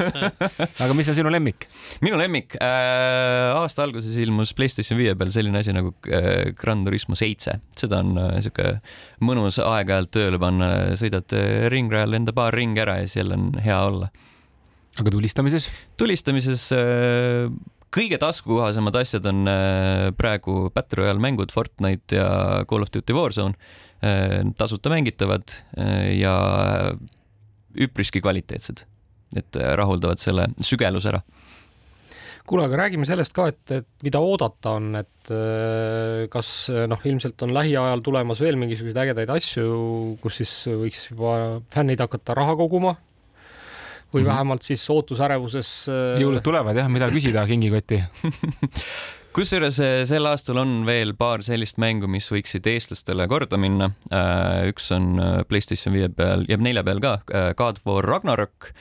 aga 0.84 0.96
mis 0.96 1.08
on 1.08 1.16
sinu 1.16 1.32
lemmik? 1.32 1.66
minu 2.04 2.18
lemmik 2.20 2.56
äh,, 2.60 3.56
aasta 3.56 3.86
alguses 3.86 4.16
ilmus 4.20 4.52
Playstation 4.56 4.98
viie 5.00 5.14
peal 5.18 5.32
selline 5.32 5.62
asi 5.62 5.72
nagu 5.72 5.94
äh, 6.12 6.52
Gran 6.58 6.84
Turismo 6.84 7.16
seitse, 7.18 7.56
seda 7.80 8.02
on 8.04 8.18
äh, 8.20 8.38
sihuke 8.44 8.74
mõnus 9.24 9.60
aeg-ajalt 9.62 10.12
tööle 10.16 10.40
panna, 10.42 10.70
sõidad 11.00 11.32
äh, 11.36 11.66
ringrajal 11.72 12.18
enda 12.18 12.34
paar 12.36 12.56
ringi 12.56 12.82
ära 12.84 12.98
ja 13.00 13.08
siis 13.08 13.22
jälle 13.22 13.38
on 13.38 13.52
hea 13.64 13.78
olla. 13.88 14.10
aga 15.00 15.14
tulistamises? 15.14 15.70
tulistamises 16.00 16.66
äh, 16.76 17.46
kõige 17.90 18.18
taskukohasemad 18.20 19.00
asjad 19.00 19.30
on 19.32 19.48
äh, 19.48 20.10
praegu 20.18 20.66
Battle 20.74 21.06
Royale 21.06 21.24
mängud 21.24 21.56
Fortnite 21.56 22.20
ja 22.20 22.28
Call 22.68 22.84
of 22.84 22.92
Duty 22.92 23.16
Warzone 23.16 23.56
tasuta 24.56 24.88
mängitavad 24.88 25.52
ja 26.16 26.30
üpriski 27.78 28.22
kvaliteetsed, 28.24 28.84
et 29.36 29.60
rahuldavad 29.78 30.22
selle 30.22 30.48
sügeluse 30.64 31.12
ära 31.12 31.22
kuule, 32.50 32.64
aga 32.66 32.80
räägime 32.80 33.06
sellest 33.06 33.30
ka, 33.36 33.44
et, 33.52 33.62
et 33.70 33.86
mida 34.02 34.18
oodata 34.18 34.72
on, 34.80 34.88
et 34.98 35.30
kas 36.32 36.48
noh, 36.90 37.04
ilmselt 37.06 37.44
on 37.46 37.52
lähiajal 37.54 38.02
tulemas 38.02 38.40
veel 38.42 38.58
mingisuguseid 38.58 38.98
ägedaid 39.04 39.30
asju, 39.36 39.68
kus 40.22 40.40
siis 40.40 40.54
võiks 40.66 41.04
juba 41.12 41.60
fännid 41.70 42.02
hakata 42.02 42.34
raha 42.40 42.56
koguma 42.58 42.96
või 44.10 44.22
mm 44.22 44.26
-hmm. 44.26 44.32
vähemalt 44.32 44.66
siis 44.66 44.82
ootusärevuses. 44.90 45.70
jõulud 46.18 46.42
tulevad 46.42 46.76
jah, 46.76 46.88
mida 46.90 47.10
küsida 47.14 47.46
kingikotti 47.52 48.02
kusjuures 49.36 49.78
sel 50.10 50.26
aastal 50.26 50.58
on 50.62 50.80
veel 50.88 51.12
paar 51.18 51.44
sellist 51.46 51.78
mängu, 51.82 52.08
mis 52.10 52.26
võiksid 52.32 52.66
eestlastele 52.66 53.26
korda 53.30 53.58
minna. 53.60 53.90
üks 54.68 54.90
on 54.94 55.12
Playstation 55.48 55.94
viie 55.94 56.08
peal, 56.14 56.44
jääb 56.50 56.64
nelja 56.64 56.84
peal 56.86 57.02
ka, 57.02 57.16
God 57.58 57.80
of 57.80 57.86
War 57.86 58.06
Ragnarok, 58.06 58.72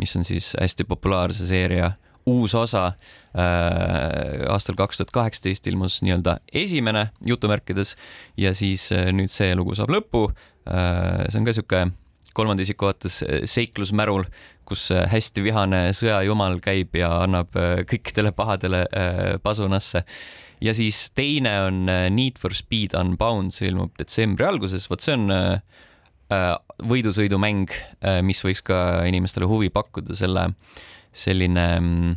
mis 0.00 0.14
on 0.18 0.26
siis 0.26 0.52
hästi 0.60 0.86
populaarse 0.90 1.48
seeria 1.48 1.94
uus 2.28 2.54
osa 2.56 2.92
aastal 3.34 4.76
kaks 4.78 5.00
tuhat 5.00 5.12
kaheksateist 5.12 5.66
ilmus 5.68 5.98
nii-öelda 6.04 6.38
esimene 6.52 7.08
jutumärkides 7.26 7.96
ja 8.40 8.54
siis 8.56 8.88
nüüd 8.92 9.32
see 9.32 9.52
lugu 9.56 9.76
saab 9.76 9.92
lõpu 9.92 10.30
see 10.64 11.40
on 11.40 11.48
ka 11.48 11.52
sihuke 11.52 11.82
kolmanda 12.34 12.64
isiku 12.64 12.88
vaates 12.88 13.20
seiklusmärul, 13.50 14.24
kus 14.68 14.88
äh, 14.94 15.06
hästi 15.10 15.44
vihane 15.44 15.80
sõjajumal 15.96 16.58
käib 16.64 16.96
ja 16.98 17.10
annab 17.24 17.54
äh, 17.58 17.82
kõikidele 17.88 18.34
pahadele 18.36 18.84
äh, 18.88 19.22
pasunasse. 19.42 20.04
ja 20.60 20.74
siis 20.74 21.10
teine 21.14 21.52
on 21.66 21.84
Need 22.14 22.38
for 22.40 22.54
Speed 22.54 22.94
Unbound, 22.96 23.52
see 23.52 23.68
ilmub 23.68 23.92
detsembri 23.98 24.46
alguses, 24.46 24.86
vot 24.88 25.02
see 25.02 25.16
on 25.18 25.60
võidusõidumäng, 26.88 27.72
mis 28.24 28.40
võiks 28.42 28.62
ka 28.64 28.78
inimestele 29.04 29.44
huvi 29.46 29.68
pakkuda, 29.70 30.16
selle 30.16 30.46
selline 31.12 31.66
mm, 31.74 32.14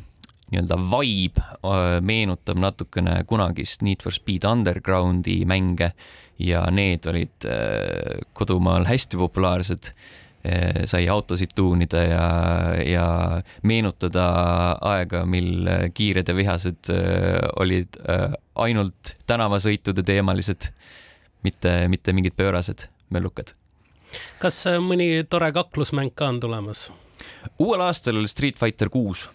nii-öelda 0.54 0.78
vibe 0.93 2.00
meenutab 2.08 2.62
natukene 2.62 3.18
kunagist 3.28 3.84
Need 3.84 4.06
for 4.06 4.16
Speed 4.16 4.48
Undergroundi 4.48 5.41
mänge 5.50 5.91
ja 6.39 6.64
need 6.72 7.10
olid 7.10 7.50
kodumaal 8.38 8.88
hästi 8.88 9.20
populaarsed. 9.20 9.91
Äh, 10.48 10.86
sai 10.88 11.08
autosid 11.12 11.52
tuunida 11.56 12.02
ja, 12.08 12.26
ja 12.86 13.06
meenutada 13.68 14.28
aega, 14.86 15.26
mil 15.28 15.68
kiired 15.98 16.30
ja 16.30 16.36
vihased 16.38 16.91
olid 17.60 17.98
ainult 18.56 19.16
tänavasõitude 19.28 20.06
teemalised, 20.08 20.70
mitte, 21.43 21.74
mitte 21.91 22.16
mingid 22.16 22.38
pöörased 22.39 22.88
möllukad. 23.12 23.56
kas 24.39 24.62
mõni 24.80 25.26
tore 25.30 25.52
kaklusmäng 25.52 26.16
ka 26.16 26.30
on 26.32 26.39
tulemas? 26.39 26.88
uuel 27.60 27.84
aastal 27.84 28.24
Street 28.32 28.56
Fighter 28.62 28.93
kuus. 28.93 29.28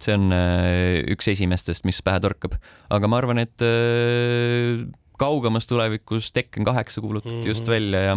see 0.00 0.16
on 0.16 0.32
üks 1.12 1.28
esimestest, 1.30 1.84
mis 1.84 2.02
pähe 2.02 2.18
torkab, 2.24 2.56
aga 2.90 3.06
ma 3.06 3.20
arvan, 3.20 3.44
et 3.44 3.62
kaugemas 5.20 5.68
tulevikus 5.70 6.32
Tekken 6.32 6.64
kaheksa 6.64 7.00
kuulutati 7.00 7.34
mm 7.34 7.42
-hmm. 7.42 7.48
just 7.48 7.68
välja 7.68 8.00
ja 8.00 8.16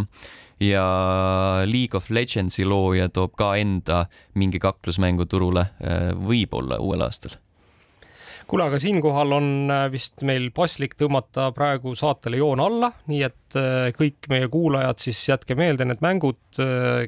ja 0.63 1.63
League 1.65 1.97
of 1.97 2.09
Legendsi 2.13 2.65
looja 2.65 3.09
toob 3.13 3.35
ka 3.39 3.53
enda 3.59 4.05
mingi 4.39 4.61
kaklusmängu 4.63 5.27
turule, 5.29 5.67
äh, 5.83 6.11
võib-olla 6.17 6.79
uuel 6.83 7.07
aastal 7.07 7.39
kuule, 8.43 8.65
aga 8.67 8.77
siinkohal 8.77 9.31
on 9.37 9.45
äh, 9.71 9.85
vist 9.89 10.21
meil 10.27 10.49
paslik 10.53 10.97
tõmmata 10.99 11.47
praegu 11.55 11.93
saatele 11.97 12.37
joon 12.41 12.59
alla, 12.61 12.91
nii 13.09 13.21
et 13.25 13.57
äh, 13.57 13.87
kõik 13.95 14.27
meie 14.29 14.49
kuulajad 14.51 14.99
siis 15.01 15.21
jätke 15.29 15.55
meelde 15.57 15.87
need 15.87 16.03
mängud, 16.03 16.39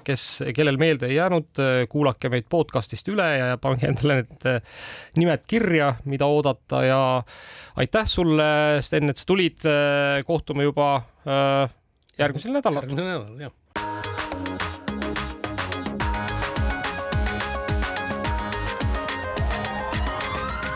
kes, 0.06 0.24
kellel 0.58 0.80
meelde 0.82 1.10
ei 1.12 1.20
jäänud, 1.20 1.60
kuulake 1.92 2.32
meid 2.34 2.48
podcast'ist 2.50 3.12
üle 3.12 3.28
ja 3.36 3.60
pange 3.62 3.92
endale 3.92 4.24
need 4.24 4.48
nimed 5.20 5.46
kirja, 5.46 5.92
mida 6.10 6.26
oodata 6.32 6.82
ja 6.88 7.02
aitäh 7.78 8.10
sulle, 8.10 8.48
Sten, 8.82 9.12
et 9.12 9.22
sa 9.22 9.28
tulid. 9.30 9.68
kohtume 10.26 10.66
juba 10.66 10.90
järgmisel 12.18 12.52
nädalal. 12.56 12.84
järgmisel 12.84 13.06
nädalal, 13.06 13.40
jah 13.48 13.54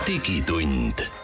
digitund 0.09 1.18